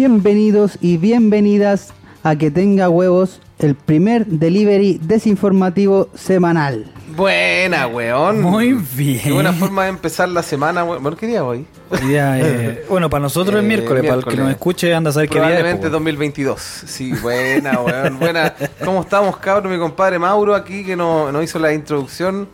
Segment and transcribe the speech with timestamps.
[0.00, 6.92] Bienvenidos y bienvenidas a Que Tenga Huevos, el primer delivery desinformativo semanal.
[7.16, 8.42] Buena, weón.
[8.42, 9.32] Muy Qué bien.
[9.32, 11.02] buena forma de empezar la semana, weón.
[11.02, 11.64] Bueno, ¿qué día hoy?
[11.98, 15.30] Eh, bueno, para nosotros es Eh, miércoles, para el que nos escuche anda a saber
[15.30, 15.48] qué día es.
[15.54, 16.04] Probablemente po, weón.
[16.04, 16.60] 2022.
[16.60, 18.18] Sí, buena, weón.
[18.18, 18.52] Buena.
[18.84, 19.72] ¿Cómo estamos, cabrón?
[19.72, 22.48] Mi compadre Mauro aquí que nos no hizo la introducción.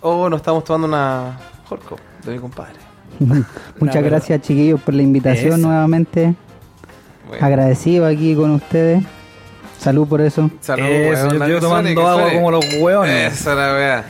[0.00, 1.38] O nos estamos tomando una
[1.68, 2.74] Jorco de mi compadre.
[3.78, 5.68] Muchas gracias chiquillos por la invitación Eso.
[5.68, 6.34] nuevamente.
[7.32, 9.02] Bueno, Agradecido aquí con ustedes.
[9.78, 10.48] Salud por eso.
[10.60, 11.38] salud, Eso, weón.
[11.40, 13.32] yo, yo Que tomando agua como los hueones.
[13.32, 14.04] Esa la weá.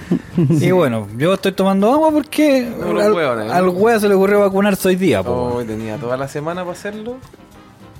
[0.60, 3.52] Y bueno, yo estoy tomando agua porque Como los al, hueones, ¿no?
[3.52, 5.22] al hueá se le ocurrió vacunarse hoy día.
[5.22, 5.30] po.
[5.54, 7.16] Hoy tenía toda la semana para hacerlo.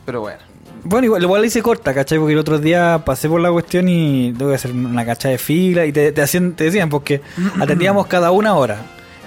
[0.05, 0.39] Pero bueno.
[0.85, 2.19] Bueno, igual, igual la hice corta, ¿cachai?
[2.19, 5.39] Porque el otro día pasé por la cuestión y tuve que hacer una cacha de
[5.39, 7.21] fila y te, te, hacían, te decían, porque
[7.61, 8.79] atendíamos cada una hora.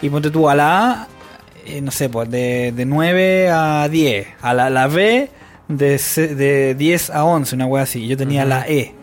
[0.01, 1.07] Y ponte tú a la A,
[1.65, 4.27] eh, no sé, pues de, de 9 a 10.
[4.41, 5.29] A la, la B,
[5.67, 8.07] de, se- de 10 a 11, una wea así.
[8.07, 8.93] Yo tenía la E.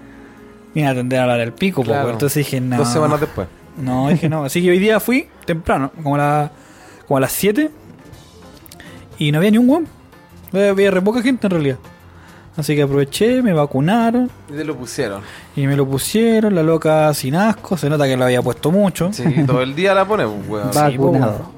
[0.74, 2.02] Mira, atender a la del pico, Claro.
[2.04, 2.12] pues.
[2.14, 2.78] Entonces dije, no.
[2.78, 3.48] Dos semanas después.
[3.76, 4.44] No, dije no.
[4.44, 6.52] Así que hoy día fui temprano, como a, la-
[7.06, 7.70] como a las 7.
[9.18, 9.86] Y no había ni un weón.
[10.52, 11.78] Había re poca gente en realidad.
[12.56, 15.22] Así que aproveché, me vacunaron Y te lo pusieron.
[15.56, 16.54] y me lo pusieron.
[16.54, 17.78] La loca sin asco.
[17.78, 19.10] Se nota que lo había puesto mucho.
[19.12, 20.68] Sí, todo el día la ponemos, weón.
[20.68, 20.90] Va.
[20.90, 21.50] Sí, Vacunado.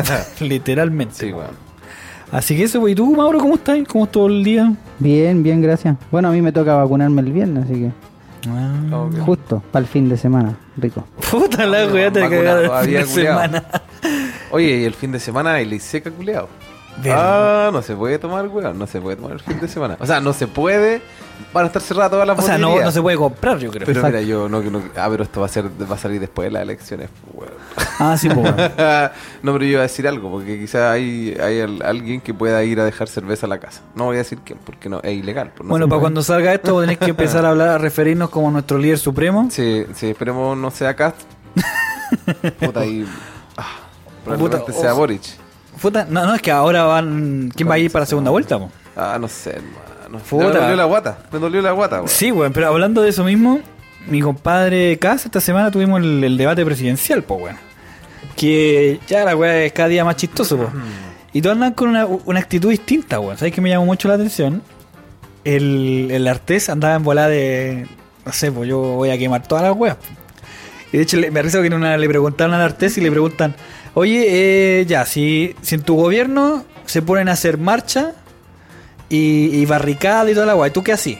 [0.40, 1.14] Literalmente.
[1.14, 1.67] Sí, weón.
[2.30, 3.78] Así que eso, ¿y tú, Mauro, cómo estás?
[3.88, 4.72] ¿Cómo estuvo el día?
[4.98, 5.96] Bien, bien, gracias.
[6.10, 7.90] Bueno, a mí me toca vacunarme el viernes, así que
[8.48, 10.56] Ah, justo para el fin de semana.
[10.76, 11.04] Rico.
[11.30, 13.64] Puta la weá, te el fin todavía, de semana.
[14.50, 16.48] Oye, y el fin de semana ley seca, culeado.
[17.06, 18.78] Ah, no se puede tomar, weón.
[18.78, 19.96] No se puede tomar el fin de semana.
[20.00, 21.00] O sea, no se puede.
[21.52, 23.86] Van a estar cerradas todas las O sea, no, se puede comprar, yo creo.
[23.86, 24.16] Pero Exacto.
[24.18, 24.82] mira, yo no, no.
[24.96, 27.52] Ah, pero esto va a ser va a salir después de las elecciones, weón.
[28.00, 28.44] Ah, sí, pues.
[29.42, 32.62] no, pero yo iba a decir algo, porque quizá hay, hay al- alguien que pueda
[32.64, 33.82] ir a dejar cerveza a la casa.
[33.94, 35.52] No voy a decir quién, porque no es ilegal.
[35.54, 36.00] pues no bueno, para puede.
[36.02, 39.48] cuando salga esto, tenés que empezar a hablar, a referirnos como nuestro líder supremo.
[39.50, 41.20] Sí, sí, esperemos no sea Cast.
[42.60, 43.06] Puta, y.
[43.56, 43.76] Ah,
[44.24, 44.92] probablemente Puta, sea.
[44.92, 45.22] Boric.
[45.80, 47.50] Puta, no, no, es que ahora van.
[47.54, 48.70] ¿Quién va a ir para la segunda vuelta, po?
[48.96, 50.18] Ah, no sé, hermano.
[50.28, 50.46] Puta.
[50.46, 51.18] Me dolió la guata.
[51.32, 52.08] Me dolió la guata, weón.
[52.08, 53.60] Sí, weón, pero hablando de eso mismo,
[54.08, 57.56] mi compadre Cas, esta semana tuvimos el, el debate presidencial, po, weón.
[58.36, 60.70] Que ya la weá es cada día más chistoso, po.
[61.32, 63.36] Y todos andan con una, una actitud distinta, weón.
[63.36, 64.62] ¿Sabes qué me llamó mucho la atención?
[65.44, 67.86] El, el Artés andaba en volada de.
[68.24, 69.96] No sé, pues yo voy a quemar todas las weas.
[70.92, 73.54] Y de hecho, me arriesgo que en una le preguntaron al Artés y le preguntan:
[73.94, 78.12] Oye, eh, ya, si, si en tu gobierno se ponen a hacer marcha
[79.08, 81.18] y, y barricada y toda la wea, ¿y tú qué así?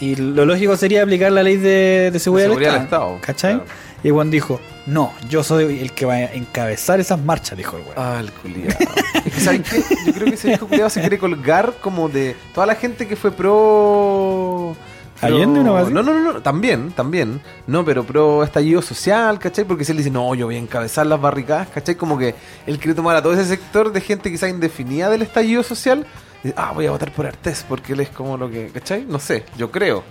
[0.00, 3.14] Y lo lógico sería aplicar la ley de, de seguridad, seguridad del del Estado.
[3.14, 3.54] Estado, ¿Cachai?
[3.54, 3.70] claro.
[4.02, 7.84] Y Juan dijo: No, yo soy el que va a encabezar esas marchas, dijo el
[7.84, 7.94] weón.
[7.96, 8.76] Ah, el culiado.
[9.38, 9.82] ¿Sabes qué?
[10.06, 13.16] Yo creo que ese viejo culiado se quiere colgar como de toda la gente que
[13.16, 14.76] fue pro.
[15.20, 15.92] ¿Allende una vez así?
[15.94, 17.40] No, no, no, no, también, también.
[17.66, 19.64] No, pero pro estallido social, ¿cachai?
[19.64, 21.94] Porque si él dice, no, yo voy a encabezar las barricadas, ¿cachai?
[21.94, 22.34] Como que
[22.66, 26.06] él quiere tomar a todo ese sector de gente quizá indefinida del estallido social.
[26.42, 29.06] Y ah, voy a votar por Artés porque él es como lo que, ¿cachai?
[29.08, 30.02] No sé, yo creo.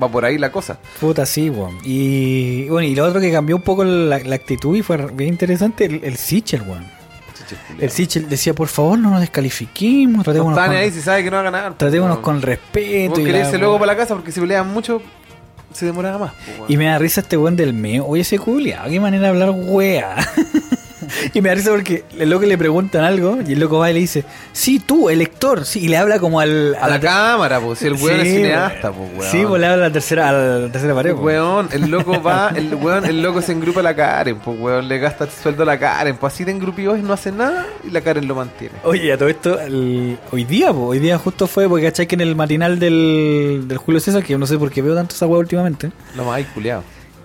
[0.00, 0.78] Va por ahí la cosa.
[1.00, 1.78] Puta, sí, weón.
[1.84, 5.30] Y bueno, y lo otro que cambió un poco la, la actitud y fue bien
[5.30, 7.01] interesante, el, el Sichel, weón.
[7.78, 11.24] El Sichel decía, por favor, no nos descalifiquemos, No tratémonos, ni con, ahí si sabe
[11.24, 11.74] que no va a ganar.
[11.74, 12.42] tratémonos pues, con weón.
[12.42, 13.20] respeto.
[13.20, 15.02] Y la luego para la casa porque si pelean mucho
[15.72, 16.32] se demoraba más.
[16.58, 16.70] pues.
[16.70, 18.06] Y me da risa este weón del meo.
[18.06, 20.16] Oye, ese culiao, qué manera de hablar wea.
[21.34, 23.94] y me da risa porque el loco le preguntan algo y el loco va y
[23.94, 25.64] le dice, sí, tú, elector.
[25.64, 26.74] Sí, y le habla como al.
[26.80, 29.30] A la cámara, pues, si el weón es cineasta, pues, weón.
[29.30, 31.10] Sí, pues le habla a la tercera, a la tercera pared.
[31.10, 31.24] El pues.
[31.26, 34.88] weón, el loco va, el weón, el loco se engrupa a la Karen, pues weón,
[34.88, 37.66] le gasta el sueldo a la Karen, pues así de engrupidos y no hace nada
[37.84, 38.74] y la Karen lo mantiene.
[38.84, 42.14] Oye, a todo esto, el- hoy día, po, hoy día justo fue, porque cachai que
[42.14, 45.14] en el matinal del, del Julio César, que yo no sé por qué veo tanto
[45.14, 46.82] esa weá últimamente, No más, culiado.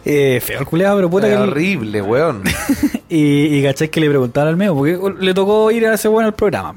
[0.10, 1.34] Eh, feo el culeado, pero puta que...
[1.34, 2.44] el- horrible, weón.
[3.10, 6.26] y, y cachai que le preguntaron al medio, porque le tocó ir a ese weón
[6.26, 6.76] al programa.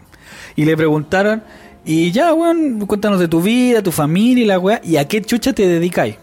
[0.56, 1.42] Y le preguntaron,
[1.84, 5.22] y ya, weón, cuéntanos de tu vida, tu familia y la weá, ¿y a qué
[5.22, 6.16] chucha te dedicáis?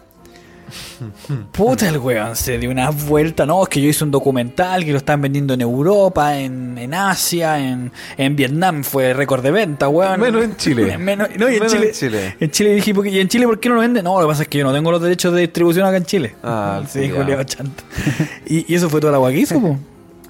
[1.52, 4.92] Puta el weón, se dio una vuelta, no, es que yo hice un documental que
[4.92, 9.88] lo están vendiendo en Europa, en, en Asia, en, en Vietnam, fue récord de venta,
[9.88, 10.20] weón.
[10.20, 10.96] Menos en Chile.
[10.98, 12.36] Menos, no, y en Menos Chile, en Chile.
[12.40, 14.04] en Chile dije, ¿por qué- ¿y en Chile por qué no lo venden?
[14.04, 16.04] No, lo que pasa es que yo no tengo los derechos de distribución acá en
[16.04, 16.34] Chile.
[16.42, 17.08] Ah, sí.
[17.10, 17.82] Julio Chanta.
[18.46, 19.78] y, y eso fue toda la po.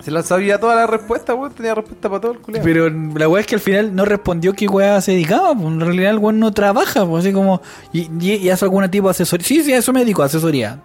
[0.01, 2.65] Se la sabía toda la respuesta, weón, tenía respuesta para todo el culiado.
[2.65, 5.53] Pero la weá es que al final no respondió qué weá se dedicaba.
[5.55, 7.61] Pues en realidad el weón no trabaja, pues así como.
[7.93, 9.47] Y, y, y hace algún tipo de asesoría.
[9.47, 10.81] Sí, sí, a eso me dedico, asesoría.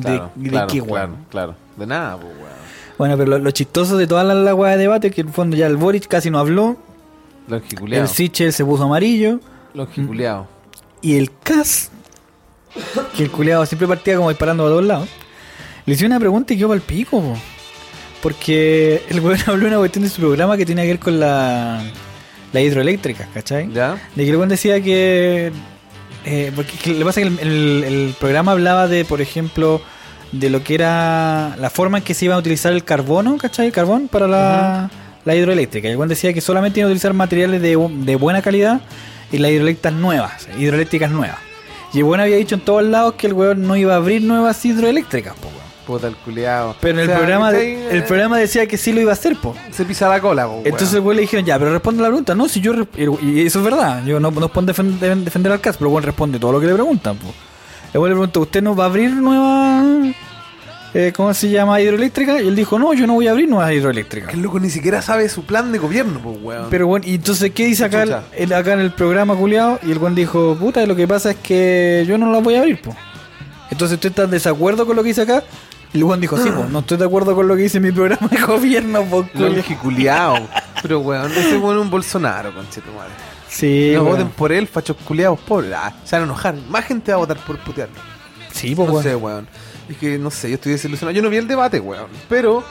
[0.00, 0.90] Claro, ¿De, qué weón?
[0.90, 1.54] claro, claro.
[1.76, 2.52] De nada, pues weón.
[2.98, 5.28] Bueno, pero lo, lo chistoso de toda la, la weá de debate es que en
[5.28, 6.76] el fondo ya el Boric casi no habló.
[7.48, 8.04] Longiculeado.
[8.04, 9.40] El Sichel se puso amarillo.
[9.74, 10.46] Longiculeado.
[11.00, 11.90] Y el Cas,
[13.16, 15.08] que el culeado siempre partía como disparando a todos lados,
[15.84, 17.34] le hice una pregunta y quedó para el pico, po.
[18.22, 21.82] Porque el weón habló una cuestión de su programa que tiene que ver con la,
[22.52, 23.68] la hidroeléctrica, ¿cachai?
[23.72, 23.96] ¿Ya?
[24.14, 25.52] De que el weón decía que.
[26.24, 29.20] eh, porque que lo que pasa es que el, el- el programa hablaba de, por
[29.20, 29.82] ejemplo,
[30.30, 33.66] de lo que era la forma en que se iba a utilizar el carbono, ¿cachai?
[33.66, 34.90] El carbón para la,
[35.24, 35.88] la hidroeléctrica.
[35.88, 38.80] El weón decía que solamente iba a utilizar materiales de, de buena calidad
[39.32, 41.38] y las hidroeléctricas nuevas, hidroeléctricas nuevas.
[41.92, 44.22] Y el weón había dicho en todos lados que el weón no iba a abrir
[44.22, 45.50] nuevas hidroeléctricas, po.
[45.86, 46.76] Puta el culeado.
[46.80, 49.36] Pero en el O sea, programa, el programa decía que sí lo iba a hacer,
[49.36, 49.54] po.
[49.72, 52.34] Se pisa la cola, po, Entonces el weón le dijeron, ya, pero responde la pregunta.
[52.34, 52.72] No, si yo...
[53.20, 54.04] Y eso es verdad.
[54.04, 56.66] Yo no, no puedo defender, defender al caso, pero el weón responde todo lo que
[56.68, 57.16] le preguntan.
[57.16, 57.26] po.
[57.92, 59.84] El weón le preguntó, ¿usted no va a abrir nueva...
[60.94, 61.80] eh, ¿Cómo se llama?
[61.80, 62.40] Hidroeléctrica.
[62.40, 64.34] Y él dijo, no, yo no voy a abrir nuevas Que hidroeléctricas.
[64.34, 66.66] el loco ni siquiera sabe su plan de gobierno, po, weón.
[66.70, 69.80] Pero bueno, y entonces, ¿qué dice acá, el- acá en el programa culiado?
[69.82, 72.60] Y el weón dijo, puta, lo que pasa es que yo no la voy a
[72.60, 72.94] abrir, po.
[73.70, 75.42] Entonces, ¿tú estás de desacuerdo con lo que dice acá?
[75.94, 77.92] Y el weón dijo, sí, po, no estoy de acuerdo con lo que dice mi
[77.92, 79.50] programa de gobierno, po, culiao".
[79.54, 80.48] Longiculeado.
[80.80, 83.10] Pero weón, ese weón es un Bolsonaro, conchetumare.
[83.48, 84.12] Sí, no weón.
[84.16, 85.72] voten por él, fachos culiados, pobres.
[85.76, 86.54] Ah, se van a enojar.
[86.68, 87.94] Más gente va a votar por putearlo.
[88.52, 89.02] Sí, po, no weón.
[89.04, 89.48] sé, weón.
[89.88, 91.14] Es que no sé, yo estoy desilusionado.
[91.14, 92.06] Yo no vi el debate, weón.
[92.28, 92.64] Pero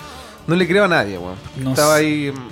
[0.47, 1.35] no le creo a nadie, weón.
[1.57, 2.01] No Estaba sé.
[2.01, 2.49] ahí mm,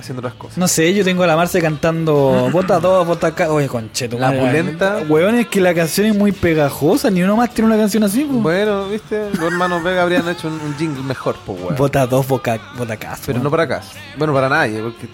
[0.00, 0.58] haciendo otras cosas.
[0.58, 3.50] No sé, yo tengo a la Marce cantando Vota dos, vota acá.
[3.50, 4.18] Oye, concheto.
[4.18, 5.02] La pulenta.
[5.08, 7.10] Weón, es que la canción es muy pegajosa.
[7.10, 8.34] Ni uno más tiene una canción así, po.
[8.34, 11.76] Bueno, viste, los hermanos Vega habrían hecho un, un jingle mejor, pues, weón.
[11.76, 13.16] Vota dos, vota, vota acá.
[13.24, 13.82] Pero no para acá.
[14.16, 15.08] Bueno, para nadie, porque.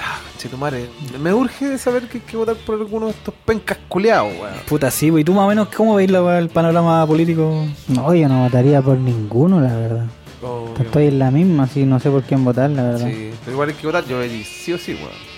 [0.00, 0.90] Ah, chetumare.
[1.20, 4.54] Me urge saber que hay que votar por alguno de estos pencas culeados, weón.
[4.68, 5.18] Puta, sí, po.
[5.18, 7.64] ¿y tú más o menos cómo veis la el panorama político?
[7.88, 10.04] No, yo no votaría por ninguno, la verdad.
[10.44, 10.84] Obvio.
[10.84, 13.06] Estoy en la misma, así no sé por quién votar, la verdad.
[13.08, 15.34] Sí, pero igual hay que votar, yo vería sí o sí, weón.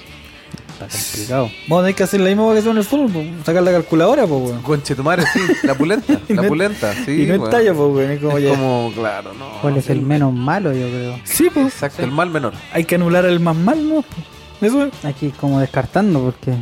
[0.78, 1.50] Está complicado.
[1.68, 3.44] Vamos a tener que hacer la misma que hacemos en el fútbol, po.
[3.44, 4.62] sacar la calculadora, po, weón.
[4.62, 7.22] Conchetumare, sí, la pulenta, la no- pulenta, sí.
[7.22, 7.44] y no weón.
[7.44, 8.10] estalla, po, weón.
[8.10, 8.50] Es como Es ya.
[8.50, 9.46] como, claro, no.
[9.62, 11.18] ¿Cuál es el menos malo, yo creo?
[11.24, 11.68] Sí, pues.
[11.68, 12.52] Exacto, el mal menor.
[12.72, 14.04] Hay que anular el más mal, ¿no?
[14.60, 15.04] Eso es.
[15.04, 16.52] Aquí como descartando, porque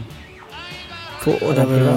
[1.25, 1.95] Puta, pero...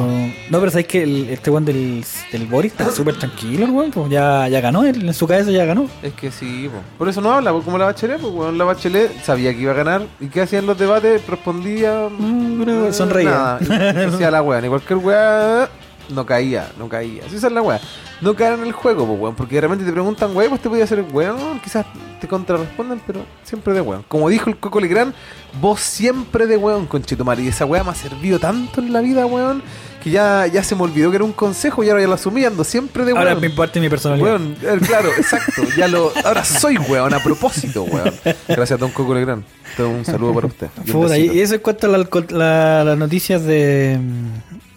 [0.49, 3.91] No, pero sabes que el, este weón del, del Boris está súper tranquilo, el weón,
[3.91, 5.87] pues ya, ya ganó, él en su cabeza ya ganó.
[6.01, 6.79] Es que sí, po.
[6.97, 9.71] por eso no habla, po, como la bachelet, pues weón, la bachelet sabía que iba
[9.73, 13.29] a ganar y que hacían los debates, respondía Mm, eh, sonreía.
[13.29, 13.59] nada,
[14.03, 15.69] y hacía la weá, ni cualquier weá
[16.09, 17.23] no caía, no caía.
[17.25, 17.79] Así es la weá.
[18.21, 20.69] No caer en el juego, pues weón, porque de repente te preguntan, weón, pues te
[20.69, 21.85] podía hacer weón, quizás
[22.19, 24.03] te contrarrespondan, pero siempre de weón.
[24.07, 25.13] Como dijo el Coco Legrand,
[25.61, 27.43] vos siempre de weón, conchetumare.
[27.43, 29.61] Y esa weá me ha servido tanto en la vida, weón,
[30.03, 32.43] que ya, ya se me olvidó que era un consejo y ahora ya lo asumí,
[32.43, 33.27] ando siempre de weón.
[33.27, 34.27] Ahora me parte mi personalidad.
[34.27, 35.61] Weón, eh, claro, exacto.
[35.77, 38.13] Ya lo, ahora soy weón, a propósito, weón.
[38.47, 39.43] Gracias, Don Coco Legrand.
[39.75, 40.69] Todo un saludo para usted.
[40.83, 41.15] Besito.
[41.15, 43.99] y eso es cuanto a la- la- las noticias de,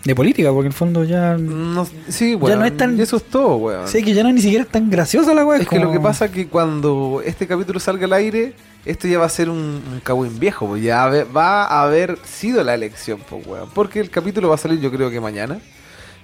[0.04, 1.36] de política, porque en el fondo ya.
[1.36, 2.58] No, sí, weón.
[2.60, 3.86] no es tan- eso es todo, weón.
[3.86, 5.58] Sé que ya no ni siquiera es tan graciosa la weá.
[5.60, 8.54] es que lo que pasa es que cuando este capítulo salga al aire,
[8.86, 9.58] esto ya va a ser un,
[9.92, 11.06] un cagüín viejo, pues ya
[11.36, 13.68] va a haber- sido la elección, pues, weón.
[13.74, 15.58] Porque el capítulo va a salir yo creo que mañana.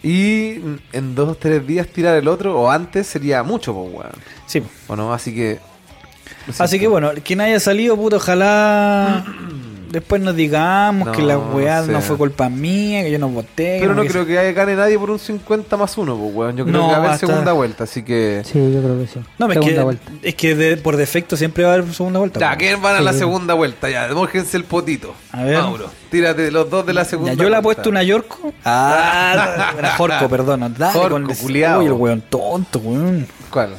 [0.03, 0.61] Y
[0.93, 4.13] en dos o tres días tirar el otro, o antes, sería mucho, pues, weón.
[4.47, 4.63] Sí.
[4.89, 5.13] ¿O no?
[5.13, 5.59] Así que...
[6.59, 9.25] Así que bueno, quien haya salido, puto, ojalá
[9.91, 11.93] después nos digamos que la weá no sé.
[11.93, 13.79] no fue culpa mía, que yo no voté.
[13.81, 16.57] Pero no que- creo que gane nadie por un 50 más 1, pues, weón.
[16.57, 18.43] Yo creo No, que va a haber hasta- segunda vuelta, así que...
[18.45, 19.21] sí, yo creo que sí.
[19.39, 20.13] No, es Segunda que, vuelta.
[20.23, 22.41] es que de- por defecto siempre va a haber segunda vuelta.
[22.41, 22.57] Ya.
[22.57, 23.89] ¿quién van a la segunda vuelta?
[23.91, 25.15] Ya, demójense el potito.
[25.33, 25.59] A ver.
[25.59, 28.53] Mauro, tírate los dos de la Ya, segunda yo le he puesto una Yorko.
[28.65, 30.75] Ah, una Jorco, perdón.
[30.79, 31.77] Dale Jorco, con el.
[31.79, 33.27] Uy, el weón tonto, weón.
[33.51, 33.71] ¿Cuál?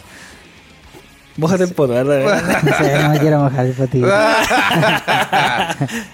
[1.37, 2.61] Bójate el poto, ¿verdad?
[2.63, 4.07] No sé, no me quiero mojar el potito.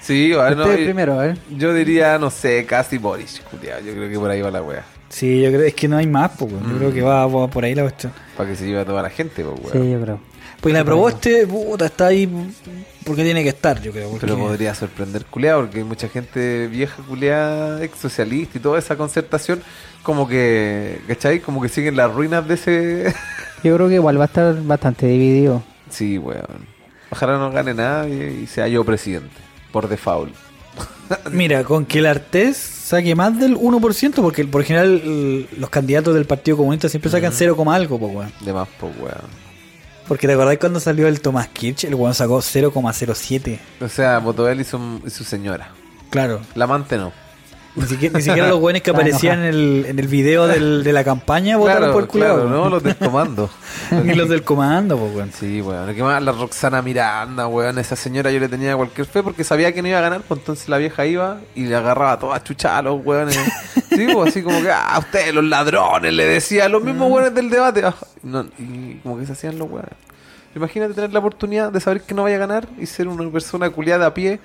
[0.01, 1.37] sí, bueno, Usted yo- primero, ver.
[1.49, 3.79] yo diría, no sé, casi Boris, culiao.
[3.79, 4.83] Yo creo que por ahí va la wea.
[5.09, 6.51] Sí, yo creo es que no hay más, pues.
[6.51, 8.11] Yo creo que va, va por ahí la cuestión.
[8.35, 9.91] Para que se lleve a toda la gente, pues, Sí, weón.
[9.91, 10.19] yo creo.
[10.59, 12.27] Pues la probó este, puta, está ahí
[13.05, 14.09] porque tiene que estar, yo creo.
[14.09, 18.79] porque- Pero podría sorprender culeado, porque hay mucha gente vieja culeada, ex socialista y toda
[18.79, 19.61] esa concertación,
[20.03, 21.39] como que, ¿cachai?
[21.39, 23.13] Como que siguen las ruinas de ese...
[23.63, 25.63] Yo creo que igual va a estar bastante dividido.
[25.89, 26.71] sí, weón.
[27.11, 29.35] Ojalá no gane nadie y sea yo presidente,
[29.71, 30.33] por default.
[31.31, 36.25] Mira, con que el Artés saque más del 1%, porque por general los candidatos del
[36.25, 38.31] Partido Comunista siempre sacan 0, algo, pues, weón.
[38.41, 39.42] De más, pues, weón.
[40.07, 43.59] Porque te acordás cuando salió el Tomás Kirch, el weón sacó 0,07.
[43.81, 45.69] O sea, él y su, y su señora.
[46.09, 46.41] Claro.
[46.55, 47.11] La amante no.
[47.75, 50.93] Ni siquiera, ni siquiera los buenos que aparecían en el, en el video del- de
[50.93, 52.49] la campaña votaron Claro, por el culiao, claro.
[52.49, 52.69] ¿no?
[52.69, 53.49] Los del comando.
[54.05, 55.31] Y los del comando, pues, weón.
[55.31, 55.93] Sí, weón.
[55.95, 56.21] ¿Qué más?
[56.21, 57.79] La Roxana Miranda, weón.
[57.79, 60.39] Esa señora yo le tenía cualquier fe porque sabía que no iba a ganar, pues
[60.39, 63.37] entonces la vieja iba y le agarraba toda chuchada a los weones.
[63.93, 67.35] Sí, pues así como que, ah, ustedes los ladrones, le decía a los mismos weones
[67.35, 67.83] del debate.
[67.85, 69.91] Ah, no, y como que se hacían los weones.
[70.55, 73.69] Imagínate tener la oportunidad de saber que no vaya a ganar y ser una persona
[73.69, 74.39] culiada a pie.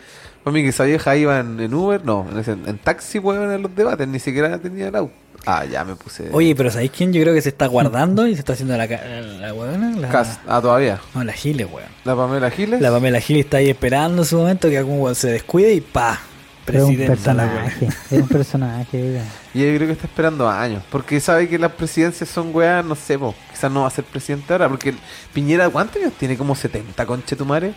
[0.45, 3.53] Para mí que esa vieja iba en, en Uber, no, en, ese- en taxi, weón,
[3.53, 5.13] en los debates, ni siquiera tenía el auto.
[5.47, 6.29] Ah, ya me puse...
[6.33, 7.13] Oye, pero ¿sabéis quién?
[7.13, 10.09] Yo creo que se está guardando y se está haciendo la, ca- la, weona, la,
[10.09, 11.01] Cas- Ah, todavía.
[11.15, 11.89] No, la Giles, weón.
[12.05, 12.81] La Pamela Giles.
[12.81, 16.19] La Pamela Giles está ahí esperando su momento que algún weón se descuide y pa,
[16.65, 17.65] Pero es un presidenta la weón.
[17.65, 17.87] personaje.
[18.17, 19.03] Es un personaje.
[19.03, 19.23] oiga.
[19.55, 20.83] Y yo creo que está esperando años.
[20.91, 24.05] Porque sabe que las presidencias son weas, no sé, po, quizás no va a ser
[24.05, 24.69] presidente ahora.
[24.69, 24.95] Porque
[25.33, 26.37] Piñera, ¿cuántos años tiene?
[26.37, 27.73] Como 70, conche tu madre.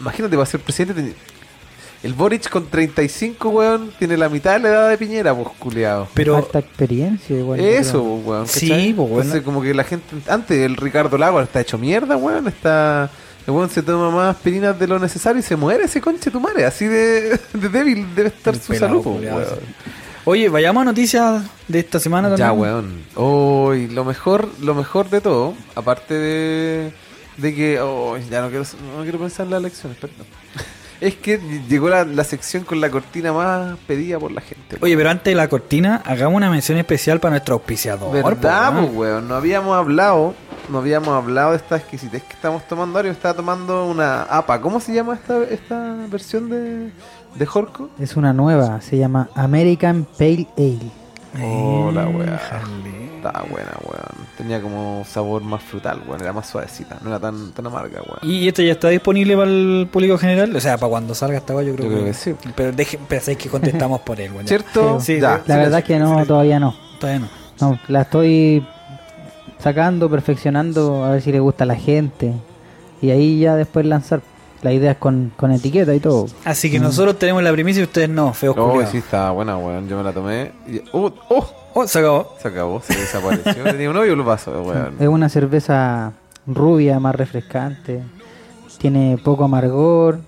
[0.00, 1.14] Imagínate, va a ser presidente.
[2.02, 6.08] El Boric con 35, weón, tiene la mitad de la edad de Piñera, pues, culiado.
[6.14, 7.60] Pero Falta experiencia igual.
[7.60, 8.48] Eso, pues, weón.
[8.48, 9.16] Sí, pues, bueno.
[9.22, 10.16] Entonces, como que la gente.
[10.28, 12.48] Antes, el Ricardo Lago está hecho mierda, weón.
[12.48, 13.08] Está.
[13.46, 16.40] El weón se toma más aspirinas de lo necesario y se muere ese conche tu
[16.40, 16.64] madre.
[16.64, 19.58] Así de, de débil debe estar El su pelado, salud, culiao, weón.
[20.24, 22.48] Oye, vayamos a noticias de esta semana también.
[22.48, 23.02] Ya, weón.
[23.14, 26.92] Oh, y lo mejor, lo mejor de todo, aparte de,
[27.36, 28.64] de que, oh, ya no quiero,
[28.96, 30.26] no quiero pensar en las elecciones, perdón.
[31.02, 34.78] Es que llegó la, la sección con la cortina más pedida por la gente.
[34.80, 38.12] Oye, pero antes de la cortina, hagamos una mención especial para nuestro auspiciador.
[38.12, 38.96] ¿Verdad, po, pues, weón?
[38.96, 39.28] weón?
[39.28, 40.32] No habíamos hablado,
[40.68, 43.08] no habíamos hablado de esta exquisitez que estamos tomando ahora.
[43.08, 44.60] Yo estaba tomando una APA.
[44.60, 46.92] ¿Cómo se llama esta, esta versión de,
[47.34, 47.90] de Jorco?
[47.98, 48.80] Es una nueva.
[48.80, 51.01] Se llama American Pale Ale.
[51.40, 52.40] Oh, la weá.
[53.16, 54.26] Estaba buena, weón.
[54.36, 56.20] Tenía como sabor más frutal, weón.
[56.20, 56.98] Era más suavecita.
[57.02, 58.18] No era tan, tan amarga, weón.
[58.22, 60.54] ¿Y esto ya está disponible para el público general?
[60.54, 62.34] O sea, para cuando salga esta weá, yo creo, Yo creo que sí.
[62.54, 64.46] Pero dejen, pensáis que contestamos por él, weón.
[64.46, 65.00] ¿Cierto?
[65.00, 65.38] Sí, ya.
[65.38, 65.42] sí.
[65.46, 66.74] La verdad es que no, todavía no.
[67.00, 67.42] Todavía no.
[67.60, 68.66] No, la estoy
[69.58, 72.34] sacando, perfeccionando, a ver si le gusta a la gente.
[73.00, 74.20] Y ahí ya después lanzar.
[74.62, 76.26] La idea es con, con etiqueta y todo.
[76.44, 78.90] Así que nosotros tenemos la primicia y ustedes no, feos Oh, culiados.
[78.92, 79.88] sí, estaba buena, weón.
[79.88, 80.52] Yo me la tomé.
[80.68, 82.34] Y, oh, oh, Oh, se acabó.
[82.40, 83.64] se acabó, se desapareció.
[83.64, 84.94] Tenía un novio, lo paso, weón.
[85.00, 86.12] Es una cerveza
[86.46, 88.02] rubia, más refrescante.
[88.78, 90.20] Tiene poco amargor.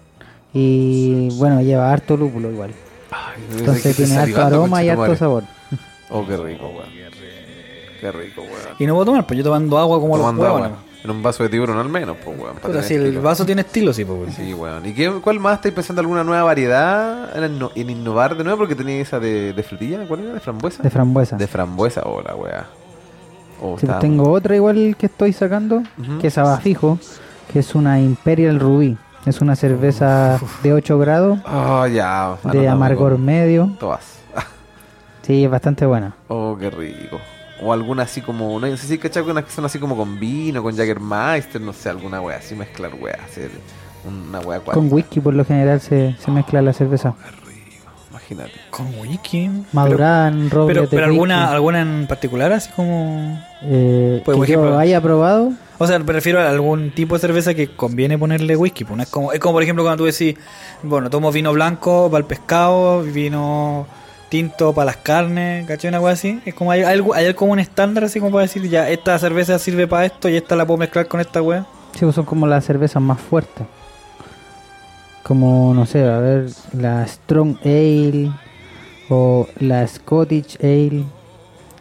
[0.52, 2.70] Y bueno, lleva harto lúpulo igual.
[3.10, 5.18] Ay, que Entonces tiene harto salivando, aroma y harto conchetumare.
[5.18, 5.44] sabor.
[6.10, 6.88] Oh, qué rico, weón.
[8.00, 8.76] Qué rico, weón.
[8.78, 10.70] Y no puedo tomar, pues yo tomando agua como Tomando los agua.
[11.04, 12.56] En un vaso de tiburón al menos, pues, weón.
[12.62, 14.18] Pero si el vaso tiene estilo, sí, pues.
[14.18, 14.32] weón.
[14.32, 14.87] Sí, weón.
[14.87, 16.00] ¿Y qué, cuál más estáis pensando?
[16.00, 18.58] ¿Alguna nueva variedad en, inno- en innovar de nuevo?
[18.61, 20.32] Porque tenía esa de, de frutilla, ¿cuál era?
[20.32, 20.82] ¿De frambuesa?
[20.82, 21.37] De frambuesa.
[21.37, 22.64] De frambuesa, hola, weá.
[23.61, 25.82] Oh, Sí, pues está- tengo otra igual que estoy sacando,
[26.20, 26.99] que es abajo,
[27.52, 28.96] que es una Imperial Ruby.
[29.26, 32.37] Es una cerveza de 8 grados, Oh, ya.
[32.50, 33.70] de amargor medio.
[33.78, 34.20] Todas.
[35.23, 36.14] Sí, es bastante buena.
[36.28, 37.18] Oh, qué rico.
[37.62, 40.62] O alguna así como, no sé si cachai unas que son así como con vino,
[40.62, 43.50] con Jägermeister, no sé, alguna wea así, mezclar wea, hacer
[44.04, 44.75] una wea cual.
[44.75, 47.14] Con whisky por lo general se, se mezcla la cerveza.
[48.11, 48.52] Imagínate.
[48.70, 49.50] Con whisky.
[49.73, 53.40] Madurada en roble Pero, pero alguna, alguna en particular, así como.
[53.62, 55.52] Eh, Pues, que por yo ejemplo- haya probado.
[55.78, 58.84] O sea, me refiero a algún tipo de cerveza que conviene ponerle whisky.
[58.84, 60.37] Pues no es como, es como por ejemplo cuando tú decís,
[60.84, 63.87] bueno, tomo vino blanco para el pescado, vino
[64.34, 65.90] tinto para las carnes, ¿cachai?
[65.90, 66.40] Una cosa así.
[66.44, 69.60] Es como hay, algo, hay como un estándar así como para decir, ya, esta cerveza
[69.60, 71.64] sirve para esto y esta la puedo mezclar con esta wea.
[71.92, 73.64] Sí, pues son como las cervezas más fuertes.
[75.22, 78.32] Como, no sé, a ver, la Strong Ale
[79.08, 81.04] o la Scottish Ale,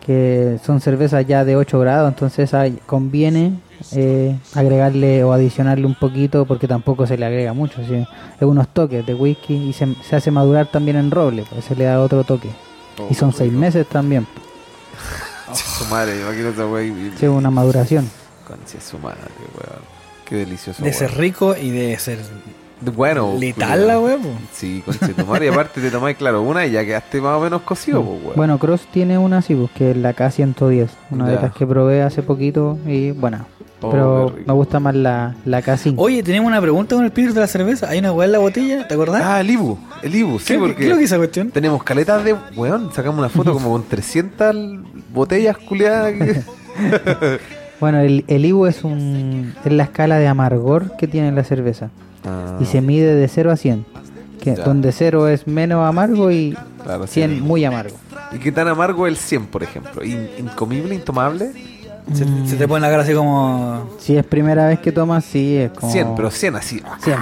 [0.06, 3.54] que son cervezas ya de 8 grados, entonces ahí conviene
[3.96, 7.82] eh, agregarle o adicionarle un poquito porque tampoco se le agrega mucho.
[7.88, 7.96] ¿sí?
[8.40, 11.76] Es unos toques de whisky y se, se hace madurar también en roble, pues se
[11.76, 12.50] le da otro toque.
[13.00, 13.60] Oh, Y son qué 6 rico.
[13.60, 14.28] meses también,
[15.54, 16.84] Su madre, imagino esa wea.
[16.84, 18.10] y- sí, una maduración.
[18.48, 19.20] Conche su madre,
[19.56, 19.82] weón.
[20.26, 20.84] Qué delicioso.
[20.84, 22.20] De ser rico y de ser
[22.96, 23.36] Bueno.
[23.40, 24.34] letal la pues.
[24.52, 24.84] Sí,
[25.26, 25.46] madre.
[25.46, 28.36] Y aparte te tomáis, claro, una y ya quedaste más o menos cocido, pues, weón.
[28.36, 32.02] Bueno, Cross tiene una así, pues, que es la K110, una de las que probé
[32.04, 33.46] hace poquito y bueno,
[33.84, 35.96] Oh, pero me gusta más la, la K5.
[35.98, 37.90] Oye, tenemos una pregunta con el espíritu de la cerveza.
[37.90, 39.22] Hay una weá en la botella, ¿te acordás?
[39.24, 39.78] Ah, el Ibu.
[40.02, 40.76] El Ibu, sí, ¿Qué, porque.
[40.76, 41.52] qué es lo que esa cuestión?
[41.52, 42.36] Tenemos caletas de.
[42.56, 44.56] Weón, sacamos una foto como con 300
[45.14, 46.14] botellas culiadas.
[46.14, 46.42] que-
[47.80, 51.90] Bueno, el, el IBU es, un, es la escala de amargor que tiene la cerveza
[52.26, 53.86] Ah, y se mide de 0 a 100,
[54.42, 54.64] que, Ya.
[54.64, 57.16] donde 0 es menos amargo y claro, sí.
[57.16, 57.98] 100 muy amargo.
[58.32, 60.02] ¿Y qué tan amargo el 100, por ejemplo?
[60.06, 61.52] In- ¿Incomible, intomable?
[62.14, 62.48] Se, Mm.
[62.48, 63.90] se te pone la cara así como.
[64.00, 65.92] Si es primera vez que tomas, sí, es como...
[65.92, 66.82] 100, pero 100 así.
[67.02, 67.18] 100.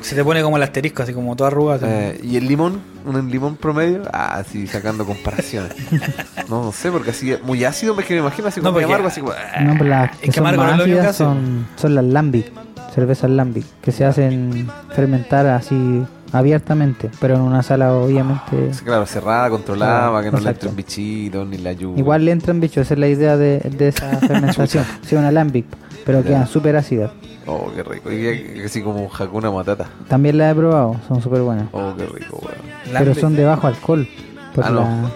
[0.00, 1.78] Se te pone como el asterisco, así como toda arruga.
[1.82, 2.80] Eh, ¿Y el limón?
[3.04, 4.02] ¿Un limón promedio?
[4.12, 5.72] Ah, sí, sacando comparaciones.
[6.48, 8.82] no, no sé, porque así muy ácido, es que me imagino así No, como muy
[8.82, 9.32] porque- amargo, así como...
[9.32, 9.60] ah.
[9.60, 12.04] No, pero las es que que son amargo no más es ácidas son, son las
[12.04, 12.52] lambic,
[12.94, 16.04] cervezas lambic, que se hacen fermentar así
[16.36, 18.72] abiertamente, pero en una sala obviamente...
[18.74, 21.98] Sí, Claro, cerrada, controlada, Claro, para que no le entren bichitos ni la lluvia.
[21.98, 24.84] Igual le entran bichos, esa es la idea de, de esa fermentación.
[25.02, 25.66] sí, una lambic,
[26.04, 26.26] pero Ya.
[26.28, 27.10] quedan súper ácidas.
[27.48, 28.10] Oh, qué rico.
[28.12, 29.86] Y así como un Hakuna Matata.
[30.08, 31.66] También las he probado, son súper buenas.
[31.72, 32.58] Oh, qué rico, weón.
[32.92, 34.08] Pero son de bajo alcohol.
[34.54, 34.80] Porque Ah, no.
[34.80, 35.10] la-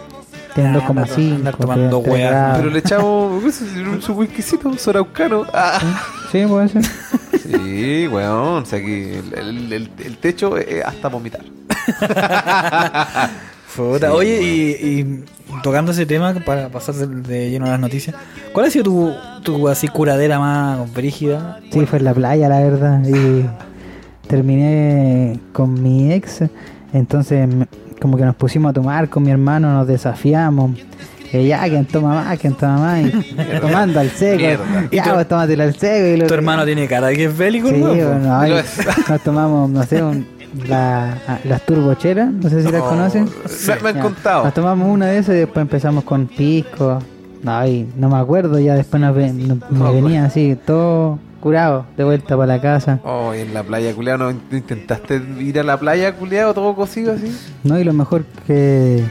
[0.55, 1.35] tienen Ah, andar- 2,5.
[1.37, 2.57] andar tomando weas.
[2.59, 5.45] Pero le echamos un- su whiskycito, un soraucano.
[5.53, 5.79] Ah.
[6.31, 6.83] Sí, puede ser.
[7.43, 8.63] Sí, weón.
[8.63, 11.43] O sea que el, el- el- el techo es hasta vomitar.
[13.77, 14.47] Puta, Sí, Oye, bueno.
[14.47, 15.25] y, y
[15.63, 18.17] tocando ese tema para pasar de, de lleno a las noticias,
[18.53, 21.61] ¿cuál ha sido tu, tu así curadera más brígida?
[21.73, 23.01] Sí, fue en la playa, la verdad.
[23.07, 23.47] Y
[24.27, 26.43] terminé con mi ex.
[26.93, 27.69] Entonces, me-
[28.01, 30.73] como que nos pusimos a tomar con mi hermano, nos desafiamos.
[31.33, 33.01] Eh, ya, quien toma más, quien toma más.
[33.03, 33.11] Y
[33.61, 34.39] tomando al seco.
[34.39, 34.89] Mierda.
[34.91, 36.07] ¿Y Ya, tu- pues tómatelo al seco.
[36.09, 39.09] Y lo- Tu hermano tiene cara de que es bélico, Sí, es.
[39.09, 40.27] nos tomamos, no sé, un-
[40.67, 43.25] la- ah, las turbocheras, no sé si las Oh, conocen.
[43.27, 44.45] Me, me han Ya, contado.
[44.45, 46.99] Nos tomamos una de esas y después empezamos con pisco.
[47.47, 52.05] Ay, no me acuerdo, ya después nos ven- no- No, venía así, todo curado, de
[52.05, 52.99] vuelta para la casa.
[53.05, 57.13] Oh, y en la playa, culiao, ¿no intentaste ir a la playa, culiao, todo cocido
[57.15, 57.35] así?
[57.65, 59.03] No, y lo mejor que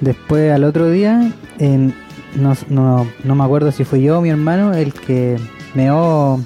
[0.00, 1.94] después al otro día, en-
[2.34, 5.36] no, no, no me acuerdo si fui yo o mi hermano el que
[5.74, 6.38] meó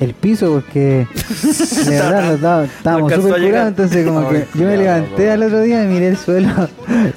[0.00, 1.06] el piso porque
[1.86, 5.42] de verdad lo estaba- estábamos a súper curados, entonces como que yo me levanté al
[5.42, 6.48] otro día y miré el suelo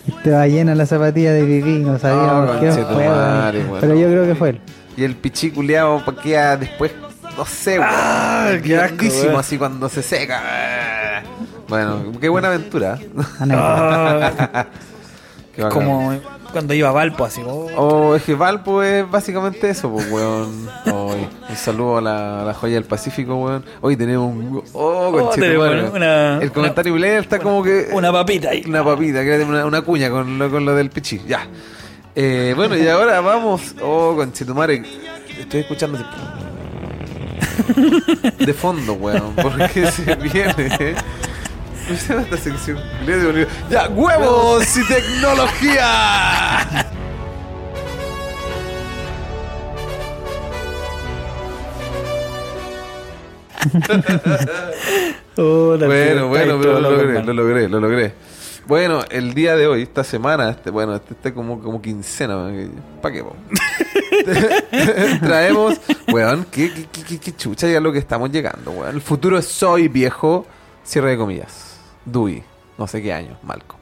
[0.08, 3.77] y estaba llena la zapatilla de pipí, no sabíamos Oh, qué fue, bueno.
[3.82, 4.62] pero yo creo que fue él.
[4.98, 6.91] Y el pichí culiao pa- queda después,
[7.38, 7.77] no sé.
[7.82, 9.36] Ah, qué weón.
[9.39, 11.24] así cuando se seca.
[11.70, 12.98] Bueno, qué buena aventura.
[13.39, 14.65] Ah,
[15.64, 15.72] Bacán.
[15.84, 16.14] como
[16.52, 17.42] cuando iba a Valpo, así.
[17.46, 17.68] oh.
[17.76, 20.68] Oh, es que Valpo es básicamente eso, pues, weón.
[20.94, 23.66] Hoy, un saludo a la, a la joya del Pacífico, weón.
[23.82, 24.64] Hoy tenemos un.
[24.74, 27.90] Oh, Oh, tenemos una- El comentario Blair está como que.
[27.92, 28.64] Una papita ahí.
[28.66, 31.22] Una papita, una, una cuña con lo, con lo del pichí.
[31.28, 31.48] Ya.
[32.15, 33.76] Eh, bueno, y ahora vamos.
[33.82, 34.84] Oh, conchetumare.
[35.39, 36.00] Estoy escuchando.
[38.39, 39.34] De fondo, weón.
[39.36, 40.96] Porque se viene.
[41.88, 41.89] ¿Eh?
[41.89, 42.80] ¿Cómo se llama esta sección?
[43.69, 46.88] Ya, huevos y tecnología.
[55.38, 58.13] Oh, Bueno, bueno, pero lo logré, lo logré, lo logré.
[58.65, 62.50] Bueno, el día de hoy, esta semana, este, bueno, este está como, como quincena,
[63.02, 63.23] ¿para qué?
[65.21, 65.80] Traemos,
[66.12, 68.95] weón, qué, qué, qué, qué- chucha ya lo que estamos llegando, weón.
[68.95, 70.45] El futuro es soy viejo,
[70.84, 71.77] cierre de comillas.
[72.12, 72.43] Dewey,
[72.78, 73.80] no sé qué año, Malcolm.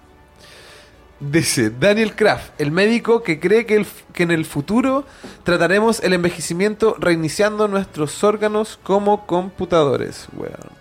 [1.19, 5.05] Dice Daniel Kraft, el médico que cree que, el f- que en el futuro
[5.43, 10.75] trataremos el envejecimiento reiniciando nuestros órganos como computadores, weón.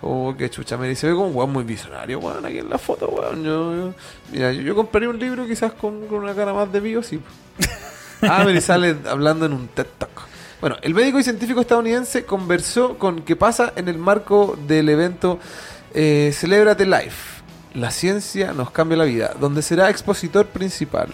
[0.00, 2.78] Oh, qué chucha, me dice, ve como un weón muy visionario, weón, aquí en la
[2.78, 3.44] foto, weón.
[3.44, 3.94] Yo, yo-
[4.32, 7.20] mira, yo, yo compraría un libro quizás con, con una cara más de bio, sí.
[8.22, 10.10] Ah, y sale hablando en un TED Talk.
[10.58, 15.38] Bueno, el médico y científico estadounidense conversó con qué pasa en el marco del evento
[15.94, 17.42] eh, Celebrate Life.
[17.72, 21.08] La ciencia nos cambia la vida, donde será expositor principal.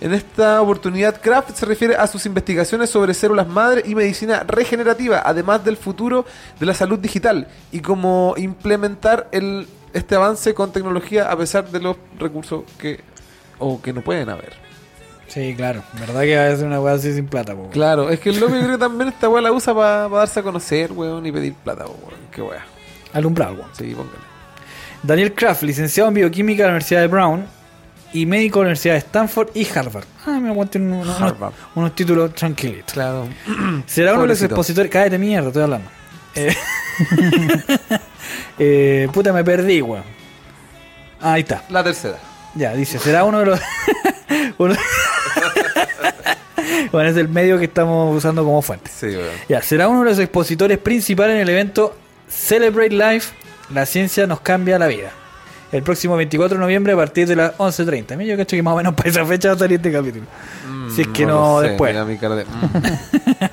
[0.00, 5.22] En esta oportunidad, Kraft se refiere a sus investigaciones sobre células madre y medicina regenerativa,
[5.24, 6.24] además del futuro
[6.58, 11.80] de la salud digital y cómo implementar el, este avance con tecnología a pesar de
[11.80, 13.00] los recursos que
[13.58, 14.54] o que no pueden haber.
[15.28, 15.82] Sí, claro.
[16.00, 17.68] Verdad que va a ser una weá así sin plata, po.
[17.68, 20.40] Claro, es que el loco yo creo que también esta weá la usa para darse
[20.40, 22.18] a conocer, weón, y pedir plata, weón.
[22.32, 22.64] Qué weá.
[23.12, 23.70] Alumbrado, weón.
[23.72, 24.30] Sí, póngale.
[25.02, 27.44] Daniel Kraft, licenciado en bioquímica de la Universidad de Brown
[28.12, 30.04] y médico de la Universidad de Stanford y Harvard.
[30.26, 31.08] Ah, me aguanté unos,
[31.74, 32.92] unos, títulos tranquilitos.
[32.92, 33.28] Claro.
[33.86, 34.90] Será uno de los expositores.
[34.90, 35.88] Cállate mierda, estoy hablando.
[36.34, 36.54] Eh,
[38.58, 40.04] eh, puta, me perdí, weón.
[41.20, 41.64] Ah, ahí está.
[41.70, 42.18] La tercera.
[42.54, 43.60] Ya, dice, será uno de los.
[44.58, 44.74] uno-
[46.92, 48.90] bueno, es el medio que estamos usando como fuente.
[48.94, 49.30] Sí, weón.
[49.48, 51.96] Ya, será uno de los expositores principales en el evento
[52.30, 53.32] Celebrate Life,
[53.74, 55.10] la ciencia nos cambia la vida.
[55.72, 58.16] El próximo 24 de noviembre a partir de las 11.30.
[58.16, 60.24] Mira, yo cacho que más o menos para esa fecha va a salir este capítulo.
[60.68, 61.94] Mm, Si es que no, sé, después.
[61.94, 63.48] de- mm.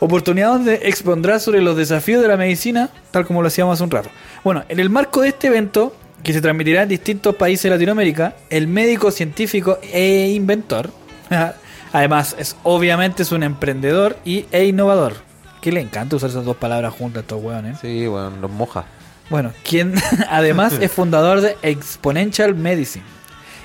[0.00, 3.90] Oportunidad donde expondrá sobre los desafíos de la medicina, tal como lo hacíamos hace un
[3.90, 4.10] rato.
[4.44, 8.34] Bueno, en el marco de este evento, que se transmitirá en distintos países de Latinoamérica,
[8.50, 10.90] el médico científico e inventor,
[11.92, 15.14] además es obviamente es un emprendedor y, e innovador,
[15.62, 17.78] que le encanta usar esas dos palabras juntas a estos hueones.
[17.80, 18.84] Sí, weón, los moja.
[19.30, 19.94] Bueno, quien
[20.28, 23.04] además es fundador de Exponential Medicine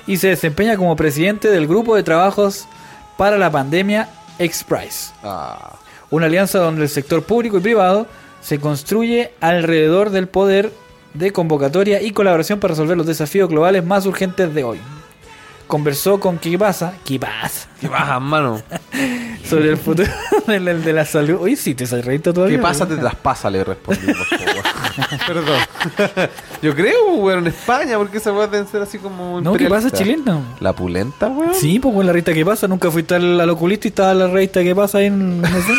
[0.06, 2.66] y se desempeña como presidente del grupo de trabajos
[3.18, 4.08] para la pandemia
[4.38, 5.76] XPRIZE, Ah,
[6.10, 8.06] una alianza donde el sector público y privado
[8.40, 10.72] se construye alrededor del poder
[11.14, 14.78] de convocatoria y colaboración para resolver los desafíos globales más urgentes de hoy.
[15.68, 16.94] Conversó con ¿Qué pasa?
[17.04, 17.68] ¿Qué pasa?
[17.78, 18.62] ¿Qué pasa, mano?
[19.44, 20.08] Sobre el futuro
[20.46, 21.36] de la, de la salud.
[21.42, 22.56] Oye, sí, te has reído todavía.
[22.56, 22.88] ¿Qué pasa?
[22.88, 24.00] Te traspasa, le respondí.
[25.26, 25.58] Perdón.
[26.62, 29.40] Yo creo, weón, en España, porque esa weá deben ser así como.
[29.40, 30.40] No, ¿qué pasa, chilena?
[30.60, 31.54] ¿La pulenta, weón?
[31.54, 34.62] Sí, pues con la revista que pasa, nunca fuiste al, oculista y estaba la revista
[34.62, 35.40] que pasa ahí en.
[35.40, 35.74] No sé.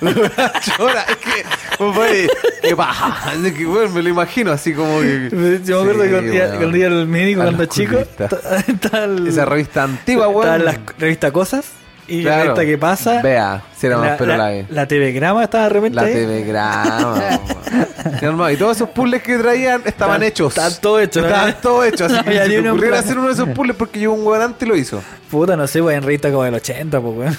[0.76, 2.28] Chora, es que, compadre,
[2.62, 3.34] ¿qué pasa?
[3.44, 5.60] Es que, weón, me lo imagino así como que.
[5.64, 6.76] Yo me acuerdo que cuando weón.
[6.76, 10.64] iba al médico cuando chico, estaba Esa revista antigua, estaba weón.
[10.64, 12.42] la revista Cosas y la Claro.
[12.54, 13.22] revista que pasa.
[13.22, 16.02] Vea, si era más la, pero la, la, la TV Grama estaba de repente La
[16.02, 16.12] ahí.
[16.14, 17.40] TV grama.
[18.22, 18.52] weón.
[18.52, 20.48] Y todos esos puzzles que traían estaban hechos.
[20.52, 21.28] estaban todos hechos, ¿no?
[21.28, 22.12] Estaban todos hechos.
[22.12, 24.62] Así No que si ocurriera hacer uno de esos puzzles porque llegó un weón antes
[24.66, 25.02] y lo hizo.
[25.30, 27.38] Puta, no sé, pues en revista como del 80, pues weón.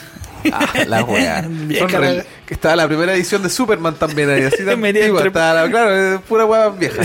[0.54, 1.04] Ah, la
[2.46, 5.64] que estaba la primera edición de Superman también ahí, así de Metía antigua, entre- estaba
[5.64, 7.02] la- claro, pura wea vieja.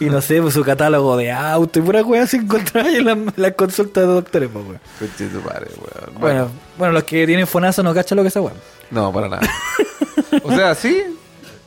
[0.00, 3.04] Y no sé, pues su catálogo de auto y pura weá se encontraba ahí en
[3.04, 4.80] la, la consulta de doctores, pues weón.
[5.00, 8.56] Bueno, Bueno, bueno, los que tienen fonazo no cachan lo que es esa weón.
[8.90, 9.42] no, para nada.
[10.44, 11.02] O sea, sí,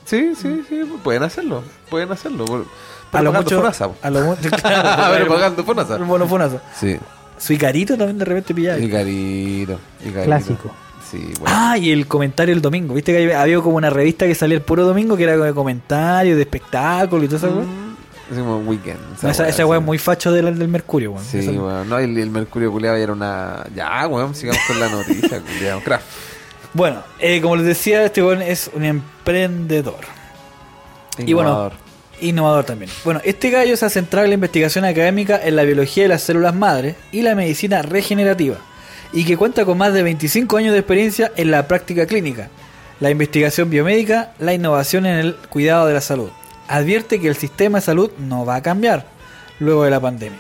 [0.06, 2.46] sí, sí, sí, pueden hacerlo, pueden hacerlo.
[2.46, 2.66] por-
[3.12, 3.58] A lo pagando mucho.
[3.58, 3.90] Fonasa.
[4.02, 4.50] A lo mucho.
[4.64, 5.96] A ver, pagando Fonasa.
[5.98, 6.62] El bono fonazo.
[6.80, 6.98] Sí,
[7.38, 8.80] Su Icarito también de repente pillaba.
[8.80, 10.24] y carito, y carito.
[10.24, 10.72] Clásico.
[11.12, 11.46] Sí, bueno.
[11.56, 12.94] Ah, y el comentario el domingo.
[12.96, 15.54] Viste que había, como una revista que salía el puro domingo que era como de
[15.54, 17.52] comentarios, de espectáculos y todo eso.
[17.52, 17.83] Mm,
[18.34, 19.00] Así como weekend.
[19.24, 21.24] Esa, esa weá es muy facho del, del Mercurio, weón.
[21.24, 21.88] Sí, weón.
[21.88, 23.64] No, el, el Mercurio culeado ya era una.
[23.76, 25.82] Ya, weón, sigamos con la noticia, culeado.
[25.82, 26.06] Craft.
[26.74, 30.00] Bueno, eh, como les decía, este weón es un emprendedor.
[31.20, 31.74] Y bueno, Innovador.
[32.22, 32.92] Innovador también.
[33.04, 36.24] Bueno, este gallo se ha centrado en la investigación académica en la biología de las
[36.24, 38.58] células madre y la medicina regenerativa,
[39.12, 42.50] y que cuenta con más de 25 años de experiencia en la práctica clínica,
[43.00, 46.30] la investigación biomédica, la innovación en el cuidado de la salud.
[46.68, 49.06] Advierte que el sistema de salud no va a cambiar
[49.60, 50.40] luego de la pandemia,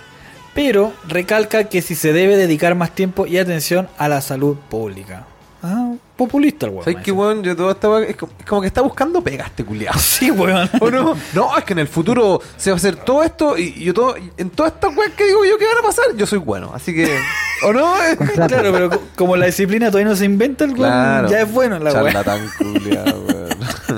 [0.53, 5.25] pero recalca que si se debe dedicar más tiempo y atención a la salud pública.
[5.65, 6.83] Ah, populista el weón.
[6.83, 7.41] ¿Sabes qué, weón?
[7.41, 9.97] Yo todo esta weá- es como, es como que está buscando pegas este culiado.
[9.99, 10.69] Sí, weón.
[10.81, 11.15] ¿O no?
[11.33, 14.15] No, es que en el futuro se va a hacer todo esto y yo todo,
[14.37, 16.71] en todas estas weas que digo yo que van a pasar, yo soy bueno.
[16.73, 17.17] Así que.
[17.63, 17.93] ¿O no?
[18.33, 21.29] Claro, pero co- como la disciplina todavía no se inventa, el weón Claro.
[21.29, 22.11] ya es bueno la weá.
[22.11, 23.32] Charlatán culiado, weón.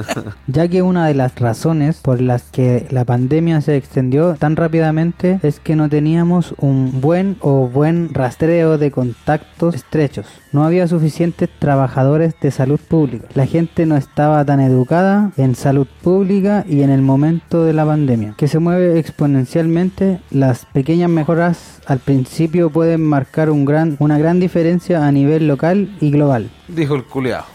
[0.48, 5.40] Ya que una de las razones por las que la pandemia se extendió tan rápidamente
[5.44, 10.28] es que no teníamos un buen o buen rastreo de contactos estrechos.
[10.52, 13.28] No había suficientes trabajadores de salud pública.
[13.34, 17.86] La gente no estaba tan educada en salud pública y en el momento de la
[17.86, 20.22] pandemia, que se mueve exponencialmente.
[20.32, 25.96] Las pequeñas mejoras al principio pueden marcar un gran, una gran diferencia a nivel local
[26.00, 26.50] y global.
[26.68, 27.46] Dijo el culiado.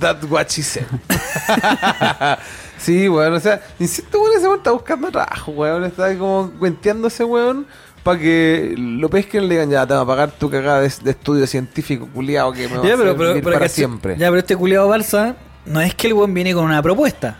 [0.00, 0.86] That's what she said.
[2.78, 3.34] sí, weón.
[3.34, 5.84] O sea, insisto, weón, ese weón está buscando trabajo, weón.
[5.84, 7.66] Está como cuenteando ese weón
[8.02, 10.92] para que lo pesquen y le digan, ya, te va a pagar tu cagada de,
[11.02, 14.16] de estudio científico culiado que me va Ya, a pero, para siempre.
[14.18, 17.38] Ya, pero este culiado Balsa no es que el weón viene con una propuesta.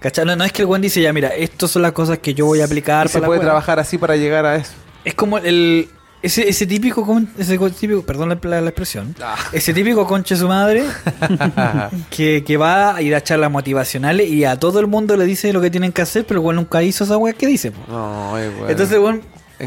[0.00, 0.24] ¿Cachai?
[0.24, 2.46] No, no es que el weón dice, ya, mira, estas son las cosas que yo
[2.46, 4.72] voy a aplicar Y se para la puede trabajar así para llegar a eso.
[5.04, 5.88] Es como el.
[6.22, 9.34] Ese, ese típico, con- ese co- típico, perdón la, la- la expresión, Ah.
[9.52, 10.84] ese típico conche su madre
[12.10, 15.52] que, que va a ir a charlas motivacionales y a todo el mundo le dice
[15.52, 17.72] lo que tienen que hacer, pero weón nunca hizo esa weá que dice.
[17.88, 18.38] No.
[18.68, 19.20] Entonces, bueno,
[19.58, 19.66] se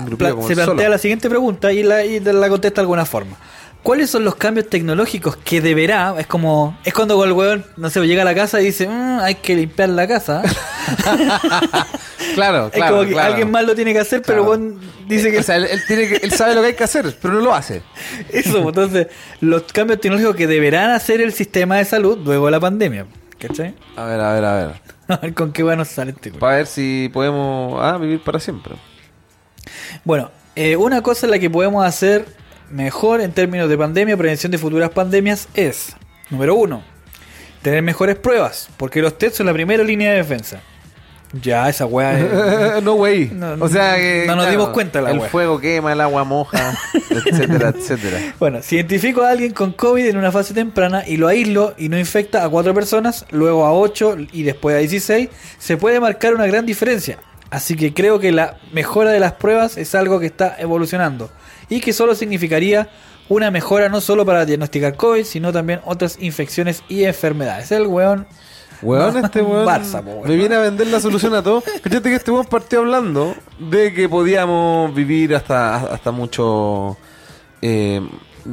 [0.56, 0.90] plantea solo.
[0.90, 3.38] la siguiente pregunta y la, y la contesta de alguna forma.
[3.86, 6.16] ¿Cuáles son los cambios tecnológicos que deberá?
[6.18, 9.20] Es como, es cuando el weón, no sé, llega a la casa y dice, "Mm,
[9.20, 10.42] hay que limpiar la casa.
[12.34, 12.96] Claro, es claro.
[12.96, 13.30] como que claro.
[13.30, 16.08] alguien más lo tiene que hacer, pero weón dice que O sea, él, él tiene
[16.08, 17.84] que, él sabe lo que hay que hacer, pero no lo hace.
[18.30, 18.64] eso.
[18.64, 19.08] pues, Entonces,
[19.40, 23.06] los cambios tecnológicos que deberán hacer el sistema de salud luego de la pandemia.
[23.38, 23.76] ¿Cachai?
[23.96, 24.82] A ver, a ver, a ver.
[25.08, 26.40] A ver con qué bueno sale este weón.
[26.40, 28.76] Para ver si podemos ah, vivir para siempre.
[30.04, 32.26] Bueno, eh, una cosa en la que podemos hacer
[32.72, 35.96] mejor en términos de pandemia, prevención de futuras pandemias, es,
[36.30, 36.84] número uno,
[37.62, 40.60] tener mejores pruebas, porque los test son la primera línea de defensa.
[41.42, 42.18] Ya, esa weá
[42.78, 43.30] es- no, güey.
[43.34, 44.24] No, o sea que.
[44.26, 45.30] no nos dimos cuenta la El wea.
[45.30, 46.78] fuego quema, el agua moja,
[47.26, 48.34] etcétera, etcétera.
[48.40, 51.90] Bueno, si identifico a alguien con COVID en una fase temprana y lo aíslo y
[51.90, 56.34] no infecta a cuatro personas, luego a ocho y después a 16, se puede marcar
[56.36, 57.18] una gran diferencia.
[57.50, 61.30] Así que creo que la mejora de las pruebas es algo que está evolucionando
[61.70, 62.90] y que solo significaría
[63.30, 67.72] una mejora no solo para diagnosticar COVID, sino también otras infecciones y enfermedades.
[67.72, 68.28] El weón
[68.82, 70.28] Weón, este weón Barça, po, weón.
[70.30, 71.62] me viene a vender la solución a todo.
[71.62, 76.98] Fíjate que este weón partió hablando de que podíamos vivir hasta, hasta mucho.
[77.62, 78.02] eh,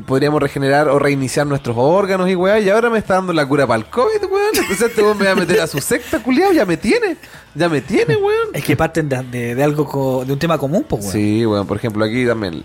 [0.07, 2.59] podríamos regenerar o reiniciar nuestros órganos y weá.
[2.61, 4.47] Y ahora me está dando la cura para el COVID, weón.
[4.55, 6.53] Entonces este weón me va a meter a su secta, culiado.
[6.53, 7.17] Ya me tiene.
[7.55, 8.49] Ya me tiene, weón.
[8.55, 11.13] Es que parten de, de- de algo, co- de un tema común, pues, weón.
[11.13, 12.63] Sí, bueno, por ejemplo, aquí también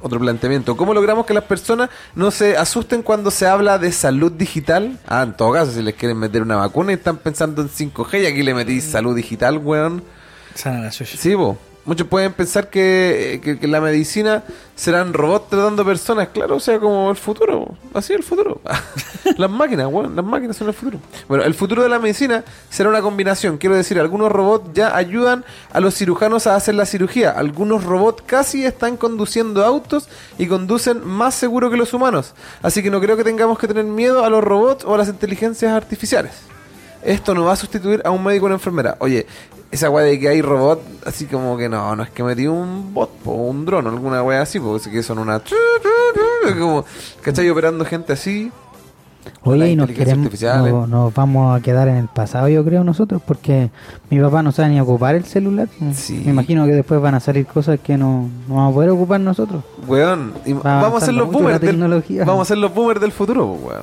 [0.00, 0.76] otro planteamiento.
[0.76, 4.98] ¿Cómo logramos que las personas no se asusten cuando se habla de salud digital?
[5.06, 8.22] Ah, en todo caso, si les quieren meter una vacuna y están pensando en 5G
[8.22, 10.02] y aquí le metís salud digital, weón.
[10.54, 11.16] Sana la chucha.
[11.16, 11.56] Sí, vos.
[11.88, 14.44] Muchos pueden pensar que, que, que la medicina
[14.76, 16.28] serán robots tratando personas.
[16.28, 17.76] Claro, o sea, como el futuro.
[17.94, 18.60] Así el futuro.
[19.38, 20.14] las máquinas, weón.
[20.14, 20.98] Las máquinas son el futuro.
[21.28, 23.56] Bueno, el futuro de la medicina será una combinación.
[23.56, 27.30] Quiero decir, algunos robots ya ayudan a los cirujanos a hacer la cirugía.
[27.30, 32.34] Algunos robots casi están conduciendo autos y conducen más seguro que los humanos.
[32.62, 35.08] Así que no creo que tengamos que tener miedo a los robots o a las
[35.08, 36.47] inteligencias artificiales.
[37.02, 38.96] Esto no va a sustituir a un médico o una enfermera.
[39.00, 39.26] Oye,
[39.70, 42.92] esa weá de que hay robot, así como que no, no es que metí un
[42.94, 45.40] bot o un dron o alguna weá así, porque que son una.
[46.58, 46.84] Como,
[47.22, 47.48] ¿cachai?
[47.50, 48.50] Operando gente así.
[49.42, 53.20] Oye, y nos queremos, no- nos vamos a quedar en el pasado, yo creo, nosotros,
[53.26, 53.70] porque
[54.08, 55.68] mi papá no sabe ni ocupar el celular.
[55.94, 56.22] Sí.
[56.24, 59.20] Me imagino que después van a salir cosas que no, no vamos a poder ocupar
[59.20, 59.62] nosotros.
[59.86, 62.24] Weón, y Va vamos a ser los boomers del.
[62.24, 63.82] Vamos a ser los boomers del futuro, weón.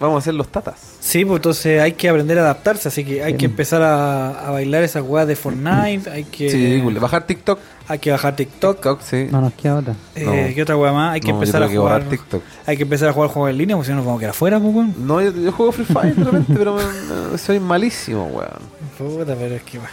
[0.00, 0.74] Vamos a ser los tatas.
[1.00, 4.50] Sí, pues entonces hay que aprender a adaptarse, así que hay que empezar a, a
[4.50, 7.58] bailar esas weas de Fortnite, hay que, Sí, bajar TikTok.
[7.88, 8.76] hay que bajar TikTok.
[8.76, 9.28] TikTok, sí.
[9.30, 9.94] No nos queda otra.
[10.16, 10.54] Eh, No.
[10.54, 11.14] ¿Qué otra wea más?
[11.14, 12.02] Hay que No, yo empezar a que jugar.
[12.08, 12.42] TikTok.
[12.66, 14.30] Hay que empezar a jugar juegos en línea, porque si no nos vamos a quedar
[14.30, 14.94] afuera, pues weón.
[15.06, 18.50] No, yo, yo juego Free Fire de repente, pero me- soy malísimo, weón.
[18.98, 19.88] Puta, pero es que va.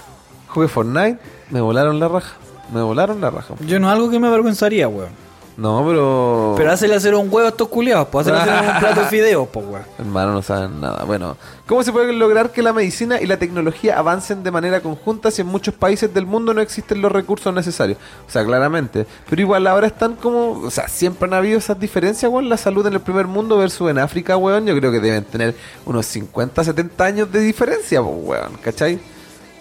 [0.48, 1.18] Jugué Fortnite,
[1.52, 2.34] me volaron la raja.
[2.74, 3.54] Me volaron la raja.
[3.68, 5.10] Yo no algo que me avergonzaría, weón.
[5.58, 6.54] No, pero.
[6.58, 9.48] Pero hacerle hacer un huevo a estos culiados, pues hacerle hacer un plato de fideos,
[9.50, 9.86] pues weón.
[10.00, 11.04] Hermano, no saben nada.
[11.04, 11.38] Bueno,
[11.68, 15.42] ¿cómo se puede lograr que la medicina y la tecnología avancen de manera conjunta si
[15.42, 17.98] en muchos países del mundo no existen los recursos necesarios?
[18.28, 19.06] O sea, claramente.
[19.30, 20.52] Pero igual ahora están como.
[20.62, 22.50] O sea, siempre han habido esas diferencias, weón.
[22.50, 24.66] La salud en el primer mundo versus en África, weón.
[24.66, 28.54] Yo creo que deben tener unos 50, 70 años de diferencia, pues, weón.
[28.64, 29.00] ¿Cachai?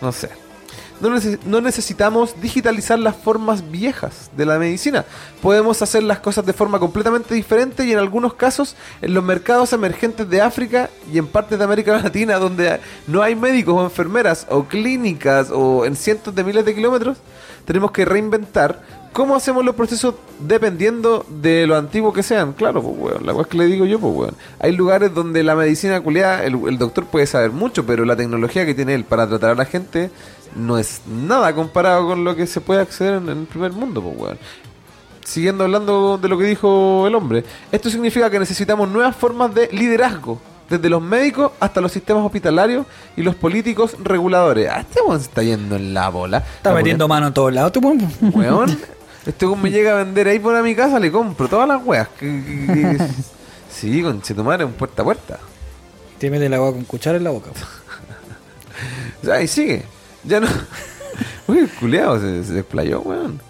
[0.01, 0.31] No sé.
[1.01, 5.05] No, neces- no necesitamos digitalizar las formas viejas de la medicina.
[5.41, 9.73] Podemos hacer las cosas de forma completamente diferente y en algunos casos en los mercados
[9.73, 14.47] emergentes de África y en partes de América Latina donde no hay médicos o enfermeras
[14.51, 17.19] o clínicas o en cientos de miles de kilómetros,
[17.65, 18.83] tenemos que reinventar
[19.13, 22.53] cómo hacemos los procesos dependiendo de lo antiguo que sean.
[22.53, 24.35] Claro, pues, weón, la cosa que le digo yo, pues, weón.
[24.59, 28.65] Hay lugares donde la medicina culiada, el, el doctor puede saber mucho, pero la tecnología
[28.67, 30.11] que tiene él para tratar a la gente
[30.55, 34.03] no es nada comparado con lo que se puede acceder en, en el primer mundo,
[34.03, 34.39] pues, weón.
[35.25, 39.69] Siguiendo hablando de lo que dijo el hombre, esto significa que necesitamos nuevas formas de
[39.71, 44.69] liderazgo, desde los médicos hasta los sistemas hospitalarios y los políticos reguladores.
[44.71, 46.39] Ah, este weón se está yendo en la bola.
[46.39, 48.79] Está metiendo mano en todos lados, tú, weón.
[49.27, 51.85] Este weón me llega a vender ahí por a mi casa, le compro todas las
[51.85, 52.09] weas.
[53.73, 55.39] Sí, con madre, un puerta a puerta.
[56.19, 57.51] Te mete el agua con cuchara en la boca.
[59.33, 59.85] Ahí sigue.
[60.25, 60.49] Ya no.
[61.47, 63.41] Uy, el culeado se, se desplayó, weón.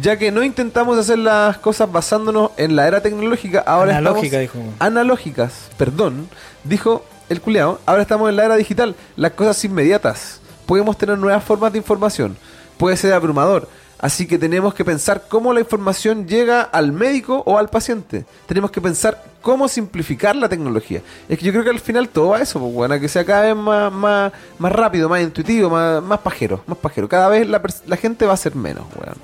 [0.00, 4.64] Ya que no intentamos hacer las cosas basándonos en la era tecnológica, ahora Analógica, estamos
[4.64, 4.74] dijo.
[4.78, 6.28] analógicas, perdón,
[6.64, 7.78] dijo el culeado.
[7.84, 10.40] Ahora estamos en la era digital, las cosas inmediatas.
[10.64, 12.38] Podemos tener nuevas formas de información.
[12.78, 13.68] Puede ser abrumador.
[14.02, 18.24] Así que tenemos que pensar cómo la información llega al médico o al paciente.
[18.46, 21.02] Tenemos que pensar cómo simplificar la tecnología.
[21.28, 23.08] Es que yo creo que al final todo va a eso, pues, bueno, a que
[23.08, 27.08] sea cada vez más, más, más rápido, más intuitivo, más, más pajero, más pajero.
[27.08, 29.16] Cada vez la, la gente va a ser menos, weón.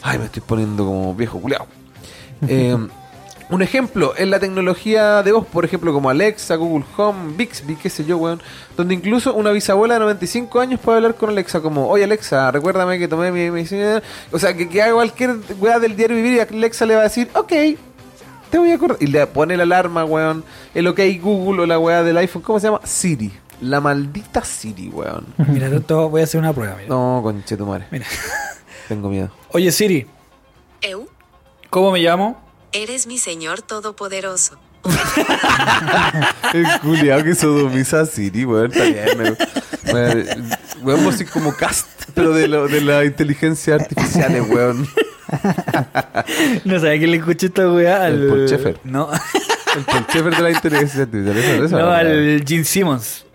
[0.00, 1.66] Ay, me estoy poniendo como viejo culeado.
[2.48, 2.74] Eh,
[3.50, 7.90] un ejemplo es la tecnología de voz, por ejemplo, como Alexa, Google Home, Bixby, qué
[7.90, 8.40] sé yo, weón.
[8.76, 12.98] Donde incluso una bisabuela de 95 años puede hablar con Alexa como, oye Alexa, recuérdame
[12.98, 14.02] que tomé mi medicina.
[14.32, 17.04] O sea, que, que haga cualquier weá del diario vivir y Alexa le va a
[17.04, 17.52] decir, ok,
[18.50, 18.98] te voy a acordar.
[19.00, 20.44] Y le pone la alarma, weón.
[20.74, 22.80] El ok Google o la weá del iPhone, ¿cómo se llama?
[22.84, 23.32] Siri.
[23.60, 25.26] La maldita Siri, weón.
[25.48, 26.88] Mira, esto voy a hacer una prueba, mira.
[26.88, 27.86] No, conche tu madre.
[27.90, 28.06] Mira.
[28.88, 29.30] Tengo miedo.
[29.52, 30.06] Oye, Siri,
[30.80, 31.06] Eu,
[31.68, 32.40] ¿cómo me llamo?
[32.72, 34.58] Eres mi Señor Todopoderoso.
[36.54, 39.06] El culiao que sodomiza a Siri, weón, está bien.
[39.18, 40.24] Me, me,
[40.82, 44.88] weón, sois como cast, pero de, lo, de la inteligencia artificial, weón.
[46.64, 48.22] No sabía que le escuché esta weá al.
[48.22, 48.80] El Paul.
[48.84, 49.10] No,
[49.76, 51.36] El Paul de la inteligencia artificial.
[51.36, 52.06] Eso, eso, no weón.
[52.06, 53.26] al Gene Simmons.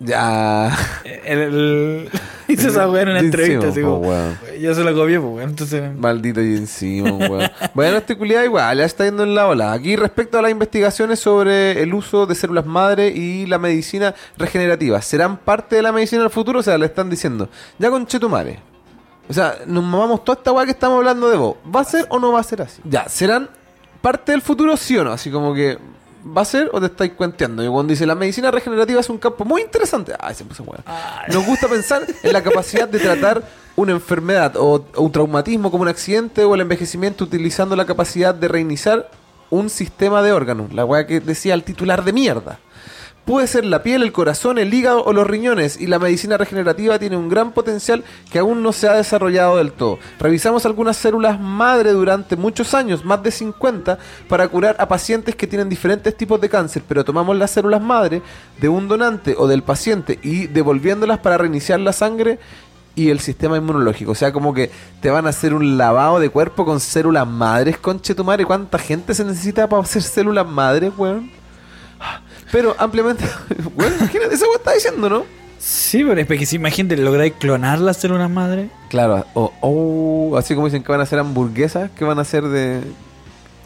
[0.00, 0.76] Ya.
[1.24, 2.08] El,
[2.48, 4.12] hizo esa weá en una entrevista, sí, así como.
[4.60, 5.50] Yo se la copié, pues, weón.
[5.50, 7.50] Entonces, Maldito y encima, weón.
[7.74, 9.72] Bueno, este culiado igual, ya está yendo en la ola.
[9.72, 15.02] Aquí respecto a las investigaciones sobre el uso de células madre y la medicina regenerativa,
[15.02, 16.60] ¿serán parte de la medicina del futuro?
[16.60, 18.60] O sea, le están diciendo, ya con Chetumare.
[19.28, 21.56] O sea, nos mamamos toda esta weá que estamos hablando de vos.
[21.74, 22.80] ¿Va a ser o no va a ser así?
[22.84, 23.50] Ya, ¿serán
[24.00, 25.12] parte del futuro sí o no?
[25.12, 25.76] Así como que,
[26.36, 27.64] ¿va a ser o te estáis cuenteando?
[27.64, 30.14] Y cuando dice, la medicina regenerativa es un campo muy interesante.
[30.18, 30.64] Ay, se puso.
[31.28, 33.42] Nos gusta pensar en la capacidad de tratar
[33.76, 38.34] una enfermedad o, o un traumatismo como un accidente o el envejecimiento utilizando la capacidad
[38.34, 39.10] de reiniciar
[39.50, 40.72] un sistema de órganos.
[40.72, 42.58] La weá que decía el titular de mierda.
[43.28, 46.98] Puede ser la piel, el corazón, el hígado o los riñones y la medicina regenerativa
[46.98, 49.98] tiene un gran potencial que aún no se ha desarrollado del todo.
[50.18, 53.98] Revisamos algunas células madre durante muchos años, más de 50,
[54.30, 58.22] para curar a pacientes que tienen diferentes tipos de cáncer, pero tomamos las células madre
[58.58, 62.38] de un donante o del paciente y devolviéndolas para reiniciar la sangre
[62.94, 64.12] y el sistema inmunológico.
[64.12, 64.70] O sea, como que
[65.02, 68.46] te van a hacer un lavado de cuerpo con células madres, conche tu madre.
[68.46, 71.37] ¿Cuánta gente se necesita para hacer células madres, weón?
[72.52, 73.24] Pero ampliamente,
[73.76, 75.24] weón, imagínate, eso está diciendo, ¿no?
[75.58, 78.70] sí, pero es que si imagínate, lográis clonar las células madre.
[78.88, 82.44] Claro, o o así como dicen que van a hacer hamburguesas, que van a hacer
[82.44, 82.80] de...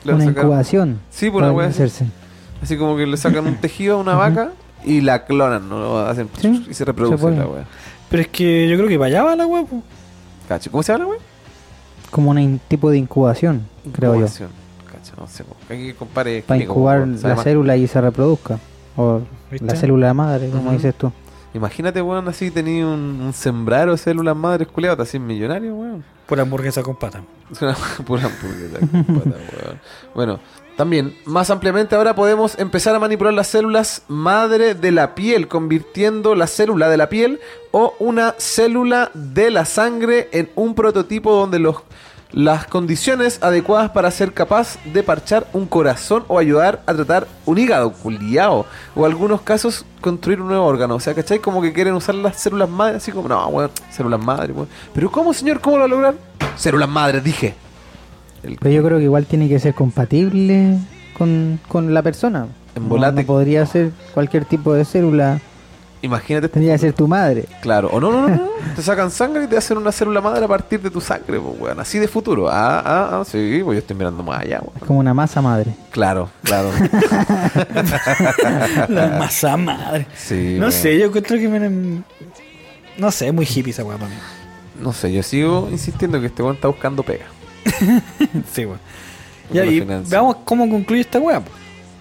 [0.04, 1.00] le van a Una sacar- incubación.
[1.10, 1.76] Sí, por una wea así.
[1.82, 2.06] hacerse.
[2.62, 4.52] Así como que le sacan un tejido a una vaca
[4.84, 5.78] y la clonan, ¿no?
[5.80, 7.36] Lo hacen Sí, y se reproduce se puede.
[7.36, 7.64] la wea.
[8.08, 9.82] Pero es que yo creo que para allá va la weá, pues.
[10.48, 11.20] Cacho, ¿cómo se llama la wea?
[12.10, 14.20] Como un in- tipo de incubación, creo yo.
[14.20, 14.50] Incubación.
[14.90, 15.44] Cacho, no sé.
[15.44, 15.56] po.
[15.72, 18.58] Aquí compare Para incubar la célula y se reproduzca.
[18.96, 19.66] O ¿Viste?
[19.66, 21.12] la célula madre, como dices tú.
[21.54, 26.04] Imagínate, weón, así tenía un, un sembrado de células madres culiadas, hacías millonario, weón.
[26.26, 27.22] Por hamburguesa con pata.
[28.06, 29.80] Pura hamburguesa, compadre, weón.
[30.14, 30.40] Bueno,
[30.76, 36.34] también, más ampliamente ahora podemos empezar a manipular las células madre de la piel, convirtiendo
[36.34, 37.40] la célula de la piel
[37.72, 41.76] o una célula de la sangre en un prototipo donde los
[42.32, 47.58] las condiciones adecuadas para ser capaz de parchar un corazón o ayudar a tratar un
[47.58, 48.64] hígado culiao
[48.94, 50.94] o algunos casos construir un nuevo órgano.
[50.94, 51.40] O sea, ¿cachai?
[51.40, 54.68] Como que quieren usar las células madres, así como, no, weón, células madres, weón.
[54.94, 55.60] Pero ¿cómo, señor?
[55.60, 56.14] ¿Cómo lo va a lograr?
[56.56, 57.54] Células madres, dije.
[58.42, 60.78] El- Pero yo creo que igual tiene que ser compatible
[61.16, 62.46] con, con la persona.
[62.74, 65.40] En no podría ser cualquier tipo de célula.
[66.02, 67.44] Imagínate, Tendría que ser tu madre.
[67.60, 70.44] claro, o no, no, no, no, te sacan sangre y te hacen una célula madre
[70.44, 71.78] a partir de tu sangre, pues, weón.
[71.78, 72.48] Así de futuro.
[72.50, 74.72] Ah, ah, ah, sí, pues yo estoy mirando más allá, weón.
[74.80, 75.72] Es como una masa madre.
[75.92, 76.70] Claro, claro.
[78.88, 80.06] La masa madre.
[80.16, 80.72] Sí, no weón.
[80.72, 82.02] sé, yo encuentro que me.
[82.98, 84.14] No sé, es muy hippie esa para mí.
[84.80, 87.26] No sé, yo sigo insistiendo que este weón está buscando pega.
[88.52, 88.80] Sí, weón.
[89.52, 91.42] Ya, y veamos cómo concluye esta weá.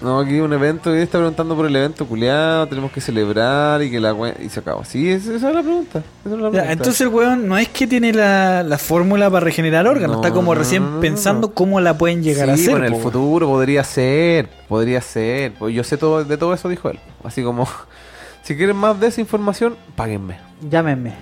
[0.02, 3.92] No, aquí un evento, y está preguntando por el evento culiado, tenemos que celebrar y
[3.92, 4.84] que la we- y se acabó.
[4.84, 6.00] Sí, es- esa es la pregunta.
[6.26, 6.72] Esa es la Ya, pregunta.
[6.72, 10.34] entonces el weón no es que tiene la, la fórmula para regenerar órganos, No, está
[10.34, 12.72] como no, recién no, no, pensando cómo la pueden llegar a Sí, hacer.
[12.72, 15.54] bueno, en el po, futuro podría ser, podría ser.
[15.60, 17.00] Pues yo sé todo de todo eso, dijo él.
[17.24, 17.68] Así como,
[18.44, 20.38] si quieren más de esa información, páguenme.
[20.68, 21.14] Llámenme.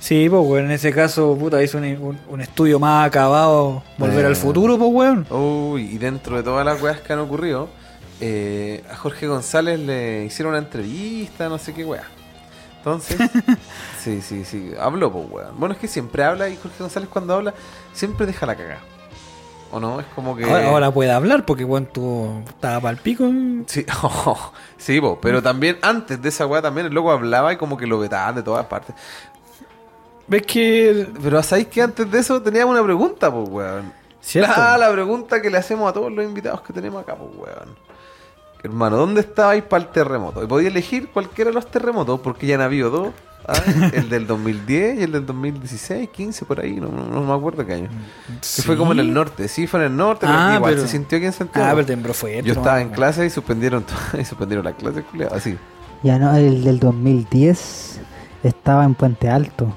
[0.00, 4.24] Sí, pues weón, en ese caso, puta, hizo un, un- un estudio más acabado, volver
[4.26, 4.28] Eh.
[4.28, 5.26] al futuro, pues weón.
[5.30, 7.68] Uy, y dentro de todas las weas que han ocurrido,
[8.20, 12.04] eh, a Jorge González le hicieron una entrevista, no sé qué wea.
[12.78, 13.18] Entonces,
[14.00, 15.58] sí, sí, sí, habló, pues weón.
[15.58, 17.54] Bueno, es que siempre habla y Jorge González cuando habla,
[17.92, 18.80] siempre deja la cagada.
[19.70, 20.00] ¿O no?
[20.00, 20.44] Es como que.
[20.44, 23.30] Ahora, ahora puede hablar porque weón tú estaba para el pico.
[23.66, 23.84] Sí,
[24.78, 27.86] sí, po, pero también antes de esa weá también el loco hablaba y como que
[27.86, 28.94] lo vetaban de todas partes.
[30.26, 33.92] ¿Ves que Pero ¿sabéis que antes de eso teníamos una pregunta, pues weón?
[34.20, 34.52] ¿Cierto?
[34.56, 37.76] Ah, la pregunta que le hacemos a todos los invitados que tenemos acá, pues weón.
[38.62, 40.42] Hermano, ¿dónde estabais para el terremoto?
[40.42, 43.08] Y podía elegir cualquiera de los terremotos, porque ya han habido dos.
[43.46, 43.54] ¿ah?
[43.92, 47.64] el del 2010 y el del 2016, 15, por ahí, no, no, no me acuerdo
[47.64, 47.88] qué año.
[48.56, 50.86] Que fue como en el norte, sí, fue en el norte, pero Ah, igual pero-
[50.86, 51.66] se sintió aquí en Santiago.
[51.68, 52.42] Ah, pero tembló fuerte.
[52.42, 53.84] Yo estaba en clase y suspendieron,
[54.20, 55.56] y suspendieron la clase, culiao, así.
[56.02, 58.00] Ya no, el del 2010
[58.42, 59.72] estaba en Puente Alto.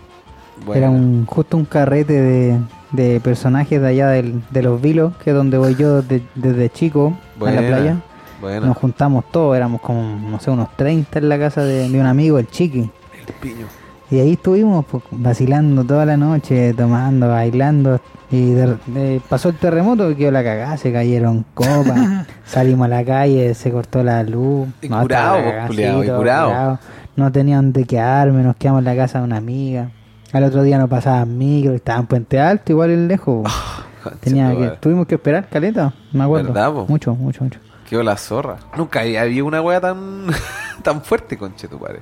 [0.66, 0.78] Bueno.
[0.80, 2.60] Era un justo un carrete de,
[2.92, 6.70] de personajes de allá del- de los vilos, que es donde voy yo de- desde
[6.70, 7.98] chico a la playa.
[8.42, 12.00] Bueno, Nos juntamos todos, éramos como, no sé, unos 30 en la casa de, de
[12.00, 12.80] un amigo, el Chiqui.
[13.28, 13.68] el piño.
[14.10, 18.02] Y ahí estuvimos pues, vacilando toda la noche, tomando, bailando.
[18.30, 22.28] Y de- de- pasó el terremoto, quedó la cagada, se cayeron copas.
[22.46, 24.68] salimos a la calle, se cortó la luz.
[24.82, 26.80] Y no, curado, pues, cagada, culiao, y todo curado.
[27.16, 29.92] No tenían dónde quedarme, nos quedamos en la casa de una amiga.
[30.34, 33.44] Al otro día no pasaban micro, estaba en Puente Alto, igual el lejos.
[34.04, 34.16] pues.
[34.22, 36.52] Tenía que, tuvimos que esperar, caleta, me acuerdo.
[36.54, 37.60] ¿Verdad, mucho, mucho, mucho.
[37.92, 38.58] Quedó la zorra.
[38.78, 40.26] Nunca había una wea tan,
[40.84, 42.00] tan fuerte, conche tu padre.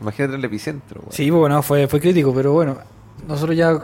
[0.00, 1.02] Imagínate el epicentro.
[1.10, 2.76] Sí, pues bueno, fue, fue crítico, pero bueno,
[3.28, 3.78] nosotros ya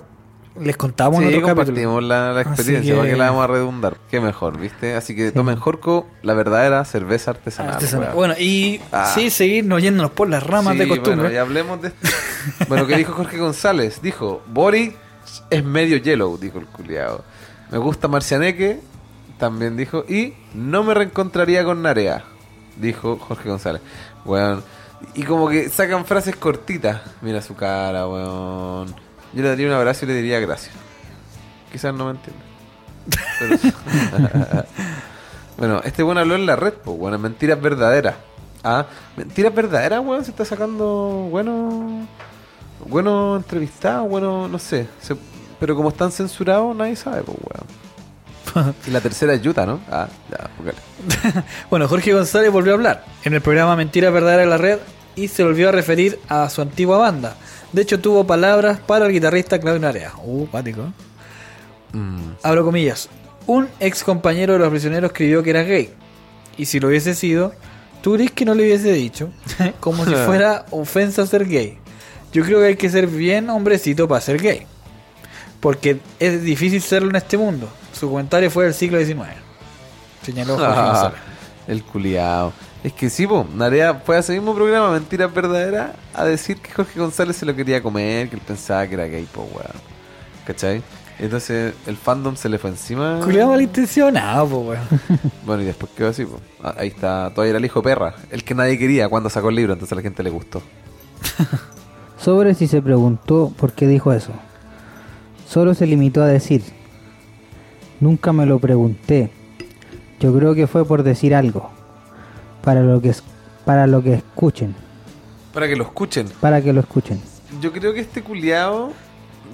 [0.58, 3.46] les contamos en Sí, otro compartimos la, la experiencia, que- ¿para qué la vamos a
[3.46, 3.96] redundar?
[4.10, 4.94] Qué mejor, ¿viste?
[4.96, 7.78] Así que tomen Jorco, la verdadera cerveza artesanal.
[8.14, 9.12] Bueno, y Ah.
[9.14, 11.14] sí, seguirnos yéndonos por las ramas Sí, de costumbre.
[11.16, 12.08] Bueno, y hablemos de esto.
[12.68, 14.00] bueno, ¿qué dijo Jorge González?
[14.02, 14.96] Dijo, Boric
[15.50, 17.22] es medio yellow, dijo el culiado.
[17.70, 18.80] Me gusta Marcianeque,
[19.38, 22.24] también dijo, y no me reencontraría con Narea,
[22.76, 23.82] dijo Jorge González.
[24.24, 24.62] Weón.
[25.14, 27.02] Y como que sacan frases cortitas.
[27.20, 28.88] Mira su cara, weón.
[29.32, 30.74] Yo le daría un abrazo y le diría gracias.
[31.70, 32.42] Quizás no me entienda.
[33.38, 34.64] Pero-
[35.58, 38.14] bueno, este weón habló en la red, pues, bueno, mentiras verdaderas.
[38.64, 42.06] Ah, mentiras verdaderas, weón, se está sacando bueno,
[42.86, 44.88] bueno entrevistado, bueno, no sé.
[45.00, 45.16] se-
[45.60, 47.85] pero como están censurados, nadie sabe, pues, weón.
[48.86, 49.80] Y la tercera es Yuta, ¿no?
[49.90, 50.78] Ah, ya, póngale.
[51.70, 54.78] Bueno, Jorge González volvió a hablar en el programa Mentira Verdadera en la Red
[55.14, 57.36] y se volvió a referir a su antigua banda.
[57.72, 60.12] De hecho, tuvo palabras para el guitarrista Claudio Narea.
[60.22, 60.92] Uh, pático.
[61.92, 63.08] Mm, Abro comillas.
[63.46, 65.90] Un ex compañero de los prisioneros escribió que era gay.
[66.56, 67.52] Y si lo hubiese sido,
[68.02, 69.30] ¿tú crees que no le hubiese dicho?
[69.80, 71.78] Como si fuera ofensa ser gay.
[72.32, 74.66] Yo creo que hay que ser bien hombrecito para ser gay.
[75.60, 77.68] Porque es difícil serlo en este mundo.
[77.98, 79.20] Su comentario fue del siglo XIX.
[80.22, 81.18] Señaló Jorge Ah, González.
[81.68, 82.52] el culiao.
[82.84, 86.70] Es que sí, po, Narea fue a ese mismo programa, Mentiras Verdaderas, a decir que
[86.72, 89.66] Jorge González se lo quería comer, que él pensaba que era gay, po, weón.
[90.46, 90.82] ¿Cachai?
[91.18, 93.20] Entonces el fandom se le fue encima.
[93.24, 94.82] Culeado malintencionado, po, weón.
[95.46, 96.38] Bueno, y después quedó así, po.
[96.62, 99.54] Ah, Ahí está, todavía era el hijo perra, el que nadie quería cuando sacó el
[99.56, 100.62] libro, entonces a la gente le gustó.
[102.22, 104.32] Sobre si se preguntó por qué dijo eso.
[105.48, 106.62] Solo se limitó a decir,
[108.00, 109.30] nunca me lo pregunté.
[110.20, 111.70] Yo creo que fue por decir algo.
[112.62, 113.22] Para lo que, es-
[113.64, 114.74] para lo que escuchen.
[115.52, 116.28] Para que lo escuchen.
[116.40, 117.20] Para que lo escuchen.
[117.60, 118.92] Yo creo que este culiao,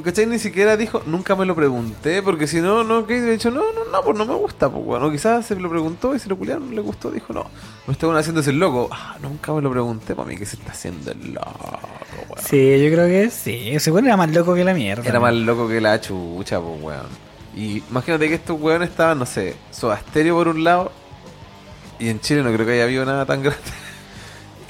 [0.03, 0.26] ¿cachai?
[0.26, 3.61] Ni siquiera dijo, nunca me lo pregunté, porque si no, no, que de hecho, no,
[3.72, 6.36] no, no, pues no me gusta, pues bueno, quizás se lo preguntó y si lo
[6.38, 7.45] culiao no le gustó, dijo, no,
[7.86, 10.72] me estaban haciéndose el loco, ah, nunca me lo pregunté, para mí que se está
[10.72, 11.51] haciendo el loco,
[12.30, 12.43] weón.
[12.45, 13.68] Sí, yo creo que sí.
[13.70, 15.07] Ese weón era más loco que la mierda.
[15.07, 17.32] Era más loco que la chucha, pues weón.
[17.55, 20.90] Y imagínate que estos weones estaban, no sé, Soda Stereo por un lado,
[21.98, 23.61] y en Chile no creo que haya habido nada tan grande.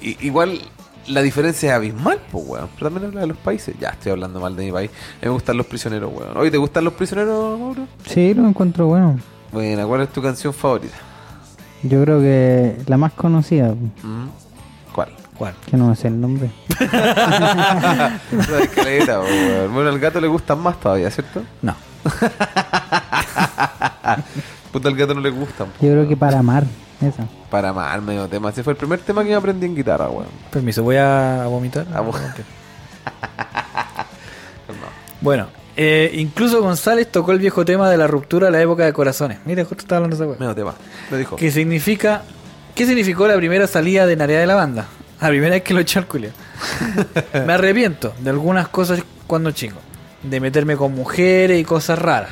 [0.00, 0.60] Y, igual
[1.06, 2.68] la diferencia es abismal, pues weón.
[2.74, 3.74] Pero también habla de los países.
[3.80, 4.90] Ya estoy hablando mal de mi país.
[4.90, 6.36] A mí me gustan los prisioneros, weón.
[6.36, 7.86] Oye, ¿te gustan los prisioneros, Mauro?
[8.06, 9.18] Sí, lo encuentro bueno.
[9.52, 10.96] Bueno, ¿cuál es tu canción favorita?
[11.84, 14.26] Yo creo que la más conocida, Mm,
[14.92, 15.08] ¿Cuál?
[15.36, 15.54] ¿Cuál?
[15.66, 16.50] que no me sé el nombre.
[16.78, 19.74] La de Caleta, weón.
[19.74, 21.42] Bueno, al gato le gustan más todavía, ¿cierto?
[21.62, 21.74] No.
[24.72, 25.68] Puta, al gato no le gustan.
[25.68, 26.64] po, Yo creo que para amar,
[27.00, 27.26] esa.
[27.50, 28.50] Para amar, medio tema.
[28.50, 30.26] Ese fue el primer tema que me aprendí en guitarra, weón.
[30.50, 31.86] Permiso, voy a vomitar.
[31.94, 32.12] A vo-.
[35.20, 35.46] Bueno,
[35.76, 39.38] eh, incluso González tocó el viejo tema de la ruptura de la época de corazones.
[39.44, 40.38] Mira, justo estaba hablando de esa weá.
[40.40, 40.74] Medio tema.
[41.12, 41.36] Lo dijo.
[41.36, 42.22] ¿Qué significa?
[42.74, 44.86] ¿Qué significó la primera salida de Narea de la banda?
[45.20, 46.30] La primera vez que lo eché al culio.
[47.46, 49.76] Me arrepiento de algunas cosas cuando chico.
[50.22, 52.30] De meterme con mujeres y cosas raras.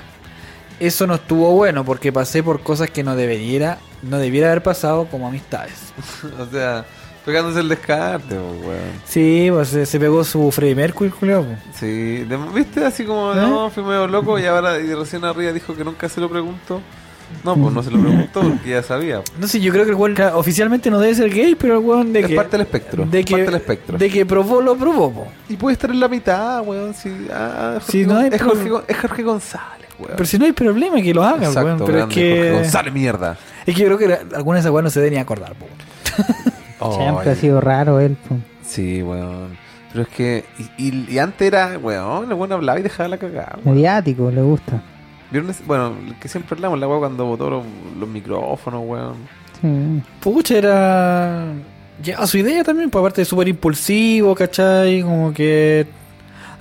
[0.78, 5.06] Eso no estuvo bueno porque pasé por cosas que no debería, no debiera haber pasado
[5.10, 5.92] como amistades.
[6.38, 6.86] o sea,
[7.26, 8.78] pegándose el descarte, weón.
[9.04, 11.44] Sí, pues se, se pegó su Freddie Mercury, culio.
[11.44, 11.58] pues.
[11.76, 12.84] Sí, de- ¿viste?
[12.84, 13.36] Así como, ¿Eh?
[13.36, 16.80] no, fui medio loco y ahora y recién arriba dijo que nunca se lo preguntó.
[17.44, 19.22] No, pues no se lo preguntó porque ya sabía.
[19.38, 22.12] No sé, yo creo que el weón oficialmente no debe ser gay, pero el weón
[22.12, 22.34] de Es que.
[22.36, 23.98] parte del espectro, De es que, parte del espectro.
[23.98, 25.26] De que probó, lo probó, po.
[25.48, 26.92] Y puede estar en la mitad, weón.
[26.94, 30.12] Si, ah, Jorge Si no hay es, Jorge, es Jorge González, weón.
[30.16, 31.78] Pero si no hay problema que lo haga, Exacto, weón.
[31.78, 32.52] Pero es grande, Jorge que.
[32.52, 33.36] González, mierda.
[33.66, 35.66] Es que yo creo que alguna de esas weas no se deben ni acordar, po.
[36.96, 38.16] Siempre ha sido raro él.
[38.28, 38.36] po.
[38.66, 39.58] Sí, weón.
[39.92, 40.44] Pero es que.
[40.78, 43.58] Y, y- y antes era, weón, el weón hablaba y dejaba la cagada.
[43.64, 43.76] weón.
[43.76, 44.82] Mediático, le gusta.
[45.30, 47.64] ¿Vieron ese- Bueno, que siempre hablamos, la weón cuando botó los,
[47.98, 49.14] los micrófonos, weón.
[49.60, 50.02] Sí.
[50.20, 51.44] Pucha, era.
[52.02, 55.02] Ya, su idea también, pues aparte de súper impulsivo, ¿cachai?
[55.02, 55.86] Como que.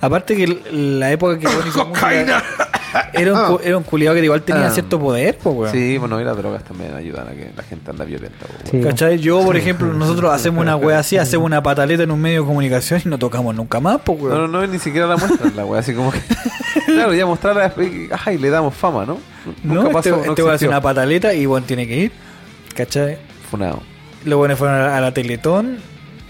[0.00, 1.86] Aparte que la época que música,
[3.12, 4.70] Era un, era un culiado que igual tenía Ah.
[4.70, 5.72] cierto poder, pues, weón.
[5.72, 8.46] Sí, bueno, y las drogas también ayudan a que la gente anda violenta.
[8.68, 8.80] Sí.
[8.80, 9.18] ¿Cachai?
[9.18, 12.46] Yo, por ejemplo, nosotros hacemos una wea así, hacemos una pataleta en un medio de
[12.48, 14.50] comunicación y no tocamos nunca más, pues, No, weón.
[14.52, 16.20] no, no, ni siquiera la muestran la weá, así como que.
[16.86, 17.72] claro, ya mostrarla
[18.10, 19.18] ajá, y le damos fama, ¿no?
[19.62, 22.12] No, Nunca este, pasó, no este weón hace una pataleta y bueno tiene que ir.
[22.74, 23.18] ¿Cachai?
[23.50, 23.82] Funado.
[24.24, 25.78] Los buenos fueron a la, a la Teletón,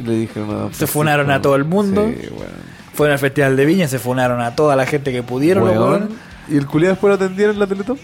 [0.04, 2.06] le dije una- Se funaron a todo el mundo.
[2.20, 2.59] Sí, weón.
[2.94, 6.10] Fueron al Festival de Viña, se funaron a toda la gente que pudieron, Weón.
[6.48, 7.98] ¿Y el culiado después lo atendieron en la Teletón?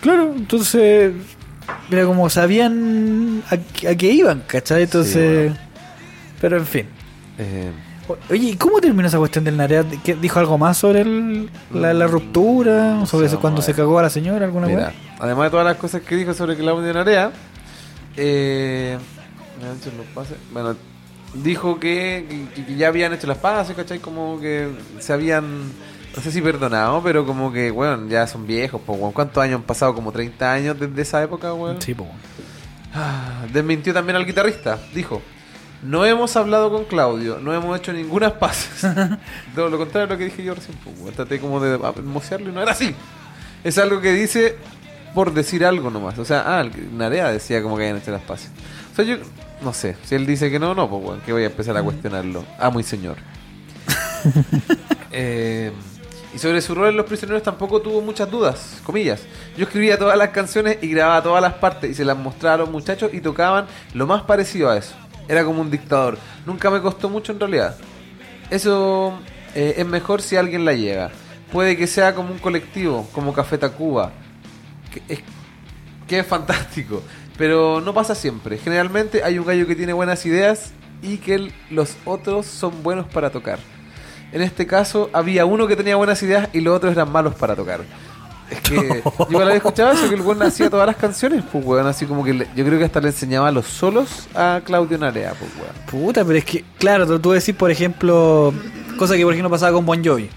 [0.00, 1.12] Claro, entonces,
[1.90, 3.54] mira, como sabían a,
[3.90, 4.82] a qué iban, ¿cachai?
[4.84, 5.52] Entonces,
[6.40, 6.86] pero en fin.
[7.38, 7.70] Eh,
[8.30, 9.84] Oye, ¿y cómo terminó esa cuestión del Narea?
[10.02, 13.04] ¿Qué- ¿Dijo algo más sobre el- la, la ruptura?
[13.04, 14.46] ¿Sobre cuando se cagó a la señora?
[14.46, 14.92] ¿Alguna Mira, weá?
[15.18, 17.32] además de todas las cosas que dijo sobre Claudio Narea,
[18.16, 18.96] eh,
[19.60, 20.36] me han hecho los pases.
[20.52, 20.74] bueno,
[21.34, 23.98] dijo que, que- que ya habían hecho las pases, ¿cachai?
[23.98, 24.68] Como que
[24.98, 25.62] se habían,
[26.16, 28.98] no sé si perdonado, pero como que, bueno, ya son viejos, pues.
[29.12, 29.94] ¿cuántos años han pasado?
[29.94, 31.80] Como 30 años desde esa época, weón.
[31.82, 32.08] Sí, pues.
[32.94, 34.78] Ah, Desmintió también al guitarrista.
[34.94, 35.20] Dijo:
[35.82, 38.80] No hemos hablado con Claudio, no hemos hecho ninguna pases.
[39.54, 40.76] Todo lo contrario de lo que dije yo recién.
[41.02, 42.94] Pues, traté como de mocearlo y no era así.
[43.62, 44.56] Es algo que dice
[45.14, 46.18] por decir algo nomás.
[46.18, 48.50] O sea, ah, Narea decía como que habían hecho las pases.
[48.98, 49.22] O sea, yo
[49.62, 49.96] no sé.
[50.02, 52.44] Si él dice que no, no, pues bueno, que voy a empezar a cuestionarlo.
[52.58, 53.16] Ah, muy señor.
[55.10, 55.72] Eh,
[56.34, 59.22] y sobre su rol en Los Prisioneros tampoco tuvo muchas dudas, comillas.
[59.56, 62.58] Yo escribía todas las canciones y grababa todas las partes y se las mostraba a
[62.58, 64.94] los muchachos y tocaban lo más parecido a eso.
[65.26, 66.18] Era como un dictador.
[66.44, 67.78] Nunca me costó mucho en realidad.
[68.50, 69.18] Eso
[69.54, 71.10] eh, es mejor si alguien la llega.
[71.50, 74.12] Puede que sea como un colectivo, como Café Tacuba.
[74.92, 75.20] Que es,
[76.06, 77.02] que es fantástico.
[77.38, 78.58] Pero no pasa siempre.
[78.58, 80.72] Generalmente hay un gallo que tiene buenas ideas
[81.02, 83.58] y que el- los otros son buenos para tocar.
[84.32, 87.54] En este caso había uno que tenía buenas ideas y los otros eran malos para
[87.56, 87.80] tocar.
[88.50, 88.74] Es que
[89.04, 92.06] yo igual había escuchado eso, que el weón hacía todas las canciones, pues weón, así
[92.06, 95.50] como que le- yo creo que hasta le enseñaba los solos a Claudio Narea, pues
[95.60, 95.74] weón.
[96.06, 98.52] Puta, pero es que, claro, tú, decís, por ejemplo,
[98.98, 100.28] cosa que por ejemplo pasaba con Bon Jovi.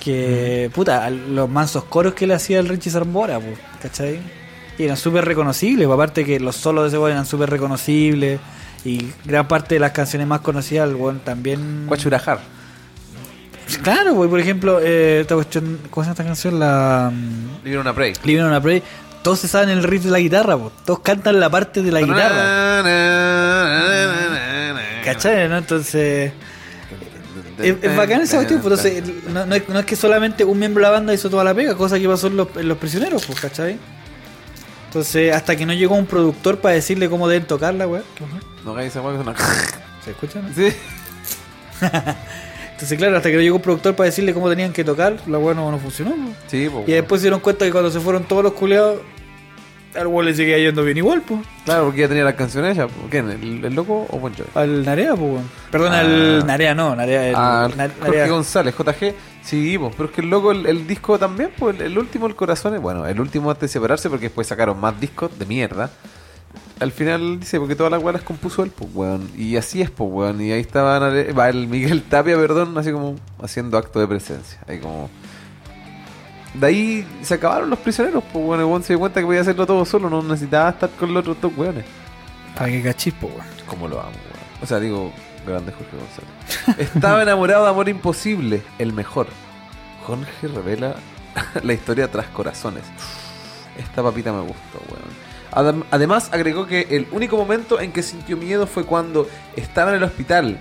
[0.00, 4.20] Que, puta, los mansos coros que le hacía el Richie Zambora, pues, ¿cachai?
[4.78, 8.40] Y eran súper reconocibles, aparte que los solos de ese weón eran súper reconocibles.
[8.84, 11.86] Y gran parte de las canciones más conocidas, el weón también.
[11.86, 12.38] Guachurajar.
[13.82, 16.58] Claro, pues, por ejemplo, eh, esta cuestión, ¿cómo se llama esta canción?
[16.58, 17.12] La.
[17.64, 18.14] Living on a Prey.
[18.24, 18.82] Living on a Prey.
[19.22, 20.72] Todos se saben el riff de la guitarra, pues.
[20.86, 22.82] Todos cantan la parte de la guitarra.
[25.04, 25.48] ¿Cachai?
[25.48, 25.58] ¿no?
[25.58, 26.32] Entonces.
[27.58, 30.56] Es, es bacán esa cuestión, pues, entonces, no, no es, no es que solamente un
[30.60, 32.78] miembro de la banda hizo toda la pega, cosa que pasó en los, en los
[32.78, 33.76] prisioneros, pues, ¿cachai?
[34.88, 38.04] Entonces, hasta que no llegó un productor para decirle cómo deben tocarla, weón.
[38.64, 39.38] No hagáis esa weá que suena.
[40.02, 40.40] ¿Se escucha?
[40.40, 40.48] no?
[40.54, 40.74] Sí.
[42.72, 45.38] Entonces, claro, hasta que no llegó un productor para decirle cómo tenían que tocar, la
[45.38, 46.12] weá no, no funcionó.
[46.12, 46.36] pues.
[46.46, 46.88] Sí, pues.
[46.88, 49.00] Y después se dieron cuenta que cuando se fueron todos los culeados,
[49.94, 51.40] al weón le seguía yendo bien igual, pues.
[51.64, 52.86] Claro, porque ya tenía las canciones ya.
[53.10, 53.30] ¿Quién?
[53.30, 54.48] ¿El, el loco o Bon Jovi?
[54.54, 55.50] Al Narea, pues, weón.
[55.70, 56.00] Perdón, Ah.
[56.00, 57.28] al Narea no, Narea.
[57.28, 60.66] El, Ah, Na- Jorge Narea- González, JG, sí, pues, pero es que el loco, el,
[60.66, 64.08] el disco también, pues el, el último, el corazón, bueno, el último antes de separarse,
[64.10, 65.90] porque después sacaron más discos de mierda.
[66.80, 69.28] Al final dice, porque todas las weas las compuso él, pues, weón.
[69.36, 70.40] Y así es, pues, weón.
[70.40, 74.60] Y ahí estaba va el Miguel Tapia, perdón, así como haciendo acto de presencia.
[74.68, 75.10] Ahí como.
[76.54, 78.76] De ahí se acabaron los prisioneros, pues, weón.
[78.76, 81.40] El se dio cuenta que podía hacerlo todo solo, no necesitaba estar con los otros
[81.40, 81.84] dos weones.
[82.56, 83.46] Para que cachis, pues, weón.
[83.66, 84.62] Como lo amo, weón.
[84.62, 85.12] O sea, digo,
[85.46, 86.90] grande Jorge González.
[86.94, 89.26] Estaba enamorado de Amor Imposible, el mejor.
[90.06, 90.94] Jorge revela
[91.62, 92.84] la historia tras corazones.
[93.78, 95.28] Esta papita me gustó, weón.
[95.52, 99.96] Adem- Además, agregó que el único momento en que sintió miedo fue cuando estaba en
[99.98, 100.58] el hospital.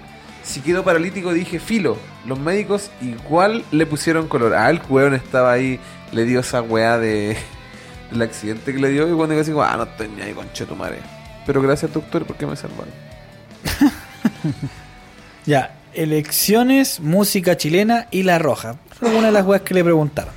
[0.47, 1.97] Si quedó paralítico, dije, filo.
[2.25, 4.55] Los médicos igual le pusieron color.
[4.55, 5.77] Ah, el weón estaba ahí,
[6.13, 7.35] le dio esa weá de,
[8.11, 9.03] del accidente que le dio.
[9.03, 10.99] Y cuando digo así, como, ah, no estoy ni ahí con madre.
[11.45, 12.93] Pero gracias, doctor, porque me salvaron.
[15.45, 18.75] Ya, elecciones, música chilena y la roja.
[18.99, 20.33] Fue una de las weas que le preguntaron.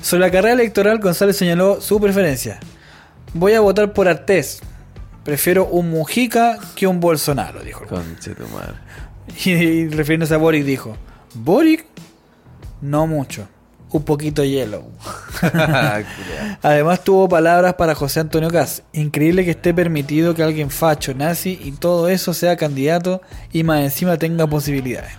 [0.00, 2.60] Sobre la carrera electoral, González señaló su preferencia.
[3.32, 4.60] Voy a votar por Artés.
[5.24, 7.82] Prefiero un Mujica que un Bolsonaro, dijo.
[7.82, 8.04] el weón.
[8.04, 8.74] Conche tu madre.
[9.44, 10.96] Y, y refiriéndose a Boric, dijo:
[11.34, 11.84] Boric,
[12.80, 13.48] no mucho.
[13.90, 14.82] Un poquito de hielo.
[16.62, 18.82] Además tuvo palabras para José Antonio Caz.
[18.92, 23.20] Increíble que esté permitido que alguien facho, nazi y todo eso sea candidato
[23.52, 25.12] y más encima tenga posibilidades.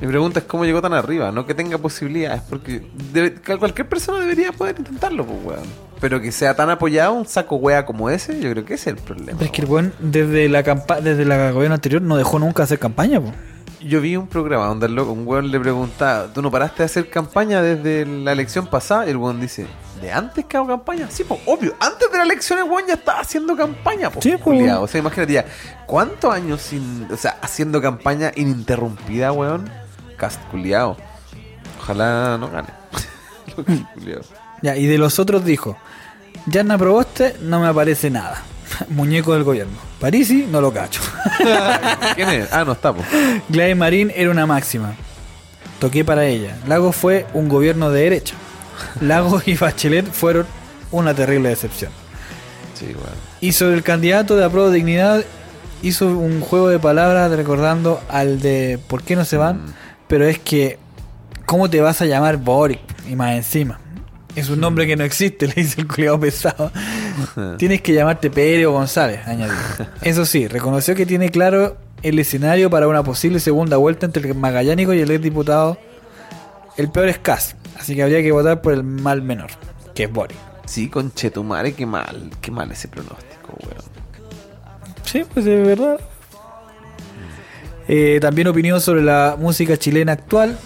[0.00, 2.82] Mi pregunta es cómo llegó tan arriba, no que tenga posibilidades, porque
[3.12, 5.91] debe- cualquier persona debería poder intentarlo, pues, weón.
[6.02, 8.96] Pero que sea tan apoyado un saco wea como ese, yo creo que ese es
[8.96, 9.38] el problema.
[9.38, 9.94] Pero es que el weón.
[10.00, 13.32] desde la campa desde la gobierno anterior no dejó nunca hacer campaña, po.
[13.80, 16.84] Yo vi un programa donde el loco, un weón le preguntaba, ¿tú no paraste de
[16.86, 19.06] hacer campaña desde la elección pasada?
[19.06, 19.68] Y el weón dice,
[20.00, 21.06] ¿de antes que hago campaña?
[21.08, 24.36] Sí, pues obvio, antes de la elección el weón ya estaba haciendo campaña, pues, Sí,
[24.42, 24.50] po.
[24.80, 25.44] O sea, imagínate ya,
[25.86, 29.70] ¿cuántos años sin, o sea, haciendo campaña ininterrumpida, weón?
[30.16, 30.96] Cast culiao.
[31.80, 32.68] Ojalá no gane.
[34.62, 35.76] Ya, y de los otros dijo,
[36.46, 38.42] Yarna Proboste no me aparece nada.
[38.88, 39.76] Muñeco del gobierno.
[40.00, 41.00] Parisi no lo cacho.
[42.14, 42.52] ¿Quién es?
[42.52, 43.06] Ah, no está, pues.
[43.48, 44.94] Gladys Marín era una máxima.
[45.78, 46.56] Toqué para ella.
[46.66, 48.34] Lagos fue un gobierno de derecha.
[49.00, 50.46] Lagos y Bachelet fueron
[50.90, 51.92] una terrible decepción.
[52.74, 53.32] Sí, weón.
[53.40, 55.24] Y sobre el candidato de apruebo dignidad,
[55.82, 59.56] hizo un juego de palabras recordando al de ¿Por qué no se van?
[59.56, 59.74] Mm.
[60.06, 60.78] Pero es que,
[61.46, 62.80] ¿cómo te vas a llamar Boric?
[63.08, 63.80] Y más encima.
[64.34, 66.72] Es un nombre que no existe, le dice el culiado pesado.
[67.58, 69.54] Tienes que llamarte Pérez o González, añadió.
[70.02, 74.34] Eso sí, reconoció que tiene claro el escenario para una posible segunda vuelta entre el
[74.34, 75.78] Magallánico y el ex diputado.
[76.76, 79.50] El peor es Cas, así que habría que votar por el mal menor,
[79.94, 80.38] que es Boric.
[80.64, 83.84] Sí, conchetumare, qué mal, qué mal ese pronóstico, weón.
[85.04, 86.00] Sí, pues es verdad.
[87.88, 90.58] Eh, también opinión sobre la música chilena actual.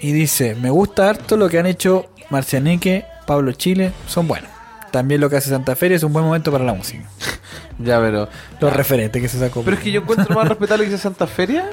[0.00, 4.50] Y dice, me gusta harto lo que han hecho Marcianeque, Pablo Chile, son buenos.
[4.90, 7.04] También lo que hace Santa Feria es un buen momento para la música.
[7.76, 8.28] Ya, pero.
[8.60, 9.62] Los referentes que se sacó.
[9.62, 11.70] Pero es que yo encuentro más respetable que dice Santa Feria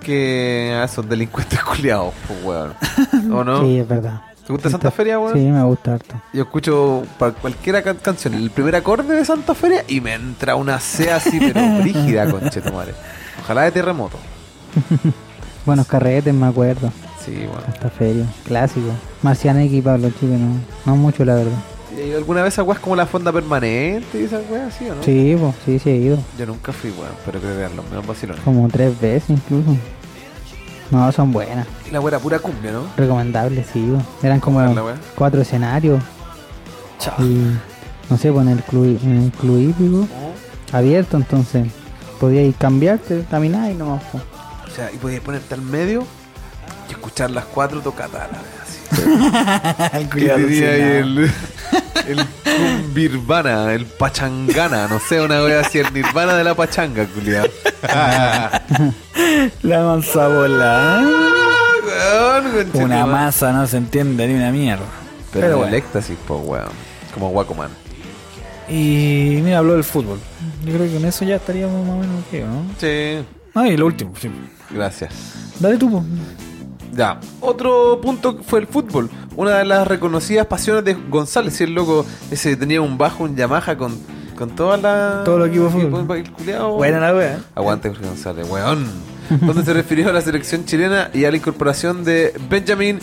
[0.00, 2.74] que a esos delincuentes culiados, pues, weón.
[3.32, 3.62] ¿O no?
[3.62, 4.20] Sí, es verdad.
[4.46, 5.32] ¿Te gusta Santa Feria, weón?
[5.32, 6.20] Sí, me gusta harto.
[6.34, 10.56] Yo escucho para cualquiera can- canción el primer acorde de Santa Feria y me entra
[10.56, 12.92] una C así, pero brígida, conchetumare.
[13.40, 14.18] Ojalá de terremoto.
[15.64, 16.92] Buenos carretes, me acuerdo.
[17.24, 17.62] Sí, bueno.
[17.72, 18.88] Esta feria, clásico.
[19.22, 21.58] Marcianeque y Pablo Chile, no, no mucho, la verdad.
[21.96, 25.02] ¿Y alguna vez es como la fonda permanente y esa weá así o no?
[25.02, 26.18] Sí, pues, sí, sí he ido.
[26.38, 28.42] Yo nunca fui, weón, pero creo que eran los menos vacilones.
[28.42, 29.76] Como tres veces incluso.
[30.90, 31.66] No, son buenas.
[31.88, 32.82] Y la weá era pura cumbia, ¿no?
[32.96, 33.80] Recomendables, sí.
[33.80, 34.26] po.
[34.26, 34.96] Eran como ¿Cómo era la wea?
[35.14, 36.02] cuatro escenarios.
[36.98, 37.14] Chao.
[37.20, 37.46] Y
[38.10, 40.08] no sé, pues en el club, en el club hípico
[40.72, 41.68] abierto, entonces
[42.18, 44.24] podía ir cambiarte, caminar y no pues.
[44.66, 46.04] O sea, y podías ponerte al medio
[46.88, 47.82] y escuchar las cuatro
[48.62, 48.78] así.
[49.92, 50.28] el Y
[50.68, 51.30] el,
[53.72, 57.48] el pachangana, no sé, una wea así, el nirvana de la pachanga, culiado.
[59.62, 61.02] La mansa bola.
[61.84, 64.84] Weón, Una masa, no se entiende ni una mierda.
[65.32, 65.76] Pero, Pero el bueno.
[65.76, 66.68] éxtasis, po, weón.
[67.12, 67.70] Como Wacoman.
[68.68, 70.18] Y mira, habló del fútbol.
[70.64, 72.64] Yo creo que con eso ya estaríamos más o menos ok, ¿no?
[72.78, 73.24] Sí,
[73.56, 74.30] Ah, y lo último, sí.
[74.70, 75.12] gracias.
[75.60, 76.04] Dale tú, po.
[76.94, 79.10] Ya, otro punto fue el fútbol.
[79.36, 83.34] Una de las reconocidas pasiones de González, si el loco ese tenía un bajo, un
[83.34, 83.98] Yamaha con,
[84.36, 85.22] con toda la.
[85.24, 86.24] Todo el equipo fútbol.
[86.76, 87.40] Buena la wea.
[87.54, 88.86] Aguante Jorge González, weón.
[89.40, 93.00] Donde se refirió a la selección chilena y a la incorporación de Benjamin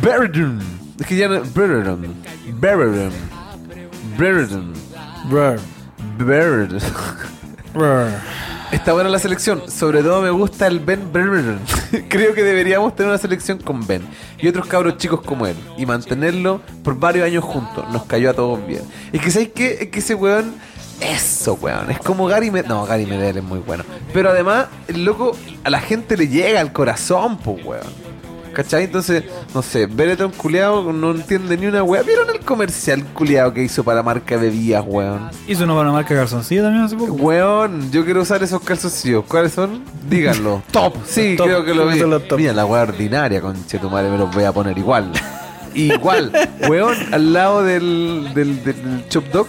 [0.00, 0.60] Brereton.
[0.98, 1.42] Es que ya no.
[1.42, 2.14] Brereton.
[2.58, 3.12] Brereton.
[4.16, 4.72] Brereton.
[5.28, 5.58] Brr.
[8.72, 9.70] Está buena la selección.
[9.70, 11.58] Sobre todo me gusta el Ben Brereton.
[12.08, 14.02] Creo que deberíamos tener una selección con Ben
[14.38, 17.86] y otros cabros chicos como él y mantenerlo por varios años juntos.
[17.90, 18.82] Nos cayó a todos bien.
[19.10, 19.78] Es que ¿sabes qué?
[19.80, 20.54] Es que ese weón.
[21.00, 21.90] Eso, weón.
[21.90, 22.68] Es como Gary Medel.
[22.68, 23.84] No, Gary Medel es muy bueno.
[24.12, 28.07] Pero además, el loco a la gente le llega al corazón, pues, weón.
[28.58, 28.82] ¿Cachai?
[28.84, 29.22] Entonces,
[29.54, 32.02] no sé, Bereton culeado no entiende ni una weá.
[32.02, 35.30] ¿Vieron el comercial culeado que hizo para marca de bebidas, weón?
[35.46, 37.12] Hizo uno para una marca de calzoncillo también hace poco.
[37.12, 39.24] Weón, yo quiero usar esos calzoncillos.
[39.28, 39.84] ¿Cuáles son?
[40.10, 40.60] Díganlo.
[40.72, 40.96] top.
[41.06, 41.46] Sí, Top.
[41.46, 42.02] creo que lo vi.
[42.36, 45.12] Mira, la weá ordinaria, conchetumare, me los voy a poner igual.
[45.74, 46.32] igual.
[46.68, 49.46] Weón, al lado del, del, del Chop Dog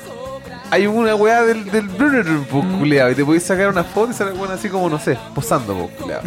[0.69, 2.77] hay una weá del, del Brunner, po, Mm.
[2.77, 5.73] culiao, Y te podéis sacar una foto y sale weón así como, no sé, posando,
[5.73, 6.21] po, culiao.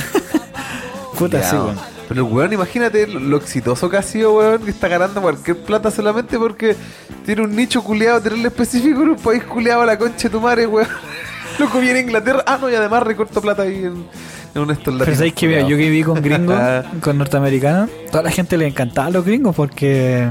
[1.17, 1.77] Puta, sí, weón.
[2.15, 5.91] Pero weón, imagínate lo, lo exitoso que ha sido, weón, que está ganando cualquier plata
[5.91, 6.77] solamente porque
[7.25, 10.41] tiene un nicho culiado, tenerle específico en un país culiado a la concha de tu
[10.41, 10.89] madre, weón.
[11.59, 12.43] Loco viene a Inglaterra.
[12.47, 14.07] Ah, no, y además recorto plata ahí en,
[14.55, 16.59] en un estos Pero sabéis que mira, yo que viví con gringos,
[17.01, 20.29] con norteamericanos, toda la gente le encantaba a los gringos porque.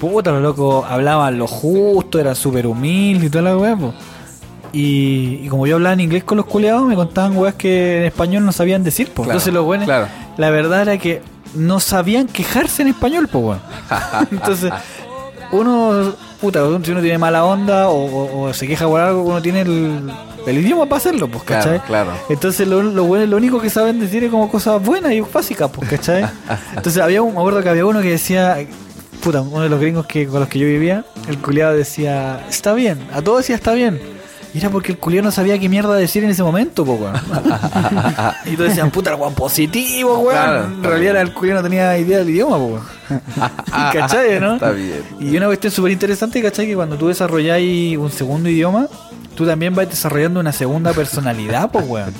[0.00, 3.76] Puta, los locos hablaban lo justo, eran súper humildes y toda la weá.
[4.72, 8.04] Y, y como yo hablaba en inglés con los culeados, me contaban weas que en
[8.04, 9.26] español no sabían decir, pues.
[9.26, 10.08] Claro, Entonces los buenos, claro.
[10.36, 11.22] La verdad era que
[11.54, 13.58] no sabían quejarse en español, pues.
[14.30, 14.72] Entonces,
[15.50, 19.42] uno, puta, si uno tiene mala onda o, o- o se queja por algo, uno
[19.42, 20.10] tiene el,
[20.46, 21.80] el idioma para hacerlo, pues, ¿cachai?
[21.80, 22.12] Claro, claro.
[22.30, 25.70] Entonces lo, lo bueno, lo único que saben decir es como cosas buenas y básicas,
[25.70, 26.24] pues, ¿cachai?
[26.76, 28.56] Entonces había un, me acuerdo que había uno que decía,
[29.22, 32.72] puta, uno de los gringos que con los que yo vivía, el culiado decía, está
[32.72, 34.00] bien, a todos decía está bien.
[34.54, 37.14] Y era porque el culiado no sabía qué mierda decir en ese momento, pues, weón.
[38.46, 40.32] y todos decían, puta, el weón positivo, weón.
[40.42, 41.26] Claro, en realidad bien.
[41.26, 43.52] el culiado no tenía idea del idioma, pues, weón.
[43.92, 44.54] ¿Cachai, no?
[44.54, 45.02] Está bien.
[45.20, 46.66] Y una cuestión súper interesante, ¿cachai?
[46.66, 48.88] Que cuando tú desarrolláis un segundo idioma,
[49.34, 52.12] tú también vas desarrollando una segunda personalidad, pues, weón.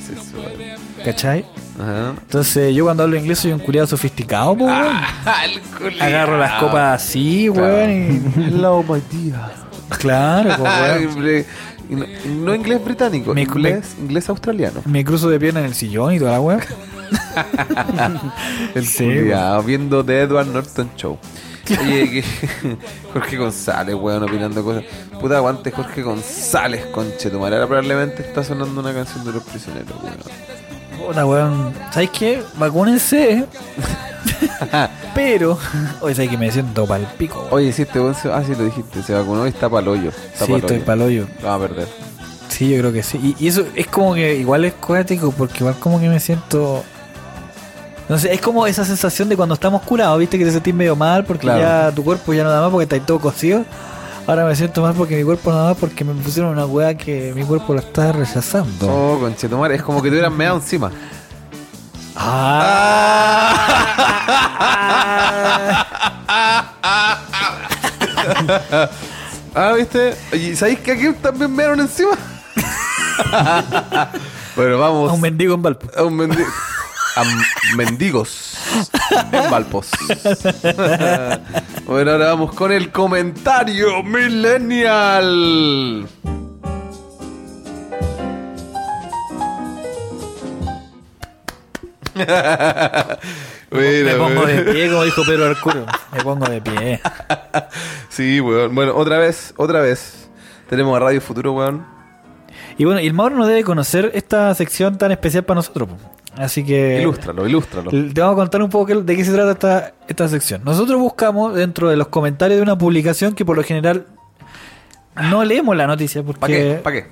[1.04, 1.44] ¿Cachai?
[1.78, 2.14] Ajá.
[2.20, 4.96] Entonces, yo cuando hablo inglés soy un culiado sofisticado, pues, weón.
[5.44, 6.06] el culiao.
[6.06, 7.90] Agarro las copas así, weón.
[7.90, 9.52] y- Hello, my dear.
[9.98, 11.44] Claro, pues, weón.
[11.96, 14.80] No, inglés británico, Me- inglés, inglés australiano.
[14.84, 16.60] Me cruzo de pierna en el sillón y toda la weón.
[18.74, 21.18] El Sí, culiao, viendo The Edward Norton Show.
[21.80, 22.24] Oye,
[23.12, 24.84] Jorge González, weón, opinando cosas.
[25.20, 30.16] Puta aguante Jorge González, conche tu probablemente está sonando una canción de los prisioneros, weón.
[30.98, 31.72] Puta, weón.
[31.92, 32.42] ¿Sabes qué?
[32.56, 33.46] Vacúnense.
[35.14, 35.58] Pero.
[36.00, 37.48] Oye, ¿sabes que me siento pa'l pico?
[37.50, 38.14] Oye, este weón.
[38.32, 40.10] Ah, sí, lo dijiste, se vacunó y está pa'l hoyo.
[40.10, 40.86] Está Sí, pa'l estoy hoyo.
[40.86, 41.26] pa'l hoyo.
[41.42, 41.88] Lo va a perder.
[42.48, 43.34] Sí, yo creo que sí.
[43.38, 46.84] Y, y eso es como que igual es cuático porque igual como que me siento...
[48.08, 50.94] No sé, es como esa sensación de cuando estamos curados, viste que te sentís medio
[50.96, 51.60] mal porque Claro.
[51.60, 53.64] ya tu cuerpo ya no da más porque está todo cocido.
[54.26, 56.96] Ahora me siento mal porque mi cuerpo no da más porque me pusieron una weá
[56.96, 58.86] que mi cuerpo la está rechazando.
[58.88, 60.90] Oh, conche tu madre, es como que te hubieran meado encima.
[69.54, 70.16] Ah, ¿viste?
[70.32, 72.12] ¿Y sabéis que aquí también mearon encima?
[74.56, 75.88] bueno, vamos A un mendigo en Valpo.
[75.96, 76.46] a un mendi-
[77.16, 77.22] a
[77.76, 78.51] mendigos
[79.32, 79.90] en Valpos.
[81.86, 86.08] bueno, ahora vamos con el comentario millennial.
[92.14, 92.26] me
[93.70, 94.64] Mira, pongo weón.
[94.64, 95.86] de pie, como dijo Pedro Arcuro.
[96.12, 97.00] Me pongo de pie.
[98.08, 98.74] Sí, weón.
[98.74, 100.28] Bueno, otra vez, otra vez.
[100.68, 101.86] Tenemos a Radio Futuro, weón.
[102.82, 105.88] Y bueno, y el Mauro no debe conocer esta sección tan especial para nosotros.
[106.36, 107.00] Así que...
[107.00, 107.90] Ilústralo, ilústralo.
[107.92, 110.62] Te vamos a contar un poco de qué se trata esta, esta sección.
[110.64, 114.06] Nosotros buscamos dentro de los comentarios de una publicación que por lo general
[115.14, 116.80] no leemos la noticia porque ¿Pa qué?
[116.82, 117.06] ¿Pa qué?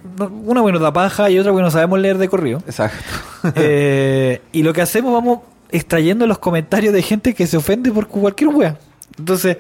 [0.45, 2.61] una bueno da paja y otra que no sabemos leer de corrido.
[2.67, 2.99] Exacto.
[3.55, 5.39] Eh, y lo que hacemos vamos
[5.71, 8.77] extrayendo los comentarios de gente que se ofende por cualquier wea.
[9.17, 9.59] Entonces,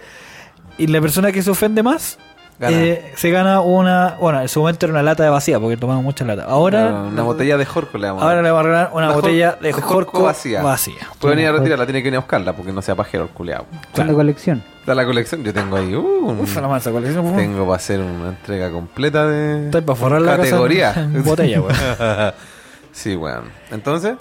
[0.76, 2.18] y la persona que se ofende más.
[2.62, 6.04] Eh, se gana una, bueno, en su momento era una lata de vacía porque tomamos
[6.04, 6.44] mucha lata.
[6.44, 8.44] Ahora Una, una botella de Jorco le vamos a Ahora dar.
[8.44, 10.62] le vamos a regalar una Una botella Jor- de de Jorco vacía.
[10.62, 10.96] vacía.
[11.18, 13.64] Puede venir a retirarla, tiene que ir a buscarla porque no sea pajero el culeado.
[13.94, 14.62] De colección.
[14.86, 15.94] Da la colección, yo tengo ahí.
[15.94, 17.24] Uh, un- Uf, la mansa colección.
[17.26, 17.36] uf.
[17.36, 20.92] tengo para hacer una entrega completa de Estoy para forrar la casa categoría.
[20.96, 21.74] en- en botella, weón.
[22.92, 23.44] sí, weón.
[23.70, 24.16] Entonces,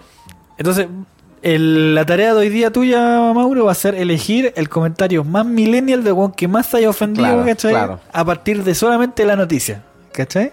[0.57, 0.87] Entonces,
[1.41, 2.99] el- la tarea de hoy día tuya,
[3.33, 6.89] Mauro, va a ser elegir el comentario más millennial de weón que más te haya
[6.89, 7.71] ofendido, Claro, ¿cachai?
[7.71, 7.99] claro.
[8.11, 10.51] A partir de solamente la noticia, ¿cachai?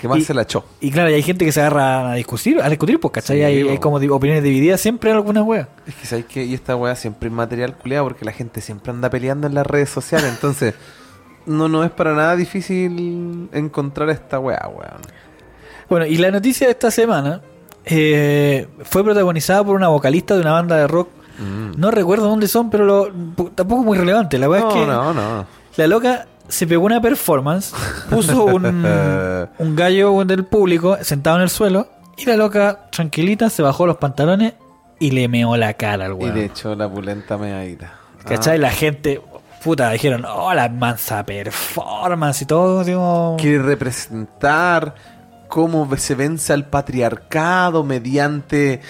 [0.00, 0.64] ¿qué más Y- se la echó?
[0.80, 3.38] Y claro, y hay gente que se agarra a discutir, a discutir, pues, ¿cachai?
[3.38, 5.68] Sí, hay, como opiniones divididas siempre en alguna wea.
[5.86, 8.90] Es que sabéis que y esta weá siempre es material culeado porque la gente siempre
[8.92, 10.28] anda peleando en las redes sociales.
[10.30, 10.74] Entonces,
[11.46, 15.00] no, no es para nada difícil encontrar esta weá, weón.
[15.88, 17.40] Bueno, y la noticia de esta semana
[17.86, 21.08] eh, fue protagonizada por una vocalista de una banda de rock.
[21.38, 21.78] Mm.
[21.80, 23.12] No recuerdo dónde son, pero lo-
[23.54, 24.38] tampoco es muy relevante.
[24.38, 25.46] La verdad No, es que no, no.
[25.76, 27.74] la loca se pegó una performance,
[28.10, 28.64] puso un,
[29.58, 33.96] un gallo del público sentado en el suelo y la loca tranquilita se bajó los
[33.98, 34.54] pantalones
[34.98, 36.34] y le meó la cara al Y weón.
[36.34, 37.92] de hecho, la pulenta medadita.
[38.24, 38.58] ¿Cachai?
[38.58, 39.20] La gente,
[39.62, 42.82] puta, dijeron, oh, la mansa performance y todo.
[42.82, 44.94] Digo, quiere representar
[45.56, 48.82] cómo se vence al patriarcado mediante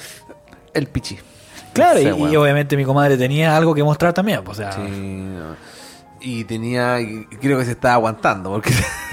[0.75, 1.17] el pichi.
[1.73, 4.43] claro, y, obviamente mi comadre tenía algo que mostrar también.
[4.43, 5.55] pues, O sea, Sí, no.
[6.21, 8.73] Y tenía, y creo que se estaba aguantando, porque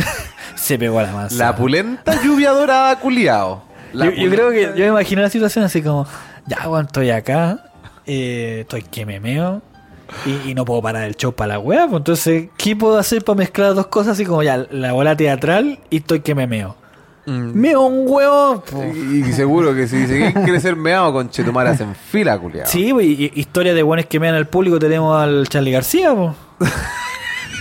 [0.56, 1.36] se pegó a la mansa.
[1.36, 3.62] la pulenta lluvia dorada culiao.
[3.94, 6.08] Yo, yo creo que yo me imagino la situación así como,
[6.48, 7.66] ya, weón, estoy acá,
[8.08, 9.62] eh, estoy que me meo
[10.26, 11.86] y, y no puedo parar el show para la weá.
[11.86, 15.78] Pues entonces, ¿qué puedo hacer para mezclar dos cosas así como ya, la bola teatral
[15.92, 16.82] y estoy que me meo?
[17.26, 17.54] Mm.
[17.54, 18.64] Meo un huevo.
[18.94, 22.68] Y, y seguro que si dice ¿quién quiere ser meado con Chetumara hacen fila, culiao.
[22.68, 26.14] Sí, pues, y, y historia de buenos que mean al público tenemos al Charlie García,
[26.14, 26.36] po.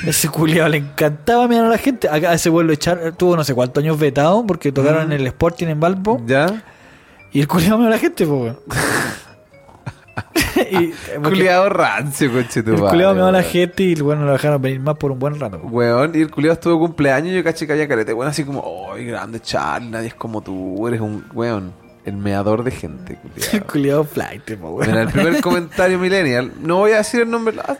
[0.06, 2.08] Ese culiado le encantaba mear a la gente.
[2.08, 5.68] Acá ese vuelo echar tuvo no sé cuántos años vetado porque tocaron en el Sporting
[5.68, 6.20] en Valpo.
[6.26, 6.64] ¿Ya?
[7.32, 8.56] Y el culiado meó a la gente, po.
[10.70, 14.60] y, porque Culiado rancio, con el culiado meó a la gente y bueno, lo dejaron
[14.60, 15.58] venir más por un buen rato.
[15.58, 18.12] Weón, y el culiado estuvo cumpleaños y yo caché que había carete.
[18.12, 19.90] Weón, así como, ¡ay, grande Charlie!
[19.90, 21.72] Nadie es como tú, eres un weón.
[22.04, 23.16] El meador de gente,
[23.52, 24.04] El culiado.
[24.04, 24.86] flight, weón.
[24.86, 27.76] Mira, el primer comentario millennial, no voy a decir el nombre, ah,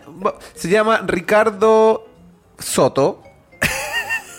[0.55, 2.07] se llama Ricardo
[2.59, 3.23] Soto.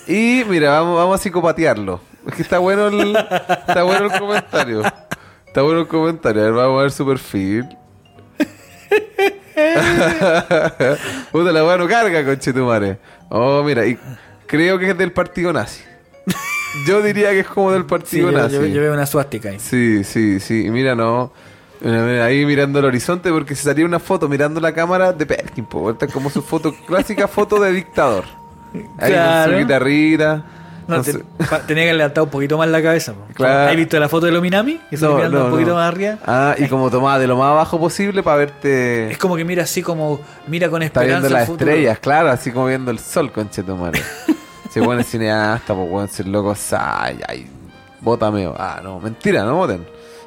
[0.07, 2.01] Y mira, vamos, vamos a psicopatearlo.
[2.27, 4.81] Es que está bueno el, está bueno el comentario.
[5.47, 6.41] Está bueno el comentario.
[6.41, 7.67] A ver, vamos a ver su perfil.
[11.31, 12.97] Puta, la weá no carga, conchetumare.
[13.29, 13.97] Oh, mira, y
[14.47, 15.83] creo que es del partido nazi.
[16.87, 18.55] Yo diría que es como del partido nazi.
[18.55, 19.59] yo- yo veo una suástica ahí.
[19.59, 20.69] Sí, sí, sí.
[20.71, 21.31] Mira, no.
[22.23, 25.95] Ahí mirando el horizonte porque se salía una foto mirando la cámara de Perkin, po.
[26.13, 28.23] Como su foto, clásica foto de dictador.
[28.97, 29.51] Ahí Claro.
[29.51, 30.45] con su guitarrita.
[30.87, 31.19] No, No te-
[31.49, 33.13] pa- tenía que haber levantado un poquito más la cabeza.
[33.33, 33.69] Claro.
[33.71, 34.79] ¿Has visto la foto de los Minami?
[34.89, 36.17] Que No, mirando no, un poquito más arriba.
[36.25, 39.11] Ah, y como tomaba de lo más abajo posible para verte.
[39.11, 41.71] Es como que mira así como mira con Está esperanza viendo las el futuro.
[41.71, 44.01] estrellas, claro, así como viendo el sol, conchetumare.
[44.73, 47.47] Si bueno es cineasta, pues bueno, ser loco, ay, ay,
[48.01, 48.49] bótame.
[48.57, 49.85] Ah, no, mentira, no voten.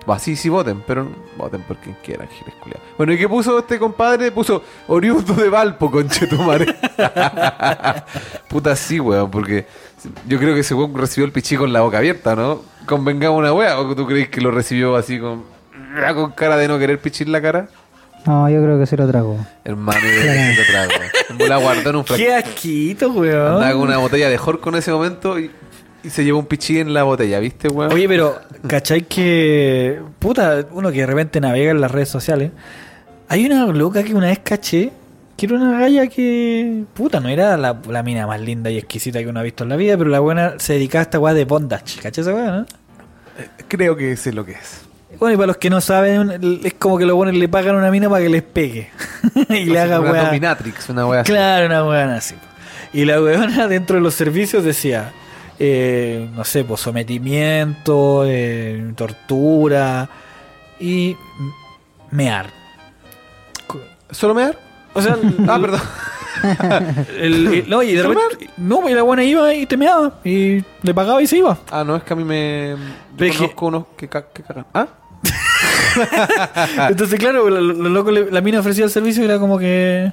[0.09, 2.55] Va, sí, sí voten, pero voten por quien quieran, giles.
[2.97, 4.31] Bueno, ¿y qué puso este compadre?
[4.31, 6.67] Puso oriundo de Valpo, conchetumare.
[8.49, 9.67] Puta sí, weón, porque
[10.27, 12.63] yo creo que ese weón recibió el pichí con la boca abierta, ¿no?
[12.87, 15.45] Convengamos una wea, ¿o tú crees que lo recibió así con,
[16.15, 17.69] con cara de no querer pichir la cara?
[18.27, 19.39] No, yo creo que se lo trago.
[19.65, 20.93] Hermano, yo creo que se lo trago.
[21.39, 22.25] Me la guardó en un frasco.
[22.25, 23.55] Qué asquito, weón.
[23.55, 25.51] Andaba con una botella de Jorco en ese momento y,
[26.03, 27.93] y se llevó un pichí en la botella, ¿viste, weón?
[27.93, 28.37] Oye, pero,
[28.67, 30.01] ¿cachai que.
[30.19, 32.51] Puta, uno que de repente navega en las redes sociales.
[33.29, 34.93] Hay una loca que una vez caché.
[35.37, 36.85] Que era una galla que.
[36.95, 39.71] Puta, no era la, la mina más linda y exquisita que uno ha visto en
[39.71, 42.01] la vida, pero la buena se dedicaba a esta weá de bondage.
[42.01, 42.67] ¿Cachai esa weá, no?
[43.69, 44.83] creo que sé lo que es.
[45.19, 47.91] Bueno, y para los que no saben, es como que los buenos le pagan una
[47.91, 48.91] mina para que les pegue.
[49.49, 50.25] y le haga una weá.
[50.27, 51.33] dominatrix, una así.
[51.33, 52.35] Claro, una weona así.
[52.93, 55.13] Y la weona dentro de los servicios decía,
[55.59, 60.09] eh, no sé, pues sometimiento, eh, tortura
[60.79, 61.17] y
[62.11, 62.51] mear.
[64.11, 64.66] ¿Solo me dar?
[64.97, 65.17] O sea,
[65.49, 65.81] Ah, perdón.
[67.21, 70.21] el- el- no, y de ¿Solo repente, no, y la buena iba y te meaba
[70.25, 71.59] y le pagaba y se iba.
[71.71, 72.77] Ah, no, es que a mí me.
[73.17, 74.67] Yo es que- conozco unos que, ca- que cagan.
[74.75, 74.87] ¿Ah?
[76.89, 80.13] Entonces, claro, lo, lo loco le- la mina ofrecía el servicio y era como que...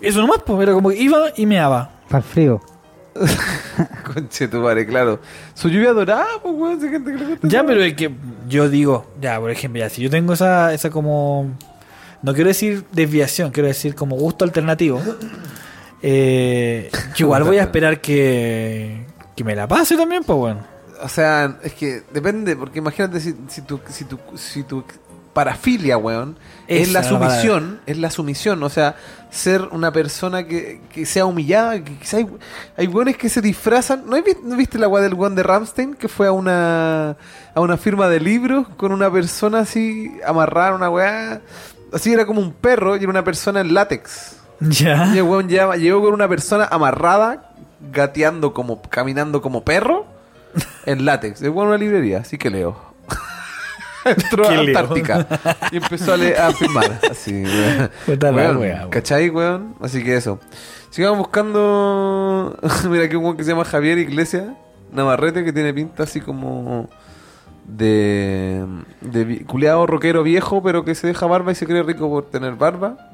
[0.00, 1.90] Eso nomás, pues, era como que iba y meaba.
[2.08, 2.60] Para el frío.
[4.12, 5.20] Conche tu madre, claro.
[5.54, 6.82] Su lluvia dorada, pues, weón.
[6.82, 8.10] Hay gente que le gusta Ya, pero es que
[8.48, 11.50] yo digo, ya, por ejemplo, ya, si yo tengo esa, esa como,
[12.24, 15.00] no quiero decir desviación, quiero decir como gusto alternativo,
[16.02, 19.06] eh, yo igual voy a esperar que,
[19.36, 20.60] que me la pase también, pues bueno.
[21.02, 24.84] O sea, es que depende, porque imagínate si, si tu, si tu, si tu
[25.32, 27.28] parafilia, weón, es Esa la es la palabra.
[27.40, 28.94] sumisión, es la sumisión, o sea,
[29.30, 32.26] ser una persona que, que sea humillada, que quizá hay,
[32.76, 35.94] hay weones que se disfrazan, ¿no, vi- no viste la weá del weón de Ramstein
[35.94, 37.16] que fue a una
[37.56, 41.40] a una firma de libros con una persona así amarrada a una weá,
[41.94, 44.36] así era como un perro y era una persona en látex.
[44.60, 45.10] Ya.
[45.14, 47.50] Y el weón lleva- llegó con una persona amarrada,
[47.92, 50.06] gateando como, caminando como perro,
[50.86, 51.40] en látex.
[51.42, 52.76] Weón en una librería, así que leo.
[54.04, 54.58] Entró a.
[54.58, 55.26] Antártica
[55.72, 57.00] y empezó a, le- a firmar.
[57.10, 57.32] Así,
[58.06, 58.34] weón.
[58.34, 58.90] Weón, weón.
[58.90, 59.74] ¿Cachai, weón?
[59.80, 60.38] Así que eso.
[60.90, 62.56] Sigamos buscando.
[62.88, 64.44] Mira, aquí un weón que se llama Javier Iglesias
[64.92, 66.88] Navarrete que tiene pinta así como.
[67.64, 68.64] De.
[69.00, 72.54] De culiado rockero viejo, pero que se deja barba y se cree rico por tener
[72.54, 73.10] barba.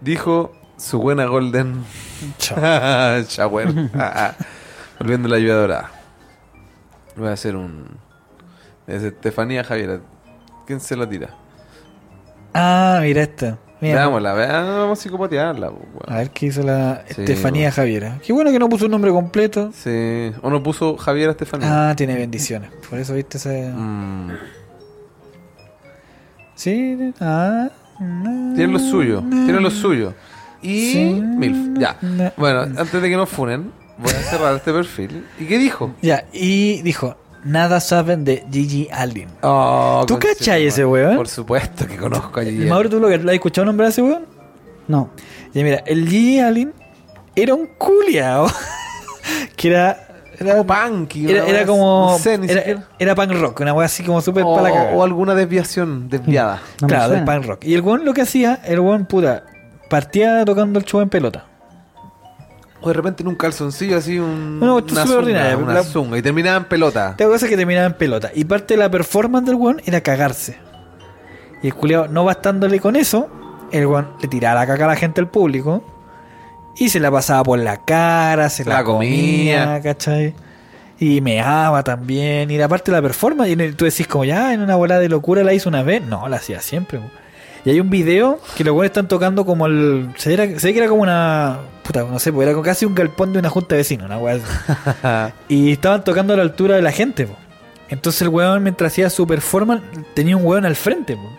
[0.00, 1.84] Dijo su buena Golden.
[2.38, 3.90] Shower.
[3.94, 4.44] Ah, ah.
[4.98, 5.90] Volviendo a la lluvia dorada.
[7.16, 7.98] Voy a hacer un.
[8.86, 10.00] Es Estefanía Javier.
[10.66, 11.30] ¿Quién se la tira?
[12.54, 13.58] Ah, mira esta.
[13.80, 13.96] Mira.
[13.96, 15.70] Veámosla, veámosla, vamos a psicopatearla.
[15.70, 17.74] po, A ver qué hizo la Sí, Estefanía bueno.
[17.76, 18.18] Javiera.
[18.24, 19.70] Qué bueno que no puso un nombre completo.
[19.74, 20.32] Sí.
[20.42, 21.90] O no puso Javier a Estefanía.
[21.90, 22.70] Ah, tiene bendiciones.
[22.88, 23.70] Por eso viste ese.
[23.70, 24.30] Mm.
[26.54, 27.68] Sí, ah.
[28.54, 29.22] Tiene lo suyo.
[29.28, 30.14] Tiene lo suyo.
[30.62, 30.92] Y.
[30.92, 31.04] Sí.
[31.22, 31.78] Milf.
[31.78, 31.96] Ya.
[32.00, 32.32] No.
[32.36, 35.24] Bueno, antes de que nos funen, voy a cerrar este perfil.
[35.38, 35.94] ¿Y qué dijo?
[36.02, 37.16] Ya, y dijo,
[37.46, 39.28] nada saben de Gigi Allen.
[39.42, 41.16] Oh, ¿Tú cachai tu ese weón?
[41.16, 42.66] Por supuesto que conozco a Gigi.
[42.66, 44.26] Mauro, ¿tú lo, lo has escuchado nombrar a ese weón?
[44.88, 45.10] No.
[45.54, 46.74] Ya mira, el Gigi Allen
[47.34, 48.48] era un culiao.
[49.56, 50.02] que era...
[50.38, 52.10] Era, Punky, una era, era como...
[52.10, 52.84] no sé, ni era, siquiera.
[52.98, 54.94] era punk rock, una wea así como súper o, para la cagada.
[54.94, 56.60] o alguna desviación desviada.
[56.82, 57.64] No claro, del punk rock.
[57.64, 59.44] Y el weón lo que hacía, el weón puta,
[59.88, 61.46] partía tocando el show en pelota.
[62.86, 65.58] O de repente en un calzoncillo así, un, No, esto es una, súper zunga, ordinario,
[65.58, 67.14] una la- zunga, y terminaba en pelota.
[67.16, 68.30] Tengo cosas que terminaban en pelota.
[68.32, 70.56] Y parte de la performance del weón era cagarse.
[71.64, 73.28] Y el culiao, no bastándole con eso,
[73.72, 75.82] el weón le tiraba la caca a la gente del público.
[76.78, 79.64] Y se la pasaba por la cara, se la, La comía.
[79.64, 80.34] comía, ¿cachai?
[81.00, 82.50] Y meaba también.
[82.52, 85.08] Y la parte de la performance, y tú decís como ya en una bola de
[85.08, 86.02] locura la hizo una vez.
[86.02, 87.00] No, la hacía siempre.
[87.64, 90.10] Y hay un video que los weones están tocando como el.
[90.18, 91.58] Se, era, se ve que era como una.
[91.86, 95.32] Puta, no sé, pues era casi un galpón de una junta de vecinos, una weá.
[95.48, 97.36] Y estaban tocando a la altura de la gente, po.
[97.88, 99.84] Entonces el weón, mientras hacía su performance,
[100.14, 101.30] tenía un weón al frente, po.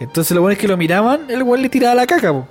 [0.00, 2.48] Entonces los weones que lo miraban, el weón le tiraba la caca, po.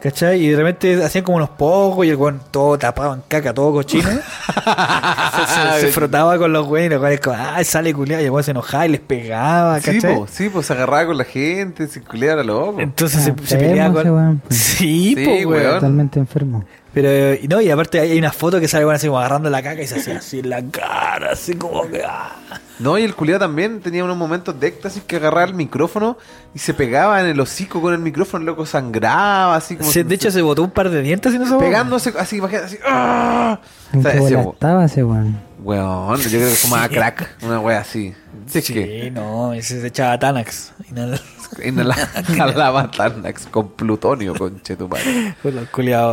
[0.00, 0.44] ¿Cachai?
[0.44, 3.72] Y de repente hacían como unos pocos y el weón todo tapado en caca, todo
[3.72, 4.08] cochino.
[4.08, 8.22] se, se- se frotaba con los weones y los weones como, ah, sale culiado.
[8.22, 10.18] Y el weón se enojaba y les pegaba, Sí, ¿cachai?
[10.18, 12.80] pues, sí, pues se agarraba con la gente, se culeaba era loco.
[12.80, 14.10] Entonces se, Ah, se peleaba con.
[14.12, 14.58] weón, pues.
[14.58, 15.74] Sí, Sí, po, weón.
[15.74, 16.64] Totalmente enfermo.
[16.94, 19.62] Pero, y no, y aparte hay una foto que sale bueno, así como agarrando la
[19.62, 22.02] caca y se hace así en la cara, así como que.
[22.06, 22.36] ah.
[22.78, 26.16] No, y el culiado también tenía unos momentos de éxtasis que agarraba el micrófono
[26.54, 29.90] y se pegaba en el hocico con el micrófono, el loco sangraba, así como.
[29.90, 31.58] Se- de hecho, se botó un par de dientes en eso.
[31.58, 32.78] pegándose así, imagínate, así.
[32.86, 33.58] ¡ah!
[33.92, 35.40] O ¿En sea, qué ese estaba ese weón?
[35.62, 38.14] weón, yo creo que fumaba crack, una wea así.
[38.46, 40.72] Sí, Sí, que no, ese se echaba Tanax.
[40.88, 41.18] Y nada,
[41.62, 45.34] inhalaba Tarnax con plutonio, conche tu madre.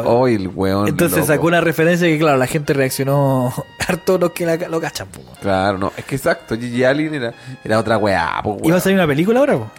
[0.06, 0.88] Oh, el weón.
[0.88, 1.28] Entonces loco.
[1.28, 3.54] sacó una referencia que, claro, la gente reaccionó
[3.88, 5.08] harto los que la- lo cachan.
[5.08, 5.22] po.
[5.42, 7.34] Claro, no, es que exacto, Gigi Allen era,
[7.64, 8.58] era otra weá, po.
[8.64, 9.58] ¿Iba a salir una película ahora?
[9.58, 9.72] po?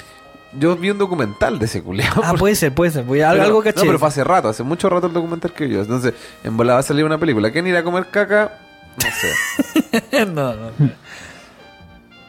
[0.59, 2.21] Yo vi un documental de ese culiado.
[2.25, 3.05] Ah, puede ser, puede ser.
[3.05, 3.81] Voy a- Pero- algo caché.
[3.81, 5.81] No, pero fue hace rato, hace mucho rato el documental que yo.
[5.81, 6.13] Entonces,
[6.45, 7.51] en volada va a salir una película.
[7.51, 8.59] ¿Quién irá a comer caca?
[9.03, 10.27] No sé.
[10.27, 10.71] no, no.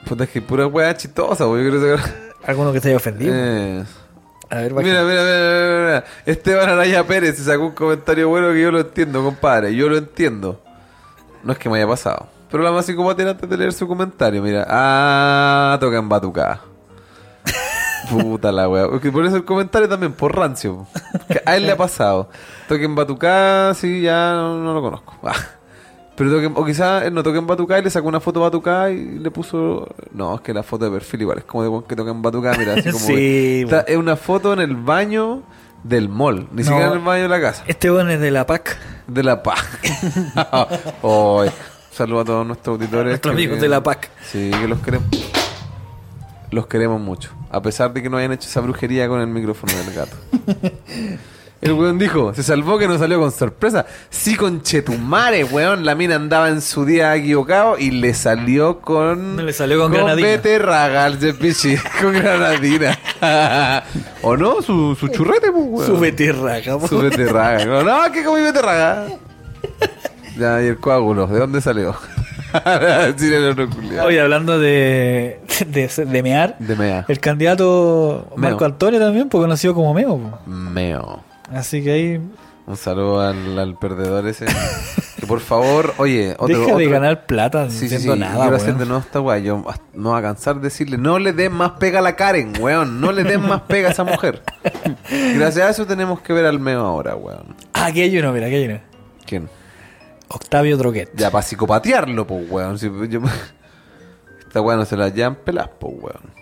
[0.07, 1.43] Puta, es que pura weá chistosa.
[1.45, 2.13] Yo quiero sacar.
[2.45, 3.33] Alguno que se haya ofendido.
[3.35, 3.83] Eh.
[4.49, 6.03] A ver, Mira, mira, mira, mira, mira.
[6.25, 9.73] Esteban Araya Pérez se sacó un comentario bueno que yo lo entiendo, compadre.
[9.75, 10.61] Yo lo entiendo.
[11.43, 12.27] No es que me haya pasado.
[12.51, 14.65] Pero la más psicopatía antes de leer su comentario, mira.
[14.69, 16.61] Ah, toca en batucada.
[18.09, 18.87] Puta la wea.
[18.89, 20.85] Por eso el comentario también, por rancio.
[21.27, 22.29] Que a él le ha pasado.
[22.67, 25.15] Toque en batucada, sí, ya no, no lo conozco.
[25.23, 25.33] Ah.
[26.15, 28.43] Pero toque, o quizás él no toque en batucada y le sacó una foto de
[28.45, 29.87] batucada y le puso.
[30.13, 32.55] No, es que la foto de perfil igual es como de que toca en batucada.
[32.57, 33.05] Mira, así como.
[33.05, 35.41] Sí, Está- es una foto en el baño
[35.83, 36.69] del mall, ni No.
[36.69, 38.77] siquiera en el baño de la casa, Este weón es de la PAC.
[39.07, 39.59] de la paz.
[41.01, 41.49] Hoy,
[41.91, 43.07] saludo a todos nuestros auditores.
[43.11, 44.09] Nuestros amigos de la PAC.
[44.23, 45.07] Sí, que los queremos.
[46.51, 49.73] Los queremos mucho, a pesar de que no hayan hecho esa brujería con el micrófono
[49.73, 50.15] del gato.
[51.63, 53.85] El weón dijo, se salvó que no salió con sorpresa.
[54.09, 55.85] Sí, con Chetumare, weón.
[55.85, 59.35] La mina andaba en su día equivocado y le salió con.
[59.37, 60.27] No le salió con granadina.
[60.27, 62.97] beterraga al Zepichi, con granadina.
[64.21, 64.61] ¿O no?
[64.61, 65.85] Su, su churrete, pues, weón.
[65.87, 66.77] Su betirraca.
[66.77, 66.87] po.
[66.87, 67.65] Su beterraga.
[67.65, 69.05] No, no, que comí beterraga.
[70.37, 71.95] Ya, y el coágulo, ¿de dónde salió?
[74.05, 77.05] Oye, hablando de, de, de mear, De mea.
[77.07, 78.37] el candidato Meo.
[78.51, 80.17] Marco Antonio también, pues conocido como Meo.
[80.17, 80.39] po.
[80.49, 81.23] Meo.
[81.51, 82.21] Así que ahí
[82.65, 84.45] Un saludo al, al perdedor ese.
[85.19, 88.53] que por favor, oye, otro, deja de otro- ganar plata Sí, sí, nada, quiero weón.
[88.55, 89.37] hacer de nuevo esta weá.
[89.39, 92.15] Yo hasta- no voy a cansar de decirle, no le den más pega a la
[92.15, 92.99] Karen, weón.
[93.01, 94.41] No le den más pega a esa mujer.
[95.35, 97.55] Gracias a eso tenemos que ver al Meo ahora, weón.
[97.73, 98.79] Ah, aquí hay uno, mira, aquí hay uno.
[99.25, 99.49] ¿Quién?
[100.29, 101.09] Octavio Droguet.
[101.15, 102.79] Ya, para psicopatearlo, pues, weón.
[102.79, 103.21] Si yo-
[104.47, 106.33] Esta weá no se la llevan pelas, pues, weón.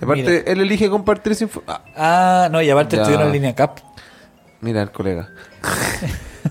[0.00, 0.52] Y aparte, Mira.
[0.52, 1.62] él elige compartir info.
[1.66, 3.02] Ah, Ah, no, y aparte Ya.
[3.02, 3.78] estuvieron en línea CAP.
[4.64, 5.28] Mira el colega.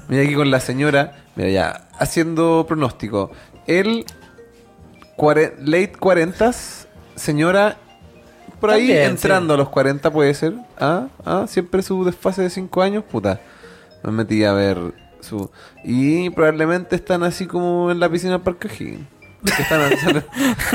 [0.07, 1.15] mira aquí con la señora.
[1.35, 3.31] Mira ya, haciendo pronóstico.
[5.17, 6.51] Cuare- late 40
[7.15, 7.77] señora,
[8.59, 10.53] por ahí También, entrando a los 40 puede ser.
[10.79, 13.41] Ah, ah, siempre su desfase de 5 años, puta.
[14.03, 14.77] Me metí a ver
[15.21, 15.49] su...
[15.83, 19.07] Y probablemente están así como en la piscina del Parque O'Higgins.
[19.43, 20.23] Que Están, salen,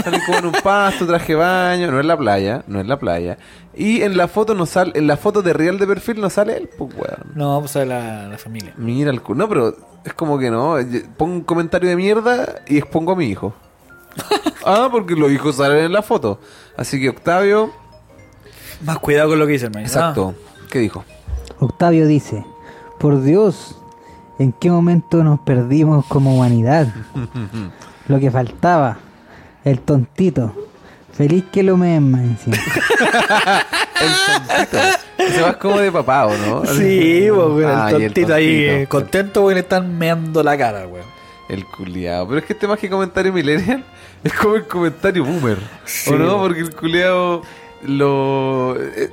[0.05, 3.39] salen como en un pasto, traje baño, no es la playa, no es la playa.
[3.75, 6.57] Y en la foto no sale, en la foto de real de perfil no sale
[6.57, 7.33] él, pues weón.
[7.35, 8.75] No, pues la, la familia.
[8.77, 10.79] Mira el cu- No, pero es como que no.
[10.81, 13.55] Yo Pongo un comentario de mierda y expongo a mi hijo.
[14.66, 16.39] ah, porque los hijos salen en la foto.
[16.77, 17.73] Así que Octavio.
[18.85, 19.83] Más cuidado con lo que dicen, man.
[19.85, 20.35] Exacto.
[20.71, 21.05] ¿Qué dijo?
[21.61, 22.45] Octavio dice,
[23.01, 23.77] por Dios,
[24.39, 26.89] ¿en qué momento nos perdimos como humanidad?
[28.09, 28.96] Lo que faltaba,
[29.64, 30.54] el tontito.
[31.12, 32.56] Feliz que lo más encima.
[34.00, 34.12] El
[34.46, 34.78] tontito.
[35.34, 36.62] Se va como de papá, ¿o no?
[36.64, 36.66] Ah.
[36.74, 40.86] Sí, pues, weón, Ay, el tontito ahí eh, contento porque le están meando la cara,
[40.86, 41.04] weón.
[41.48, 42.26] El culiao.
[42.28, 43.84] Pero es que este más que comentario millennial
[44.24, 45.59] es como el comentario boomer.
[45.84, 46.38] Sí, ¿O no?
[46.38, 47.42] Porque el culiao
[47.82, 48.76] lo.
[48.78, 49.11] eh,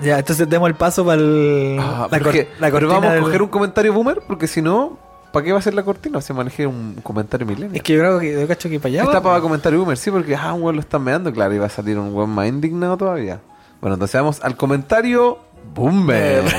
[0.00, 2.92] Ya, entonces demos el paso para el, ah, la, pero cor- que- la pero cortina
[2.94, 4.98] vamos a del- coger un comentario boomer porque si no,
[5.34, 6.20] ¿para qué va a ser la cortina?
[6.22, 7.74] Se maneje un comentario millennial.
[7.76, 9.02] Es que yo creo que yo cacho que para allá.
[9.02, 11.66] Está para comentario boomer, sí, porque ah, un weón lo están meando, claro, y va
[11.66, 13.40] a salir un weón más indignado todavía.
[13.80, 15.38] Bueno, entonces vamos al comentario
[15.74, 16.44] boomer.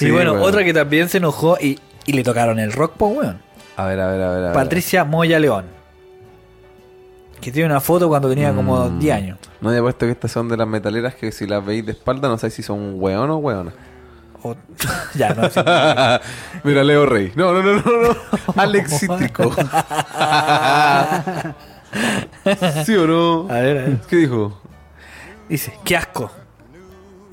[0.00, 0.44] Y Sí, bueno, weón.
[0.48, 3.38] otra que también se enojó y, y le tocaron el rock, pues, weón.
[3.76, 4.44] A ver, a ver, a ver.
[4.46, 4.52] a.
[4.54, 5.66] Patricia Moya León.
[7.40, 8.98] Que tiene una foto cuando tenía como Mm.
[8.98, 9.38] 10 años.
[9.60, 12.28] No había puesto que estas son de las metaleras que si las veis de espalda
[12.28, 13.72] no sé si son weón o weona.
[14.42, 14.56] O-
[15.14, 15.42] ya, no.
[16.64, 17.32] Mira, Leo Rey.
[17.34, 18.16] No, no, no, no, no.
[18.56, 19.54] Alex Cítrico.
[22.84, 23.46] ¿Sí o no?
[23.50, 24.00] A ver, a ver.
[24.08, 24.58] ¿Qué dijo?
[25.48, 26.30] Dice, qué asco.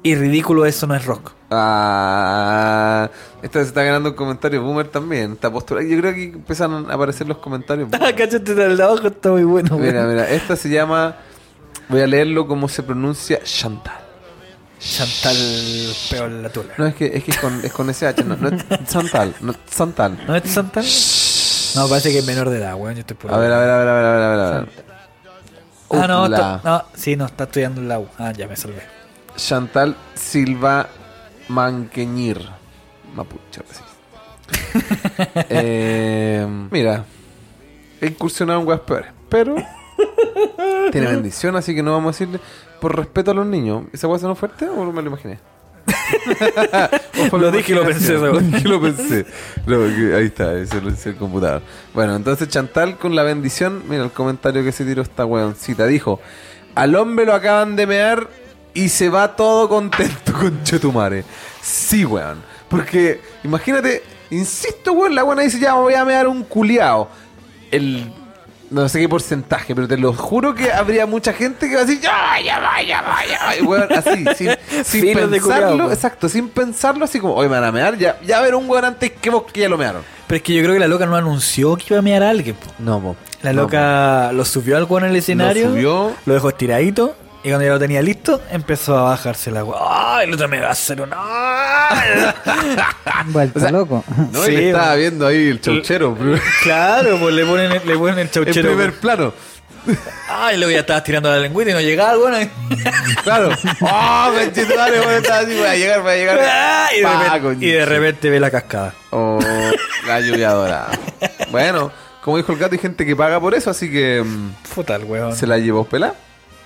[0.03, 1.31] Y ridículo eso no es rock.
[1.49, 3.09] Ah,
[3.41, 5.33] esta se está ganando un comentario boomer también.
[5.33, 5.81] Esta postura.
[5.83, 7.89] Yo creo que empiezan a aparecer los comentarios.
[7.93, 11.15] Ah, Cáchate el de abajo, está muy bueno, Mira, mira, esta se llama.
[11.89, 13.95] Voy a leerlo como se pronuncia Chantal.
[14.79, 15.37] Chantal
[16.09, 16.73] peor la tula.
[16.77, 19.51] No, es que es, que es con, es con SH, no, no es Santal, no
[19.51, 20.17] es Santal.
[20.27, 20.85] ¿No es Chantal?
[21.75, 22.95] No, parece que es menor de edad, weón.
[22.95, 24.39] Yo estoy por A ver, a ver, a ver, a ver, a ver, a ver.
[24.39, 24.87] a ver.
[25.89, 28.07] Ah, no, está, no, sí, no, está estudiando en la U.
[28.17, 28.81] Ah, ya me salvé.
[29.35, 30.87] Chantal Silva
[31.47, 32.49] Manqueñir.
[33.15, 33.61] Mapuche,
[35.49, 37.03] eh, mira,
[37.99, 39.55] he incursionado en weas peores, pero
[40.91, 42.39] tiene bendición, así que no vamos a decirle
[42.79, 43.83] por respeto a los niños.
[43.93, 45.39] ¿Esa wea sonó fuerte o me lo imaginé?
[47.31, 49.25] Lo dije y lo pensé, Lo dije lo pensé.
[49.65, 51.61] No, ahí está, ese es el computador.
[51.93, 55.85] Bueno, entonces Chantal con la bendición, mira el comentario que se tiró esta weoncita.
[55.87, 56.19] Dijo,
[56.75, 58.27] al hombre lo acaban de mear
[58.73, 61.23] y se va todo contento con Chetumare.
[61.61, 62.43] Sí, weón.
[62.69, 67.09] Porque, imagínate, insisto, weón, la buena dice, ya me voy a mear un culiao.
[67.71, 68.11] El...
[68.69, 71.85] No sé qué porcentaje, pero te lo juro que habría mucha gente que va a
[71.85, 74.49] decir, ya vaya, vaya, vaya, vaya", weón, así, sin,
[74.83, 75.93] sin Filos de culiao, pensarlo, weón.
[75.93, 78.83] exacto, sin pensarlo, así como, hoy me van a mear, ya, ya ver un weón
[78.85, 80.01] antes que vos que ya lo mearon.
[80.27, 82.29] Pero es que yo creo que la loca no anunció que iba a mear a
[82.29, 82.55] alguien.
[82.57, 82.71] po.
[82.79, 83.15] No, po.
[83.43, 85.67] La No, loca lo subió al weón en el escenario.
[85.67, 86.13] Lo subió.
[86.25, 87.15] Lo dejó estiradito.
[87.47, 89.81] Y cuando ya lo tenía listo, empezó a bajarse la weón.
[89.89, 91.05] ¡Ay, el otro me va a hacer O
[93.59, 94.03] sea, loco.
[94.33, 96.17] No, Sí, estaba viendo ahí el chauchero.
[96.63, 98.67] claro, pues le ponen, le ponen el en chauchero.
[98.71, 99.33] primer plano.
[100.29, 102.49] Ay, luego ya estaba tirando la lengüita y no llegaba el weón.
[103.23, 103.51] Claro.
[103.79, 104.97] ¡Oh, conchetumare!
[104.99, 106.89] Bueno, estaba así, voy a llegar, voy a llegar.
[106.93, 107.85] Y, de Pa, repente, y de conche.
[107.85, 108.93] repente ve la cascada.
[109.11, 109.39] Oh,
[110.05, 110.89] la lluvia dorada.
[111.51, 114.95] Bueno, como dijo el gato, hay gente que paga por eso, así que mm, Puta
[114.97, 115.33] el weón.
[115.33, 116.13] se la llevó pelá.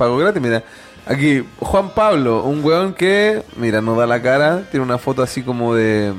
[0.02, 0.64] Pago gratis, mira.
[1.06, 5.44] Aquí, Juan Pablo, un weón que, mira, no da la cara, tiene una foto así
[5.44, 6.12] como de,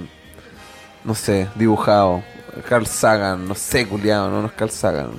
[1.02, 2.22] no sé, dibujado.
[2.68, 5.10] Carl Sagan, no sé, culiado, no, no es Carl Sagan.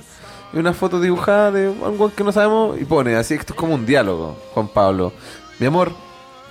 [0.54, 3.58] Y una foto dibujada de un weón que no sabemos y pone, así, esto es
[3.58, 5.12] como un diálogo, Juan Pablo.
[5.58, 5.92] Mi amor,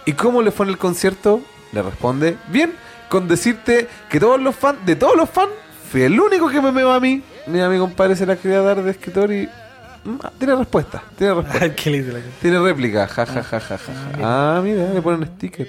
[0.06, 1.42] ¿y cómo le fue en el concierto?
[1.72, 2.76] Le responde, bien,
[3.10, 5.50] con decirte que todos los fans, de todos los fans,
[5.90, 7.24] fui el único que me meó a mí.
[7.48, 9.50] Mira, mi compadre se la quería dar de escritor y...
[10.06, 11.76] mm, tiene respuesta, tiene respuesta.
[12.42, 13.94] Tiene réplica, ja, ja, ja, ja, ja.
[14.22, 15.68] Ah, mira, le ponen sticker.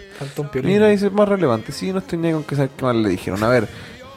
[0.62, 1.72] Mira, dice más relevante.
[1.72, 3.42] Sí, no estoy ni con que saber qué más le dijeron.
[3.42, 3.68] A ver,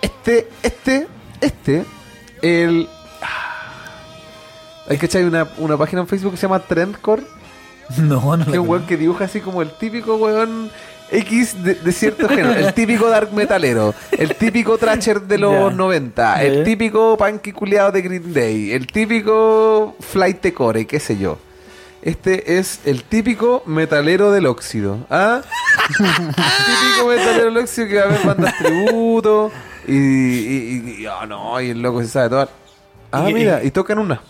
[0.02, 1.08] este, este,
[1.42, 1.86] este,
[2.42, 2.88] el.
[3.22, 3.76] ah,
[4.90, 7.24] Hay que echar una, una página en Facebook que se llama Trendcore,
[7.98, 10.70] No, no que es un weón que dibuja así como el típico weón
[11.12, 12.52] X de, de cierto género.
[12.54, 15.76] El típico dark metalero, el típico trasher de los Ya.
[15.76, 21.18] 90, el típico punky culiado de Green Day, el típico flight de core, qué sé
[21.18, 21.38] yo.
[22.02, 25.00] Este es el típico metalero del óxido.
[25.10, 25.42] ¿Ah?
[25.98, 29.52] típico metalero del óxido que va a ver bandas tributo.
[29.88, 29.94] Y,
[31.02, 32.50] y, oh, no, y el loco se sabe todo.
[33.12, 34.22] Ah, Y- mira, y tocan una.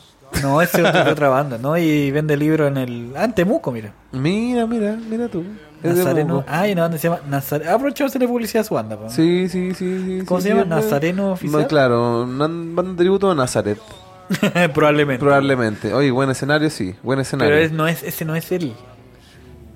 [0.43, 1.77] No, ese es de otra banda, ¿no?
[1.77, 3.13] Y vende libros en el.
[3.15, 3.91] Ah, en Temuco, mira.
[4.11, 5.43] Mira, mira, mira tú.
[5.83, 6.43] Nazareno.
[6.47, 7.71] Ah, y una banda se llama Nazareno.
[7.71, 9.09] Aprovechamos de hacerle publicidad a su banda, po.
[9.09, 10.25] Sí, sí, sí, sí.
[10.25, 10.63] ¿Cómo sí, se llama?
[10.63, 11.61] sí, ¿Nazareno oficial?
[11.61, 13.77] No, claro, nan- banda de tributo a Nazaret.
[14.73, 15.19] Probablemente.
[15.23, 15.93] Probablemente.
[15.93, 16.95] Oye, buen escenario, sí.
[17.03, 17.53] Buen escenario.
[17.53, 18.73] Pero es- no es, ese no es él.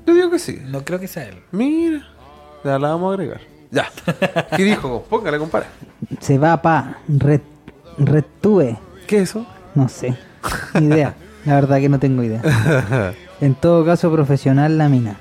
[0.05, 0.59] Yo digo que sí.
[0.67, 1.35] No creo que sea él.
[1.51, 2.05] Mira.
[2.63, 3.41] Ya la vamos a agregar.
[3.71, 3.87] Ya.
[4.57, 5.05] ¿Qué dijo?
[5.09, 5.67] Póngale, compadre.
[6.19, 6.97] Se va pa.
[7.07, 7.41] Red,
[7.97, 8.77] Retue.
[9.07, 9.45] ¿Qué es eso?
[9.75, 10.15] No sé.
[10.79, 11.13] Ni idea.
[11.45, 12.41] La verdad que no tengo idea.
[13.41, 15.15] En todo caso, profesional la mina.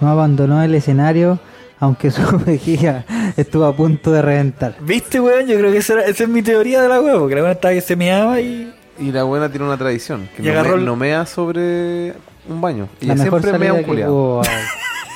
[0.00, 1.38] No abandonó el escenario,
[1.78, 3.04] aunque su vejiga
[3.36, 4.76] estuvo a punto de reventar.
[4.80, 5.46] ¿Viste, weón?
[5.46, 7.20] Yo creo que esa, era- esa es mi teoría de la weón.
[7.20, 8.72] Porque la weón estaba que se meaba y.
[8.98, 10.28] Y la buena tiene una tradición.
[10.36, 12.14] Que Y no, agarró me- el- no mea sobre
[12.48, 12.88] un baño.
[13.00, 14.12] Y La mejor siempre mea un culiado.
[14.14, 14.42] hubo,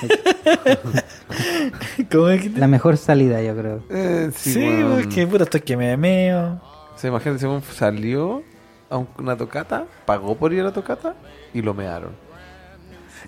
[2.11, 3.83] ¿Cómo es que te- La mejor salida, yo creo.
[3.91, 4.85] Eh, sí, Sí, weón.
[4.93, 6.61] weón, que puta, estoy que me meo.
[6.95, 8.43] O sea, imagínate, salió
[8.91, 11.15] a un- una tocata, pagó por ir a la tocata
[11.53, 12.11] y lo mearon.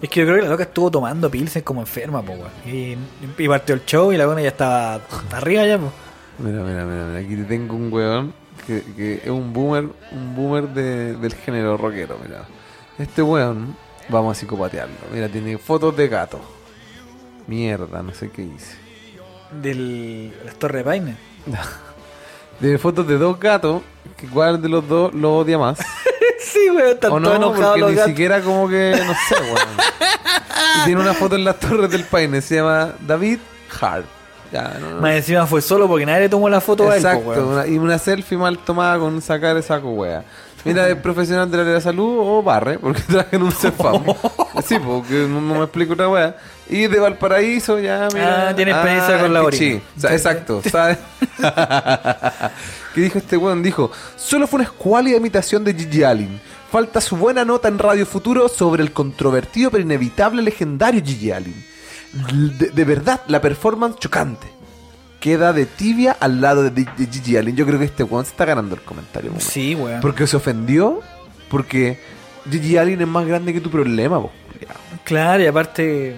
[0.00, 2.34] Es que yo creo que la loca estuvo tomando pilsen como enferma, po.
[2.66, 2.96] Y,
[3.38, 5.00] y partió el show y la weón ya estaba
[5.32, 5.90] arriba ya, po.
[6.38, 7.18] Mira, mira, mira, mira.
[7.20, 8.34] Aquí te tengo un weón
[8.66, 12.44] que, que es un boomer, un boomer de- del género rockero, mira.
[12.98, 13.74] Este weón,
[14.10, 14.94] vamos a psicopatearlo.
[15.12, 16.40] Mira, tiene fotos de gato.
[17.46, 18.76] Mierda, no sé qué hice.
[19.62, 21.16] Del las Torres de Paine.
[22.60, 23.82] Tiene fotos de dos gatos,
[24.16, 25.78] que cuál de los dos lo odia más.
[26.40, 28.10] sí, weón, están o no, todos enojados porque los ni gatos.
[28.10, 29.68] siquiera como que, no sé, weón.
[30.80, 33.38] Y tiene una foto en las torres del Paine, se llama David
[33.80, 34.06] Hart.
[34.52, 35.00] Ya, no, no.
[35.00, 37.44] Más encima fue solo porque nadie le tomó la foto a él, Exacto, weón.
[37.48, 40.24] una- y una selfie mal tomada con sacar de saco, wea.
[40.64, 44.02] Mira, es profesional del área de salud o barre, porque trabaja en un CEFAM.
[44.64, 46.36] sí, porque no, no me explico otra wea.
[46.68, 48.48] Y de Valparaíso, ya, mira.
[48.48, 49.80] Ah, tiene experiencia con la orina.
[49.96, 50.98] O sea, exacto, ¿sabes?
[52.94, 53.62] ¿Qué dijo este weón?
[53.62, 56.40] Dijo, solo fue una escuálida imitación de Gigi Allen.
[56.70, 61.54] Falta su buena nota en Radio Futuro sobre el controvertido pero inevitable legendario Gigi Allen.
[62.58, 64.48] de, de verdad, la performance chocante.
[65.20, 67.54] Queda de tibia al lado de, de Gigi Allen.
[67.56, 69.30] Yo creo que este weón se está ganando el comentario.
[69.30, 69.40] weón.
[69.40, 70.00] Sí, weón.
[70.00, 71.00] Porque se ofendió.
[71.48, 72.00] Porque
[72.50, 74.32] Gigi Allen es más grande que tu problema, po.
[75.04, 76.16] Claro, y aparte,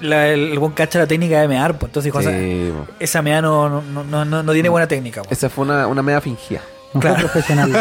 [0.00, 2.72] la, el, el buen cacha la técnica de mear, pues entonces dijo, o sea, Sí,
[2.98, 5.22] esa mea no, no, no, no, no tiene buena técnica.
[5.22, 5.38] pues.
[5.38, 6.60] Esa fue una, una media fingida.
[7.00, 7.16] Claro.
[7.18, 7.72] profesional.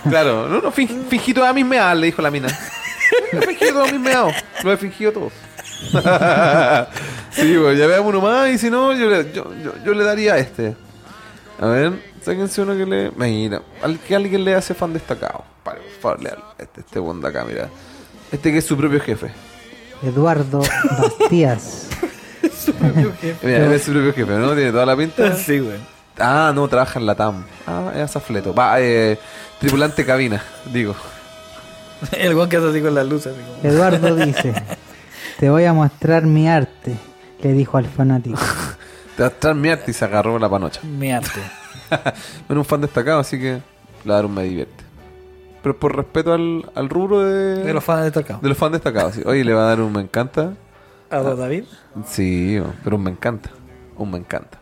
[0.08, 2.48] claro, no, no, fing- fingí todas mis meadas, le dijo la mina.
[3.32, 5.32] He fingido todos mis meados, lo he fingido todos.
[7.30, 10.04] sí, pues ya veamos uno más y si no, yo le, yo, yo, yo le
[10.04, 10.74] daría a este.
[11.60, 11.92] A ver,
[12.24, 13.10] sáquense uno que le.
[13.12, 15.44] Mira, al que alguien le hace fan destacado.
[15.64, 17.68] Vale, por favor, este, este buen de acá, mira.
[18.32, 19.30] Este que es su propio jefe.
[20.02, 21.86] Eduardo Bastías.
[23.42, 24.54] Mira, él es su propio jefe, ¿no?
[24.54, 25.36] Tiene toda la pinta.
[25.36, 25.80] Sí, weón.
[26.18, 27.44] Ah, no, trabaja en la TAM.
[27.66, 28.52] Ah, es azafleto.
[28.54, 29.18] Va, eh,
[29.58, 30.94] tripulante cabina, digo.
[32.12, 33.32] El buen que hace así con las luces.
[33.34, 34.52] como- Eduardo dice,
[35.38, 36.94] te voy a mostrar mi arte,
[37.42, 38.38] le dijo al fanático.
[39.16, 40.80] Te va a estar mi arte y se agarró la panocha.
[40.82, 41.40] Mi arte.
[42.48, 43.52] Bueno, un fan destacado, así que
[44.04, 44.84] le va a dar un me divierte.
[45.62, 48.42] Pero por respeto al, al rubro de, De los fans destacados.
[48.42, 49.14] de los fans destacados.
[49.14, 49.22] sí.
[49.26, 50.54] Oye, le va a dar un me encanta.
[51.10, 51.64] A David.
[52.06, 53.50] Sí, pero un me encanta.
[53.96, 54.58] Un me encanta.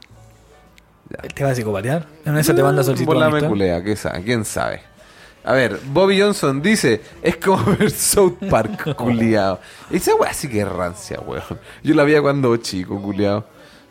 [1.35, 2.07] Te va a psicopatear.
[2.25, 3.07] En eso te manda solicitud.
[3.07, 3.49] Por la me amistad.
[3.49, 4.23] culea, ¿qué sabe?
[4.25, 4.83] ¿quién sabe?
[5.45, 9.59] A ver, Bobby Johnson dice, es como ver South Park, culiao.
[9.91, 11.43] Esa weá sí que es rancia, weón.
[11.83, 13.45] Yo la veía cuando chico, culiao.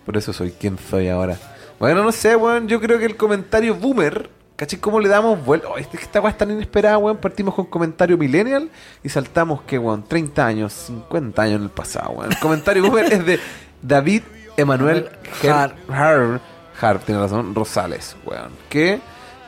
[0.05, 1.37] Por eso soy quien soy ahora.
[1.79, 2.67] Bueno, no sé, weón.
[2.67, 4.79] Yo creo que el comentario boomer, ¿cachai?
[4.79, 5.69] ¿Cómo le damos vuelta?
[5.69, 7.17] Oh, este- esta weá es tan inesperada, weón.
[7.17, 8.69] Partimos con comentario millennial
[9.03, 10.03] y saltamos, que weón?
[10.03, 12.31] 30 años, 50 años en el pasado, weón.
[12.33, 13.39] El comentario boomer es de
[13.81, 14.23] David
[14.57, 15.09] Emanuel
[15.43, 16.41] Har- Har,
[16.81, 18.49] Har, tiene razón, Rosales, weón.
[18.69, 18.99] Que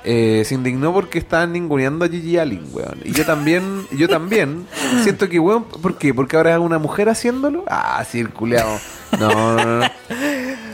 [0.06, 2.99] eh, se indignó porque estaban ninguneando a Gigi Allen, weón.
[3.03, 4.65] Y yo también, yo también
[5.03, 6.14] siento que, weón, ¿por qué?
[6.14, 7.65] Porque ahora es una mujer haciéndolo.
[7.68, 8.77] Ah, sí, el culeado.
[9.19, 9.86] No, no, no.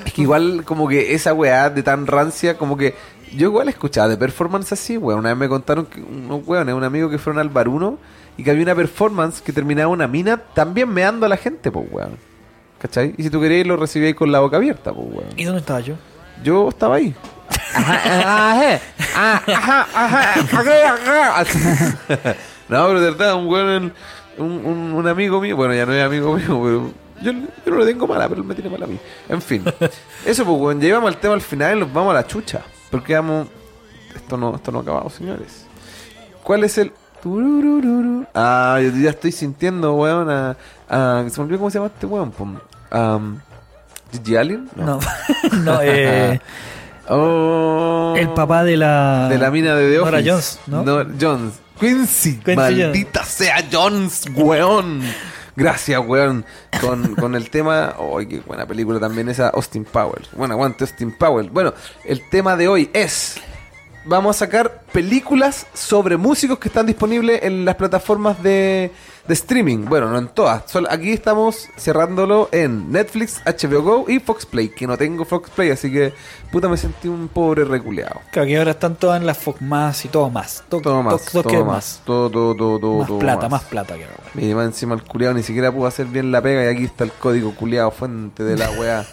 [0.05, 2.93] Es que igual como que esa weá de tan rancia, como que
[3.33, 5.19] yo igual escuchaba de performance así, weón.
[5.19, 7.97] Una vez me contaron que unos weones, un amigo que fueron al baruno
[8.37, 11.85] y que había una performance que terminaba una mina también meando a la gente, pues,
[11.91, 12.17] weón.
[12.79, 13.15] ¿Cachai?
[13.17, 15.29] Y si tú querías lo recibíais con la boca abierta, pues, weón.
[15.37, 15.95] ¿Y dónde estaba yo?
[16.43, 17.15] Yo estaba ahí.
[17.73, 21.39] Ajá, ajá, ajá, ajá, ajá, ajá.
[21.39, 21.59] Así.
[22.69, 23.93] No, pero de verdad, un weón,
[24.37, 26.91] un, un, un amigo mío, bueno, ya no es amigo mío, pero
[27.21, 27.31] yo,
[27.65, 28.99] yo no le tengo mala, pero él me tiene mala a mí.
[29.29, 29.63] En fin,
[30.25, 32.61] eso pues, weón, llevamos el tema al final y nos vamos a la chucha.
[32.91, 33.47] Porque vamos,
[34.15, 35.65] esto no, esto no ha acabado, señores.
[36.43, 36.91] ¿Cuál es el?
[38.33, 40.55] Ah, yo ya estoy sintiendo, weón, a,
[40.87, 42.31] a- se me olvidó cómo se llama este weón.
[42.91, 43.39] Um,
[44.11, 44.69] Gigi Allen?
[44.75, 44.99] No.
[45.63, 46.39] no, eh,
[47.07, 48.13] Oh.
[48.17, 49.27] el papá de la.
[49.29, 50.59] de la mina de The Nora Office.
[50.67, 51.05] Jones, ¿no?
[51.21, 51.53] Jones.
[51.79, 55.01] Quincy, Quincy maldita sea Jones, weón.
[55.55, 56.45] Gracias, weón.
[56.81, 57.95] Con, con el tema.
[58.17, 59.49] ¡Ay, qué buena película también esa!
[59.49, 60.27] Austin Powell.
[60.33, 61.49] Bueno, aguante Austin Powell.
[61.49, 61.73] Bueno,
[62.03, 63.35] el tema de hoy es.
[64.07, 68.91] Vamos a sacar películas sobre músicos que están disponibles en las plataformas de,
[69.27, 69.85] de streaming.
[69.85, 70.69] Bueno, no en todas.
[70.69, 74.69] Solo- aquí estamos cerrándolo en Netflix, HBO Go y Fox Play.
[74.69, 76.13] Que no tengo Fox Play, así que
[76.51, 78.21] puta me sentí un pobre reculeado.
[78.31, 80.63] Claro, que ahora están todas en la Fox más y todo más.
[80.69, 82.01] Todo, Todo más, todo- todo más, más.
[82.05, 84.17] todo, todo, todo, todo, Más todo plata, más plata que ahora.
[84.35, 87.05] Y más encima el culiado ni siquiera pudo hacer bien la pega y aquí está
[87.05, 89.03] el código culiado fuente de la weá.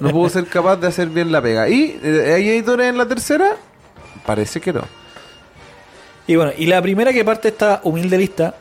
[0.00, 1.68] No pudo ser capaz de hacer bien la pega.
[1.68, 3.56] ¿Y eh, hay editores en la tercera?
[4.28, 4.82] Parece que no.
[6.26, 8.54] Y bueno, y la primera que parte esta humilde lista,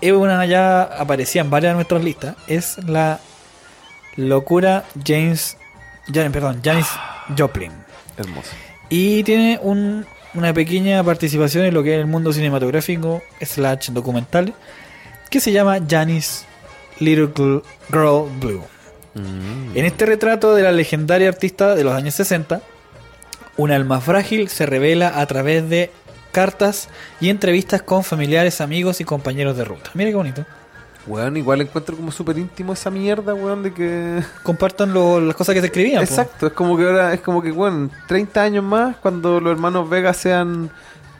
[0.00, 3.20] es una ya aparecía en varias de nuestras listas, es la
[4.16, 5.56] locura James,
[6.12, 6.88] Jan- perdón, Janis
[7.38, 7.70] Joplin.
[8.16, 8.50] Hermoso.
[8.88, 10.04] Y tiene un-
[10.34, 14.52] una pequeña participación en lo que es el mundo cinematográfico slash documental
[15.30, 16.44] que se llama Janis
[16.98, 17.62] Little
[17.92, 18.64] Girl Blue.
[19.14, 22.60] En este retrato de la legendaria artista de los años 60,
[23.58, 25.90] un alma frágil se revela a través de
[26.32, 26.88] cartas
[27.20, 29.90] y entrevistas con familiares, amigos y compañeros de ruta.
[29.94, 30.46] Mira qué bonito.
[31.06, 34.22] Weón, igual encuentro como súper íntimo esa mierda, weón, de que...
[34.42, 35.98] Compartan lo- las cosas que se escribían.
[36.04, 36.10] po.
[36.10, 39.88] Exacto, es como que ahora, es como que, weón, 30 años más, cuando los hermanos
[39.88, 40.70] Vega sean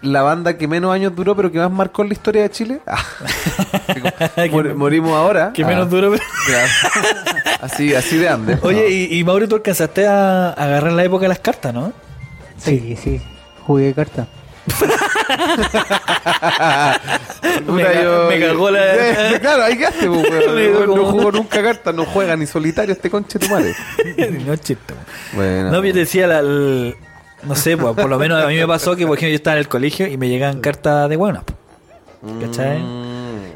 [0.02, 2.81] la banda que menos años duró, pero que más marcó en la historia de Chile.
[2.86, 3.02] Ah.
[4.52, 5.52] Mor- morimos ahora.
[5.55, 5.66] Que Ah.
[5.69, 6.10] menos duro.
[6.12, 6.69] pero- Claro.
[7.62, 8.59] así, así de Andes.
[8.62, 11.93] Oye, y, y Mauro, tú alcanzaste a, a agarrar la época de las cartas, ¿no?
[12.59, 13.20] Sí, sí,
[13.66, 14.26] jugué carta.
[17.66, 19.76] Me ca- me cagó la- claro, ahí
[20.06, 20.55] pues, weón.
[20.55, 20.97] Me cagó.
[20.97, 23.74] No jugó nunca cartas, no juega ni solitario este conche tu madre.
[24.47, 24.94] no po.
[25.35, 25.70] Bueno.
[25.70, 26.94] No, yo decía, la- el-
[27.43, 29.55] no sé, pues, por lo menos a mí me pasó que, por ejemplo, yo estaba
[29.56, 31.44] en el colegio y me llegaban cartas de buenas.
[32.40, 32.80] ¿Cachai?
[32.80, 33.07] Mm.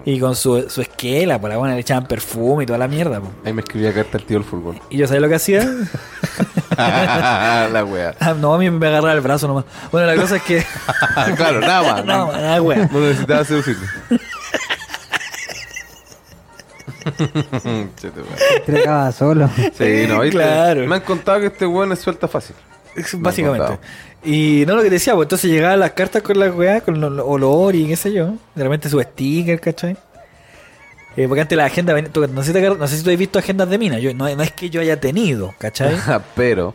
[0.04, 3.20] Y con su, su esquela, por la buena le echaban perfume y toda la mierda.
[3.20, 3.28] po.
[3.44, 4.80] Ahí me escribía carta el tío del fútbol.
[4.90, 5.64] Y yo, ¿sabía lo que hacía?
[6.76, 8.14] la wea.
[8.20, 9.64] Ah, no, a mí me agarraba el brazo nomás.
[9.90, 10.64] Bueno, la cosa es que.
[11.36, 12.04] claro, nada más.
[12.04, 12.88] no, No, nada, wea.
[12.90, 13.86] no necesitaba seducirme.
[18.56, 19.48] Entregaba solo.
[19.74, 20.30] sí, no, ¿viste?
[20.38, 20.86] Claro.
[20.86, 22.56] Me han contado que este weón es suelta fácil.
[23.14, 23.78] Básicamente.
[24.24, 27.01] Y no lo que te decía, pues entonces llegaban las cartas con la weá, con
[27.01, 28.35] los olor y qué sé yo.
[28.55, 29.97] De repente su sticker, ¿cachai?
[31.16, 33.39] Eh, porque antes la agenda, no, sé si te no sé si tú has visto
[33.39, 35.97] agendas de mina, yo, no, no es que yo haya tenido, ¿cachai?
[36.36, 36.74] pero,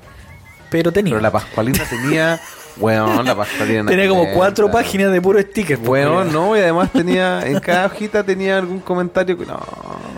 [0.70, 1.12] Pero tenía.
[1.12, 2.40] pero la Pascualina tenía.
[2.80, 3.86] Weón, la Pascualina.
[3.90, 5.80] Tenía como cuatro páginas de puro sticker.
[5.80, 7.42] pues, Weón, no, y además tenía.
[7.44, 9.36] En cada hojita tenía algún comentario.
[9.48, 9.60] No.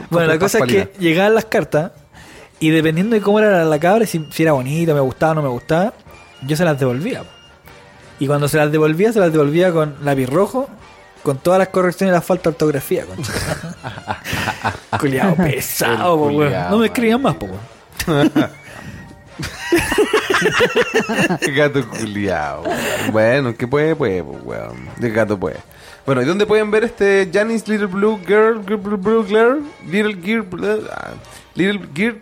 [0.09, 1.91] Bueno, la cosa es que llegaban las cartas
[2.59, 5.35] y dependiendo de cómo era la, la cabra, si, si era bonita, me gustaba o
[5.35, 5.93] no me gustaba,
[6.45, 7.23] yo se las devolvía.
[8.19, 10.69] Y cuando se las devolvía, se las devolvía con lápiz rojo,
[11.23, 13.05] con todas las correcciones y las faltas de ortografía.
[13.05, 13.31] concha.
[14.99, 17.47] Culiao pesado, po, culiao, No me escribían más, po,
[21.55, 22.63] gato culiao.
[23.11, 24.89] Bueno, que puede, puede, pues, weón.
[25.01, 25.57] El gato puede.
[26.05, 28.59] Bueno, ¿y dónde pueden ver este Janis Little Blue Girl?
[28.59, 29.61] Blue, Girl?
[29.87, 30.45] Little Gear.
[30.91, 31.11] ah,
[31.55, 32.15] Little Gear.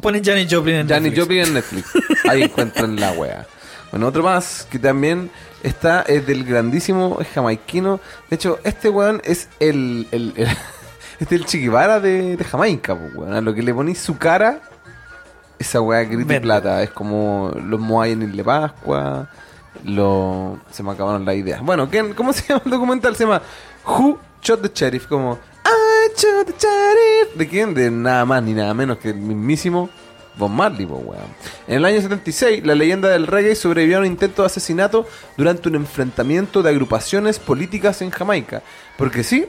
[0.00, 1.22] Ponen Janis Joplin en Janis Netflix.
[1.22, 1.88] Joplin en Netflix.
[2.32, 3.46] Ahí encuentran la wea.
[3.90, 5.30] Bueno, otro más que también
[5.62, 8.00] está es del grandísimo jamaiquino.
[8.30, 10.06] De hecho, este weón es el.
[10.12, 10.48] el, el-
[11.20, 13.34] este es el chiquibara de, de Jamaica, pues, weón.
[13.34, 14.60] A lo que le ponís su cara,
[15.58, 16.82] esa weá grita y plata.
[16.82, 19.28] Es como los Moai en Isla Pascua.
[19.84, 21.60] Lo, se me acabaron las ideas.
[21.62, 23.14] Bueno, ¿quién- ¿cómo se llama el documental?
[23.16, 23.42] Se llama
[23.86, 25.06] Who Shot the Sheriff.
[25.06, 27.36] Como I shot the sheriff.
[27.36, 27.74] ¿De quién?
[27.74, 29.88] De nada más ni nada menos que el mismísimo
[30.36, 31.22] Bob Marley, po, weón.
[31.66, 35.06] En el año 76, la leyenda del reggae sobrevivió a un intento de asesinato
[35.36, 38.62] durante un enfrentamiento de agrupaciones políticas en Jamaica.
[38.96, 39.46] Porque sí,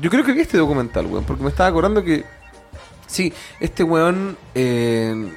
[0.00, 1.24] yo creo que vi este documental, weón.
[1.24, 2.24] Porque me estaba acordando que
[3.06, 5.30] Sí, este weón, eh,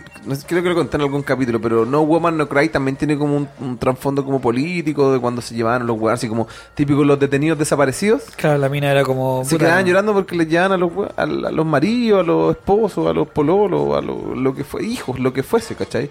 [0.47, 3.37] creo que lo conté en algún capítulo, pero No Woman No Cry también tiene como
[3.37, 7.19] un, un trasfondo como político de cuando se llevaban los weones, así como típicos los
[7.19, 8.23] detenidos desaparecidos.
[8.35, 9.43] Claro, la mina era como.
[9.45, 13.07] Se quedaban llorando porque les llevaban a los, a, a los maridos, a los esposos,
[13.07, 16.09] a los pololos, a lo, lo que fue, hijos, lo que fuese, ¿cachai?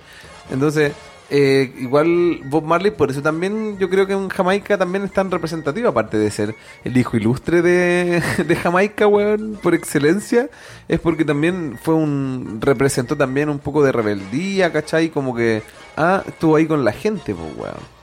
[0.51, 0.93] Entonces,
[1.30, 5.30] eh, igual Bob Marley, por eso también yo creo que en Jamaica también es tan
[5.30, 10.48] representativo, aparte de ser el hijo ilustre de, de Jamaica, weón, por excelencia,
[10.88, 15.10] es porque también fue un, representó también un poco de rebeldía, ¿cachai?
[15.10, 15.62] Como que,
[15.98, 17.98] ah, estuvo ahí con la gente, pues, weón.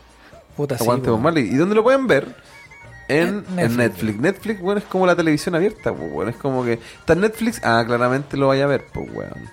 [0.56, 1.22] Puta, sí, Aguante weón.
[1.22, 1.48] Bob Marley.
[1.52, 2.36] ¿Y dónde lo pueden ver?
[3.08, 3.78] En, En en Netflix.
[3.78, 4.20] Netflix.
[4.20, 4.62] Netflix.
[4.62, 7.84] bueno, es como la televisión abierta, pues, bueno, es como que está en Netflix, ah,
[7.88, 9.50] claramente lo vaya a ver, pues, weón.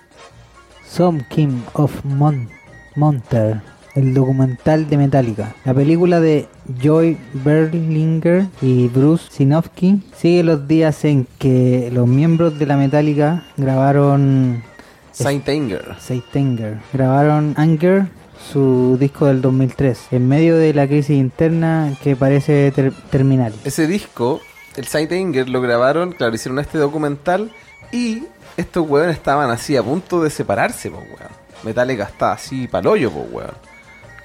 [0.87, 2.47] Some King of Mon
[2.95, 3.61] Monter,
[3.95, 5.55] el documental de Metallica.
[5.65, 6.47] La película de
[6.81, 13.43] Joy Berlinger y Bruce Sinofsky sigue los días en que los miembros de la Metallica
[13.57, 14.63] grabaron
[15.11, 15.95] Saint Anger.
[15.99, 18.07] Seitenger, grabaron Anger,
[18.51, 23.53] su disco del 2003, en medio de la crisis interna que parece ter- terminal.
[23.63, 24.41] Ese disco,
[24.75, 27.51] el Saint Anger, lo grabaron, claro, hicieron este documental
[27.91, 28.23] y
[28.57, 31.42] estos weones estaban así a punto de separarse, pues, weón.
[31.63, 33.51] Metallica está así pa'l pues, weón.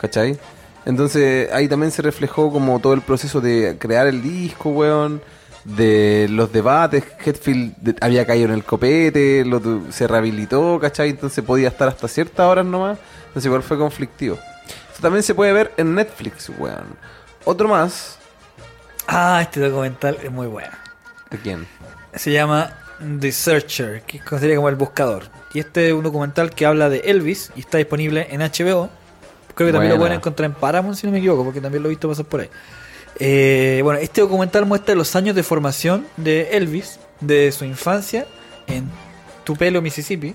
[0.00, 0.38] ¿Cachai?
[0.84, 5.20] Entonces ahí también se reflejó como todo el proceso de crear el disco, weón.
[5.64, 9.60] De los debates, Hetfield de- había caído en el copete, lo
[9.90, 11.10] se rehabilitó, ¿cachai?
[11.10, 12.98] Entonces podía estar hasta ciertas horas nomás.
[13.26, 14.38] Entonces igual fue conflictivo.
[14.88, 16.86] Esto también se puede ver en Netflix, weón.
[17.44, 18.16] Otro más.
[19.06, 20.70] Ah, este documental es muy bueno.
[21.30, 21.66] ¿De quién?
[22.14, 22.72] Se llama
[23.20, 25.24] The Searcher, que sería como el buscador.
[25.54, 28.90] Y este es un documental que habla de Elvis y está disponible en HBO.
[29.54, 31.88] Creo que también lo pueden encontrar en Paramount, si no me equivoco, porque también lo
[31.88, 32.48] he visto pasar por ahí.
[33.18, 38.26] Eh, bueno, este documental muestra los años de formación de Elvis, de su infancia
[38.68, 38.88] en
[39.44, 40.34] Tupelo, Mississippi,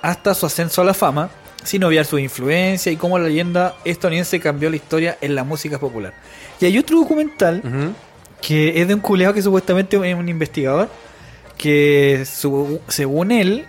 [0.00, 1.28] hasta su ascenso a la fama,
[1.62, 5.78] sin obviar su influencia y cómo la leyenda estadounidense cambió la historia en la música
[5.78, 6.14] popular.
[6.60, 7.62] Y hay otro documental
[8.40, 10.88] que es de un culeado que supuestamente es un investigador
[11.56, 13.66] que su- según él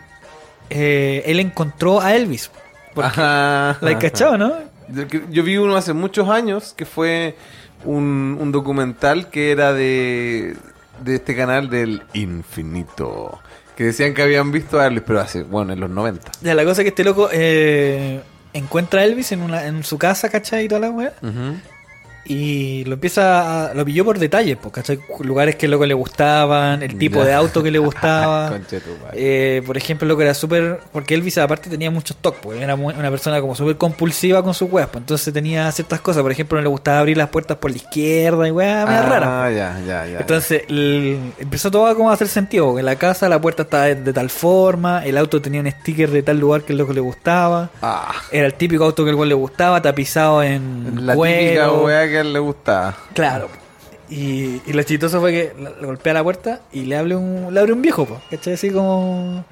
[0.70, 2.50] eh, él encontró a Elvis
[2.94, 3.78] Porque- Ajá.
[3.82, 4.54] la he cachado ¿no?
[5.32, 7.36] Yo, vi uno hace muchos años que fue
[7.86, 10.56] un, un documental que era de,
[11.04, 13.40] de este canal del Infinito.
[13.76, 16.32] Que decían que habían visto a Elvis, pero hace, bueno, en los 90.
[16.42, 18.22] ya la cosa es que este loco eh,
[18.54, 20.66] encuentra a Elvis en, una, en su casa ¿cachai?
[20.66, 21.14] y toda la wea
[22.26, 25.00] y lo empieza a, lo pilló por detalles, pues, ¿cachai?
[25.20, 28.52] Lugares que loco le gustaban, el tipo de auto que le gustaba.
[29.14, 30.80] Eh, por ejemplo, lo que era súper.
[30.92, 34.54] Porque Elvis, aparte, tenía muchos toques, pues, era muy- una persona como súper compulsiva con
[34.54, 36.22] sus weas, pues, entonces tenía ciertas cosas.
[36.24, 39.56] Por ejemplo, no le gustaba abrir las puertas por la izquierda y weas ah, raras.
[39.56, 40.20] ya, ya, ya.
[40.20, 42.66] Entonces el- empezó todo a como a hacer sentido.
[42.66, 45.70] porque En la casa la puerta estaba de, de tal forma, el auto tenía un
[45.72, 47.70] sticker de tal lugar que es lo que le gustaba.
[47.82, 51.84] Ah, Era el típico auto que el güey le gustaba, tapizado en la típica cuero.
[51.86, 52.96] weá que a él le gustaba.
[53.14, 53.48] Claro.
[54.10, 57.60] Y, y lo chistoso fue que le golpea la puerta y le abre un, le
[57.60, 58.54] abre un viejo, po, ¿cachai?
[58.54, 59.44] Así como...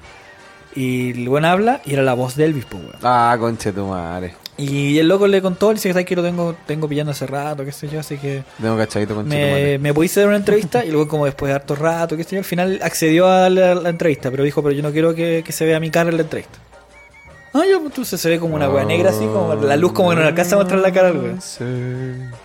[0.76, 2.96] Y el buen habla y era la voz de Elvis, pues, weón.
[3.02, 4.34] Ah, conche tu madre.
[4.56, 7.26] Y el loco le contó, le dice que "Sabes que lo tengo, tengo pillando hace
[7.26, 10.84] rato, qué sé yo, así que Tengo cachadito me, me podéis hacer una entrevista.
[10.84, 13.74] Y luego como después de harto rato, qué sé yo, al final accedió a la,
[13.76, 16.16] la entrevista, pero dijo, pero yo no quiero que, que se vea mi cara en
[16.16, 16.58] la entrevista.
[17.56, 20.16] Ah, pues entonces se ve como una weá negra así, como la luz como que
[20.16, 21.38] no le alcanza a mostrar la cara al weón.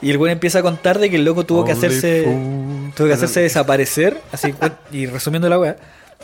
[0.03, 2.25] Y el weón empieza a contar de que el loco tuvo que hacerse
[2.95, 4.53] tuvo que hacerse desaparecer, así
[4.91, 5.77] y resumiendo la weá,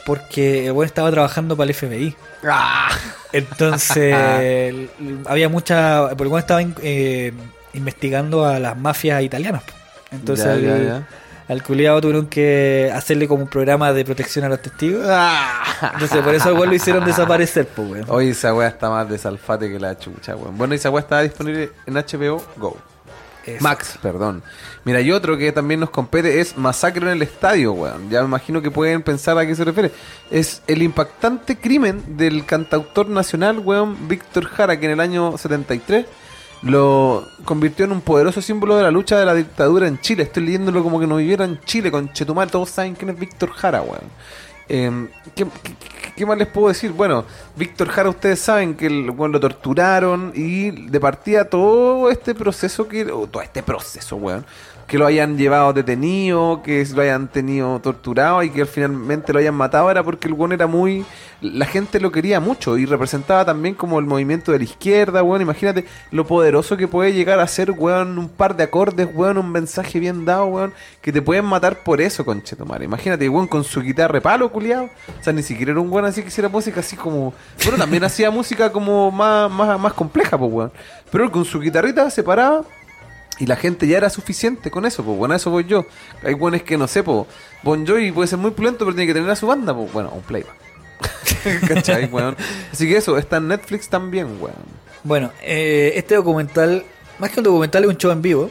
[0.05, 2.15] porque el weón estaba trabajando para el FBI.
[2.47, 2.89] Ah,
[3.33, 4.13] Entonces
[5.25, 7.33] había mucha, porque el weón estaba eh,
[7.73, 9.63] investigando a las mafias italianas.
[10.11, 11.07] Entonces Ya, al, ya, ya.
[11.47, 15.05] Al culiado tuvieron que hacerle como un programa de protección a los testigos.
[15.07, 15.91] Ah.
[15.93, 18.05] Entonces por eso al weón lo hicieron desaparecer, pues weón.
[18.09, 20.57] Oye, esa weá está más desalfate que la chucha, weón.
[20.57, 22.77] Bueno, esa weá está disponible en HBO Go.
[23.45, 23.63] Eso.
[23.63, 24.41] Max, perdón.
[24.85, 28.09] Mira, y otro que también nos compete es Masacre en el Estadio, weón.
[28.09, 29.91] Ya me imagino que pueden pensar a qué se refiere.
[30.31, 36.07] Es el impactante crimen del cantautor nacional, weón, Víctor Jara, que en el año 73
[36.61, 40.23] lo convirtió en un poderoso símbolo de la lucha de la dictadura en Chile.
[40.23, 42.49] Estoy leyéndolo como que no viviera en Chile, con Chetumal.
[42.49, 44.01] Todos saben quién es Víctor Jara, weón.
[44.67, 45.07] Eh,
[46.15, 46.91] ¿qué, más les puedo decir?
[46.91, 47.25] Bueno,
[47.55, 52.87] Víctor Jara, ustedes saben que el, weón, lo torturaron y de partida todo este proceso
[52.87, 53.03] que.
[53.11, 54.45] o todo este proceso, weón.
[54.87, 59.55] Que lo hayan llevado detenido, que lo hayan tenido torturado y que finalmente lo hayan
[59.55, 61.03] matado era porque el weón era muy.
[61.41, 65.41] La gente lo quería mucho y representaba también como el movimiento de la izquierda, weón.
[65.41, 69.51] Imagínate lo poderoso que puede llegar a ser, weón, un par de acordes, weón, un
[69.51, 72.85] mensaje bien dado, weón, que te pueden matar por eso, conchetumare.
[72.85, 74.85] Imagínate, weón, con su guitarra palo, culiado.
[75.19, 77.33] O sea, ni siquiera era un weón así que hiciera música así como.
[77.63, 80.71] Bueno, también hacía música como más, más, más compleja, pues, weón.
[81.11, 82.63] Pero con su guitarrita se paraba.
[83.39, 85.85] Y la gente ya era suficiente con eso, pues bueno, a eso voy yo.
[86.23, 87.25] Hay buenos que no sé, pues
[87.63, 90.11] Bon Jovi puede ser muy pulento, pero tiene que tener a su banda, pues bueno,
[90.11, 90.55] un playback.
[91.67, 92.35] ¿Cachai, weón?
[92.71, 94.55] Así que eso, está en Netflix también, weón.
[95.03, 96.83] Bueno, eh, este documental,
[97.19, 98.49] más que un documental, es un show en vivo.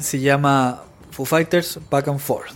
[0.00, 2.52] Se llama Foo Fighters Back and Forth.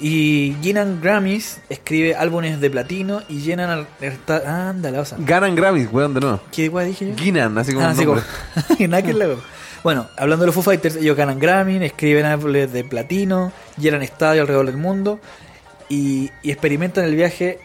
[0.00, 3.86] Y Geenan Grammys escribe álbumes de platino y llenan al.
[4.46, 5.18] Ándale, o sea.
[5.20, 6.40] Ganan Grammys, weón, de nuevo.
[6.52, 7.16] ¿Qué guay dije yo?
[7.16, 8.22] Guinan, así como Ah, un sí, nombre.
[8.78, 9.12] como- Nada que.
[9.84, 14.42] Bueno, hablando de los Foo Fighters, ellos ganan Grammy, escriben álbumes de platino, llenan estadios
[14.42, 15.20] alrededor del mundo
[15.88, 17.58] y, y experimentan el viaje.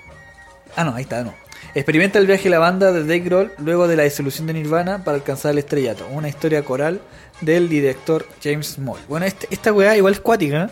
[0.76, 1.34] Ah, no, ahí está, no.
[1.76, 5.04] Experimenta el viaje de la banda de Dave Grohl luego de la disolución de Nirvana
[5.04, 6.06] para alcanzar el estrellato.
[6.12, 7.02] Una historia coral
[7.42, 9.00] del director James Small.
[9.08, 10.70] Bueno, este- esta weá igual es cuática, ¿eh?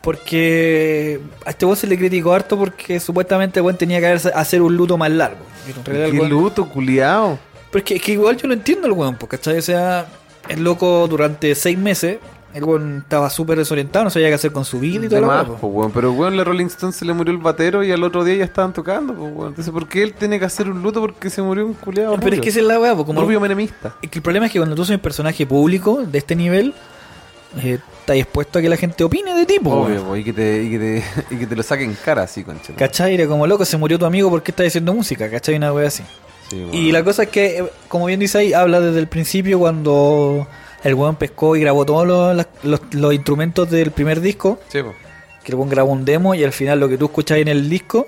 [0.00, 4.76] porque a este weón se le criticó harto porque supuestamente weón tenía que hacer- un
[4.76, 5.44] luto más largo.
[5.84, 7.38] Qué luto, culiao.
[7.70, 9.58] pero es que, es que igual yo lo entiendo el weón, porque ¿cachai?
[9.58, 10.06] O sea,
[10.50, 12.18] el loco durante seis meses,
[12.52, 15.20] el weón estaba súper desorientado, no sabía qué hacer con su vida y todo De
[15.20, 15.92] lo demás, pues, weón.
[15.92, 18.44] Pero, weón, la Rolling Stone se le murió el batero y al otro día ya
[18.44, 19.48] estaban tocando, pues, weón.
[19.48, 22.18] Entonces, ¿por qué él tiene que hacer un luto porque se murió un culiao?
[22.18, 23.94] Pero es que esa es la weá, pues, como rubio menemista.
[24.02, 26.74] es que el problema es que cuando tú soy un personaje público de este nivel,
[27.62, 30.32] eh, estás dispuesto a que la gente opine de ti, pues, Obvio, po, y que,
[30.32, 31.04] te, y, que te,
[31.34, 32.74] y que te lo saquen cara así, concha.
[32.74, 33.14] ¿Cachai?
[33.14, 35.54] Era como loco, se murió tu amigo porque estás haciendo música, ¿cachai?
[35.54, 36.02] Una weá así.
[36.50, 36.66] Sí.
[36.72, 40.46] Y la cosa es que, eh, como bien dice ahí, habla desde el principio cuando
[40.82, 44.58] el weón pescó y grabó todos los, las- los- los instrumentos del primer disco.
[44.68, 44.92] Sí, po.
[45.44, 47.70] que el weón grabó un demo y al final lo que tú escuchas en el
[47.70, 48.06] disco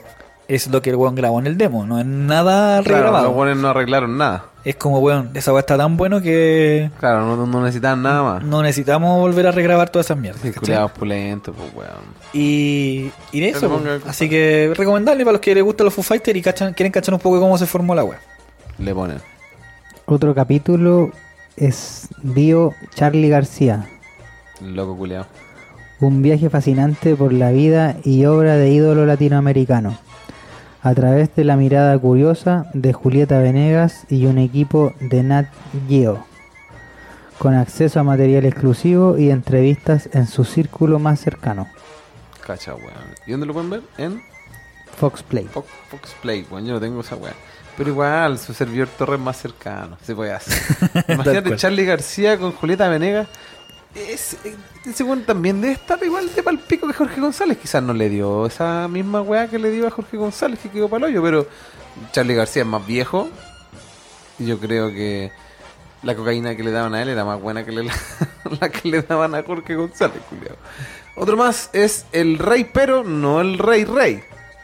[0.49, 3.29] es lo que el weón grabó en el demo, no es nada Claro, regrabado.
[3.29, 4.47] los weones no arreglaron nada.
[4.65, 8.45] Es como, weón, esa weá está tan bueno que Claro, no, no necesitaban nada más.
[8.45, 10.43] no necesitamos volver a regrabar todas esas mierdas.
[10.43, 10.53] Sí,
[10.99, 12.05] pulentos, pues, weón.
[12.35, 14.03] Y, y de eso, pues.
[14.07, 17.15] así que recomendable para los que les gustan los Foo Fighters y cachan- quieren cachar
[17.15, 18.21] un poco cómo se formó la weá.
[18.83, 19.19] Le ponen.
[20.07, 21.13] Otro capítulo
[21.57, 23.87] es Bio Charlie García.
[24.61, 25.27] Loco culiado.
[26.01, 29.97] Un viaje fascinante por la vida y obra de ídolo latinoamericano.
[30.83, 35.47] A través de la mirada curiosa de Julieta Venegas y un equipo de Nat
[35.89, 36.27] Geo.
[37.39, 41.69] Con acceso a material exclusivo y entrevistas en su círculo más cercano.
[42.45, 43.15] Cacha, weón.
[43.29, 43.83] ¿Y dónde lo pueden ver?
[43.97, 44.21] En
[44.97, 45.45] Fox Play.
[45.45, 46.67] Fox, Fox Play, weón.
[46.67, 47.37] Yo no tengo esa weón.
[47.77, 49.97] Pero igual, su servidor torre es más cercano.
[50.05, 50.61] Se puede hacer.
[51.09, 51.57] Imagínate.
[51.57, 53.29] Charlie García con Julieta Venegas.
[53.95, 54.55] Es, eh,
[54.87, 57.59] ese weón también debe estar igual de palpico que Jorge González.
[57.59, 60.89] Quizás no le dio esa misma weá que le dio a Jorge González que quedó
[60.89, 61.47] para hoyo, pero
[62.13, 63.29] Charlie García es más viejo.
[64.39, 65.31] Y yo creo que
[66.03, 67.85] la cocaína que le daban a él era más buena que le-
[68.61, 70.57] la, que le daban a Jorge González, culiao.
[71.17, 74.23] Otro más es el rey, pero no el rey rey.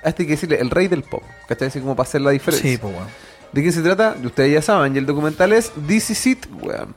[0.09, 1.23] A este hay que decirle el rey del pop.
[1.47, 1.69] ¿Cachai?
[1.69, 2.71] Así como para hacer la diferencia.
[2.71, 3.09] Sí, pues weón.
[3.53, 4.17] ¿De qué se trata?
[4.25, 6.95] Ustedes ya saben, y el documental es This Is It, weón.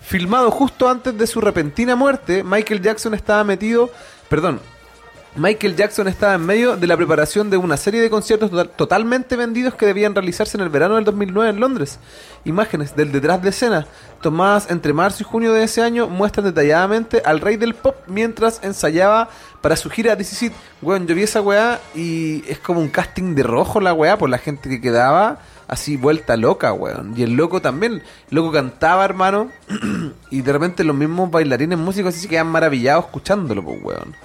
[0.00, 3.90] Filmado justo antes de su repentina muerte, Michael Jackson estaba metido,
[4.30, 4.58] perdón,
[5.36, 9.36] Michael Jackson estaba en medio de la preparación de una serie de conciertos total- totalmente
[9.36, 12.00] vendidos que debían realizarse en el verano del 2009 en Londres.
[12.44, 13.86] Imágenes del detrás de escena,
[14.22, 18.58] tomadas entre marzo y junio de ese año, muestran detalladamente al rey del pop mientras
[18.64, 19.28] ensayaba
[19.60, 20.50] para su gira This.
[20.82, 24.30] Weón, yo vi esa weá y es como un casting de rojo la weá por
[24.30, 25.38] la gente que quedaba
[25.68, 27.14] así vuelta loca, weón.
[27.16, 27.92] Y el loco también,
[28.30, 29.48] el loco cantaba, hermano,
[30.30, 34.16] y de repente los mismos bailarines músicos así se quedan maravillados escuchándolo, pues, weón.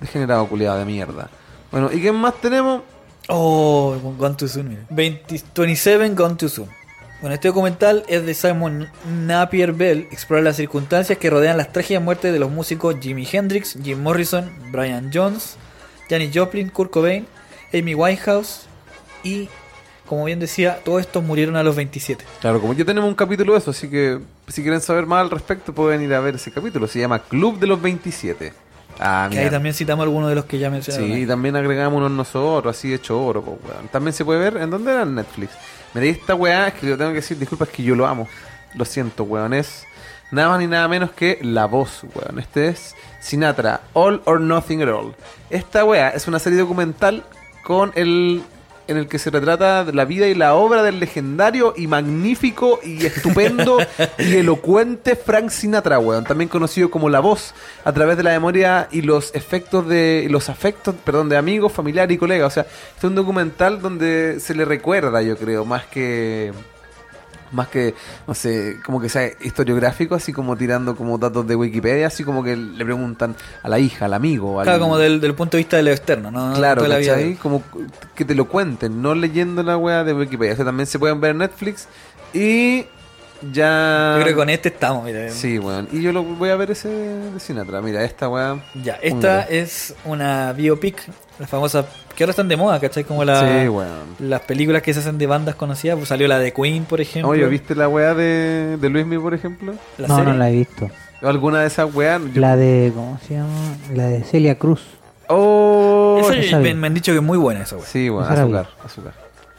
[0.00, 1.30] Degenerado culiado de mierda.
[1.70, 2.82] Bueno, ¿y qué más tenemos?
[3.28, 4.82] Oh, Gone Too Soon, mira.
[4.90, 6.68] 20 27 Gone Too Soon.
[7.20, 8.88] Bueno, este documental es de Simon
[9.26, 10.08] Napier Bell.
[10.10, 14.50] Explora las circunstancias que rodean las trágicas muertes de los músicos Jimi Hendrix, Jim Morrison,
[14.72, 15.56] Brian Jones,
[16.08, 17.26] Janis Joplin, Kurt Cobain,
[17.74, 18.62] Amy Winehouse
[19.22, 19.50] y,
[20.06, 22.24] como bien decía, todos estos murieron a los 27.
[22.40, 24.18] Claro, como ya tenemos un capítulo de eso, así que
[24.48, 26.86] si quieren saber más al respecto pueden ir a ver ese capítulo.
[26.88, 28.54] Se llama Club de los 27.
[29.02, 31.08] Ah, Que ahí también citamos algunos de los que ya mencionaron.
[31.08, 31.26] Sí, ahí.
[31.26, 33.88] también agregamos unos nosotros, así hecho oro, pues, weón.
[33.88, 35.02] También se puede ver, ¿en dónde era?
[35.02, 35.52] En Netflix.
[35.94, 38.06] Me di esta weá, es que lo tengo que decir, disculpa, es que yo lo
[38.06, 38.28] amo.
[38.74, 39.54] Lo siento, weón.
[39.54, 39.86] Es
[40.30, 42.38] nada más ni nada menos que La Voz, weón.
[42.38, 45.14] Este es Sinatra, All or Nothing at All.
[45.48, 47.24] Esta weá es una serie documental
[47.64, 48.42] con el
[48.90, 53.06] en el que se retrata la vida y la obra del legendario y magnífico y
[53.06, 53.78] estupendo
[54.18, 57.54] y elocuente Frank Sinatra, weón, también conocido como La Voz,
[57.84, 62.14] a través de la memoria y los efectos de los afectos, perdón, de amigos, familiares
[62.16, 62.48] y colegas.
[62.48, 66.52] O sea, este es un documental donde se le recuerda, yo creo, más que
[67.52, 67.94] más que,
[68.26, 72.42] no sé, como que sea historiográfico, así como tirando como datos de Wikipedia, así como
[72.42, 75.62] que le preguntan a la hija, al amigo, al, Claro, como del, del punto de
[75.62, 76.52] vista de lo externo, ¿no?
[76.54, 77.62] Claro, la vida Como
[78.14, 80.52] que te lo cuenten, no leyendo la weá de Wikipedia.
[80.52, 81.88] O sea, también se pueden ver en Netflix.
[82.32, 82.86] Y
[83.52, 84.14] ya.
[84.16, 85.30] Yo creo que con este estamos, mira.
[85.30, 85.88] Sí, weón.
[85.92, 87.80] Y yo lo voy a ver ese de Sinatra.
[87.80, 88.58] Mira, esta weá.
[88.82, 91.02] Ya, esta es una biopic,
[91.38, 91.84] la famosa,
[92.16, 93.04] que ahora están de moda, ¿cachai?
[93.04, 93.88] Como la, Sí, weón.
[94.18, 97.30] las películas que se hacen de bandas conocidas, pues salió la de Queen, por ejemplo.
[97.30, 99.74] Oye, ¿viste la weá de, de Luismi, por ejemplo?
[99.98, 100.32] La no, serie.
[100.32, 100.90] no la he visto.
[101.22, 102.20] ¿O ¿Alguna de esas weas?
[102.32, 103.76] Yo- La de, ¿cómo se llama?
[103.94, 104.82] La de Celia Cruz.
[105.28, 107.86] Oh, Esa esa me, han dicho que es muy buena esa, güey.
[107.88, 109.12] Sí, weón, azúcar, azúcar.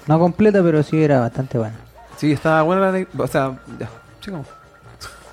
[0.08, 1.76] No completa, pero sí era bastante buena.
[2.22, 3.06] Sí, estaba buena la.
[3.18, 3.89] O sea, ya,
[4.23, 4.45] sigamos.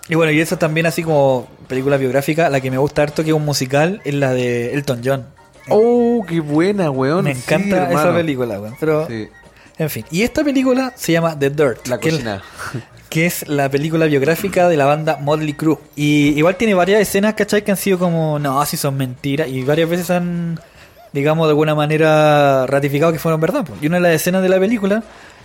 [0.08, 3.28] Y bueno, y esa también así como película biográfica, la que me gusta harto que
[3.30, 5.26] es un musical, es la de Elton John.
[5.68, 7.24] Oh, qué buena, weón.
[7.24, 8.14] me sí, encanta esa hermano.
[8.14, 8.72] película, güey.
[8.80, 9.28] Pero, Sí,
[9.76, 10.06] en fin.
[10.10, 11.86] Y esta película se llama The Dirt.
[11.88, 12.42] la que es- cocina.
[13.10, 15.76] que es la película biográfica de la banda Motley Crue.
[15.94, 17.62] Y igual tiene varias escenas, ¿cachai?
[17.62, 19.48] Que han sido como, no, así son mentiras.
[19.48, 20.58] Y varias veces han,
[21.12, 23.64] digamos, de alguna manera ratificado que fueron verdad.
[23.66, 23.82] pues.
[23.82, 25.02] Y una de las escenas de la película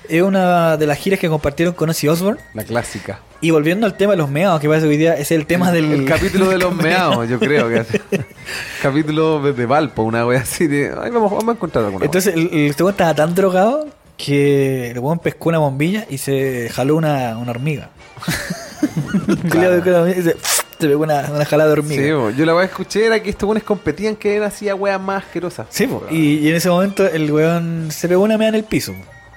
[0.09, 2.41] es una de las giras que compartieron con Ozzy Osbourne.
[2.53, 3.19] La clásica.
[3.41, 5.71] Y volviendo al tema de los meados, que parece que hoy día es el tema
[5.71, 5.91] del...
[5.91, 7.87] El capítulo de los meados, yo creo que es.
[8.81, 10.93] capítulo de, Valpo, una wea así de.
[10.97, 12.05] Ay, vamos, vamos a encontrar alguna.
[12.05, 16.69] Entonces el, el weón estaba tan drogado que el weón pescó una bombilla y se
[16.69, 17.89] jaló una, una hormiga.
[19.45, 20.35] Y se,
[20.79, 22.03] se pegó una, una jalada de hormiga.
[22.03, 22.29] Sí, bo.
[22.31, 25.23] yo la wea que escuché era que estos buenos competían que él hacía weas más
[25.23, 25.67] asquerosas.
[25.69, 26.03] Sí, po.
[26.11, 28.93] y, y en ese momento el weón se pegó una mea en el piso.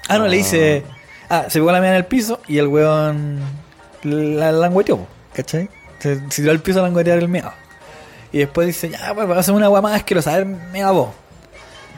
[0.09, 0.83] Ah, no, le dice.
[1.29, 3.41] Ah, se pegó la mea en el piso y el weón
[4.05, 5.69] la langueteó, ¿cachai?
[5.99, 7.53] Se, se tiró al piso a languetear el meado.
[8.33, 10.91] Y después dice, ya, pues vamos a hacer una weá más asquerosa, a ver, mea
[10.91, 11.09] vos.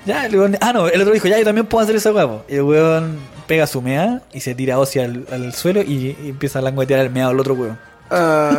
[0.06, 2.42] Ya, el weón, ah, no, el otro dijo, ya, yo también puedo hacer esa weá.
[2.48, 6.28] Y el weón pega su mea y se tira ósea al, al suelo y, y
[6.30, 7.78] empieza a languetear el meado al otro weón.
[8.10, 8.56] Ah,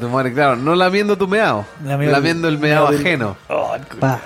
[0.00, 3.36] tu madre, claro, no lamiendo tu meado, Lamiendo- lamiendo el meado del- ajeno.
[3.48, 3.74] Oh.
[3.98, 4.20] Pa,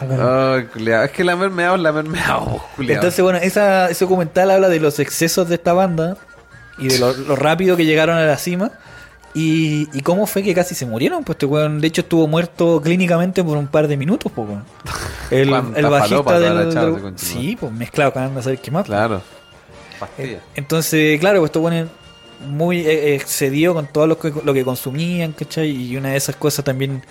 [0.73, 1.03] culiao.
[1.05, 2.95] Es que lamer meado es lamer meado, culiao.
[2.97, 6.17] Entonces, bueno, esa, ese documental habla de los excesos de esta banda
[6.79, 8.71] y de lo, lo rápido que llegaron a la cima
[9.33, 11.25] y, y cómo fue que casi se murieron.
[11.25, 14.65] Pues este weón, de hecho, estuvo muerto clínicamente por un par de minutos, pues, weón.
[15.31, 16.73] El, el bajista del.
[16.75, 18.83] del- sí, pues mezclado con anda a saber qué más.
[18.87, 18.97] pues.
[18.97, 19.23] Claro.
[19.99, 20.39] Pastilla.
[20.55, 21.87] Entonces, claro, pues estos weones
[22.41, 25.71] muy eh, excedido con todo lo que, lo que consumían, ¿cachai?
[25.71, 27.03] Y una de esas cosas también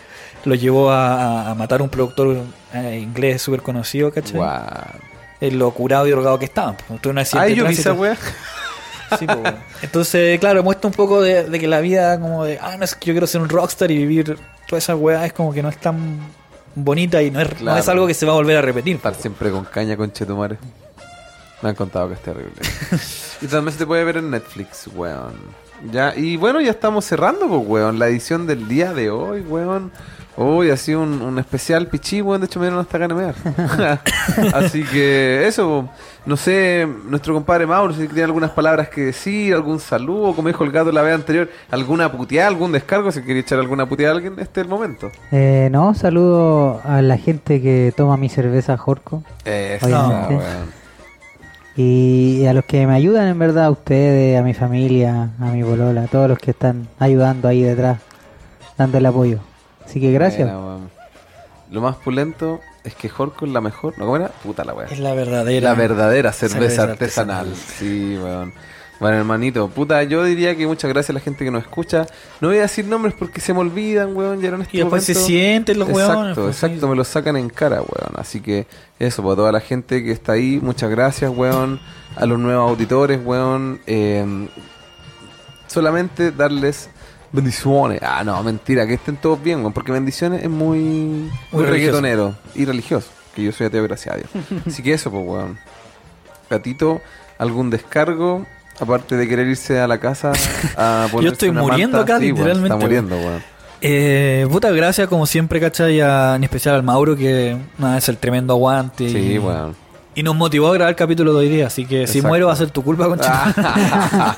[0.43, 2.37] lo llevó a, matar a un productor
[2.73, 4.37] eh, inglés súper conocido, ¿cachai?
[4.37, 4.61] Guau.
[5.41, 6.77] En lo curado y drogado que estaban.
[6.87, 7.91] Pues, Ay, yo vi tránsito.
[7.91, 8.17] esa wea.
[9.19, 9.57] Sí, pues, bueno.
[9.81, 12.95] Entonces, claro, muestra un poco de, de que la vida, como de, ah, no es
[12.95, 14.37] que yo quiero ser un rockstar y vivir
[14.67, 16.19] toda esa weá es como que no es tan
[16.73, 17.79] bonita y no es, no Claro.
[17.79, 18.95] es algo que se va a volver a repetir.
[18.95, 20.57] Estar siempre con caña con Chetumare.
[21.61, 22.53] Me han contado que es terrible.
[23.41, 25.33] y también se te puede ver en Netflix, weón.
[25.91, 27.99] Ya, y bueno, ya estamos cerrando, pues, weón.
[27.99, 29.91] La edición del día de hoy, weón.
[30.37, 32.41] Hoy ha sido un, un especial pichí, weón.
[32.41, 34.01] De hecho, me dieron hasta ganas de mear.
[34.53, 35.89] Así que eso,
[36.25, 40.63] no sé, nuestro compadre Mauro, si tiene algunas palabras que decir, algún saludo, como dijo
[40.63, 44.15] el gato la vez anterior, alguna puteada, algún descargo, si quería echar alguna puteada a
[44.17, 45.09] alguien, este es el momento.
[45.31, 50.84] Eh, no, saludo a la gente que toma mi cerveza Jorco Eso, weón.
[51.75, 55.61] Y a los que me ayudan en verdad, a ustedes, a mi familia, a mi
[55.61, 57.99] bolola, a todos los que están ayudando ahí detrás,
[58.77, 59.39] dando el apoyo.
[59.85, 60.49] Así que gracias.
[61.71, 63.97] Lo más pulento es que Jorco es la mejor.
[63.97, 64.29] ¿No cómo era?
[64.29, 64.87] Puta la weá.
[64.87, 65.69] Es la verdadera.
[65.69, 67.47] La verdadera cerveza, cerveza artesanal.
[67.47, 67.77] artesanal.
[67.77, 68.53] Sí, weón.
[68.53, 72.05] Bueno, hermanito, puta, yo diría que muchas gracias a la gente que nos escucha.
[72.39, 75.03] No voy a decir nombres porque se me olvidan, weón, ya en este Y después
[75.03, 76.35] se sienten los Exacto, weones.
[76.37, 78.13] pues, exacto, me lo sacan en cara, weón.
[78.15, 78.67] Así que
[78.99, 81.79] eso, para toda la gente que está ahí, muchas gracias, weón.
[82.15, 83.81] A los nuevos auditores, weón.
[83.85, 84.47] Eh,
[85.67, 86.89] solamente darles
[87.31, 87.99] bendiciones.
[88.01, 89.73] Ah, no, mentira, que estén todos bien, weón.
[89.73, 91.71] Porque bendiciones es muy, muy, religioso.
[92.01, 93.09] reggaetonero y religioso.
[93.35, 94.29] Que yo soy ateo, gracias a Dios.
[94.65, 95.59] Así que eso, pues, weón.
[96.49, 97.01] Gatito,
[97.37, 98.45] algún descargo.
[98.79, 100.31] Aparte de querer irse a la casa
[100.77, 102.13] a ponerse estoy una muriendo manta.
[102.13, 103.43] acá, Sí, literalmente, Está muriendo, weón.
[103.81, 106.01] Eh, puta, gracias como siempre, ¿cachai?
[106.01, 109.09] A- en especial al Mauro, que nada, es el tremendo aguante.
[109.09, 109.75] Sí, y, weón.
[110.15, 111.67] y nos motivó a grabar el capítulo de hoy día.
[111.67, 113.53] Así que si muero va a ser tu culpa, concha.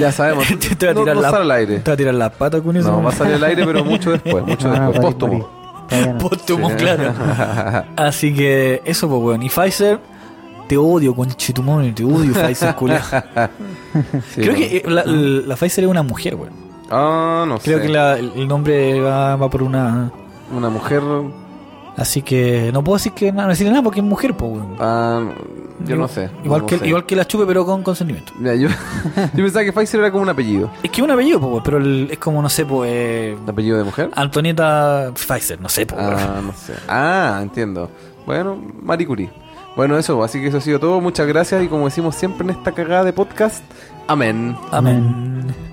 [0.00, 0.46] ya sabemos.
[0.78, 1.78] te voy a tirar no la, sale al aire.
[1.78, 2.90] Te voy a tirar la pata con eso.
[2.90, 4.44] No, va a salir al aire, pero mucho después.
[4.44, 5.00] Mucho no, después.
[5.00, 5.48] Póstumo.
[6.20, 6.76] Póstumo, Sí.
[6.76, 7.14] claro.
[7.96, 9.42] Así que eso, pues, weón.
[9.42, 9.98] Y Pfizer,
[10.68, 11.94] te odio, conchetumón.
[11.94, 13.00] Te odio, Pfizer, culiao.
[14.34, 16.52] Sí, Creo que eh, la, la Pfizer es una mujer, weón.
[16.90, 17.82] Ah, no Creo sé.
[17.84, 20.10] que la- el nombre va, va por una.
[20.54, 21.02] Una mujer.
[21.96, 24.76] Así que no puedo decir que nada, no decirle nada porque es mujer, pues, weón.
[24.78, 25.22] Ah,
[25.84, 26.28] yo no sé.
[26.44, 26.86] Igual, no que, sé.
[26.88, 28.32] igual que la chupe, pero con consentimiento.
[28.38, 28.68] Mira, yo,
[29.16, 30.70] yo pensaba que Pfizer era como un apellido.
[30.82, 32.90] Es que es un apellido, pues, weón, pero el- es como, no sé, pues.
[32.92, 34.10] eh, ¿Un apellido de mujer?
[34.14, 36.14] Antonieta Pfizer, no sé, pues, weón.
[36.20, 36.74] Ah, no sé.
[36.86, 37.90] Ah, entiendo.
[38.26, 39.30] Bueno, Marie Curie.
[39.76, 41.00] Bueno, eso, así que eso ha sido todo.
[41.00, 43.62] Muchas gracias y como decimos siempre en esta cagada de podcast,
[44.08, 44.56] amén.
[44.72, 45.65] Amén.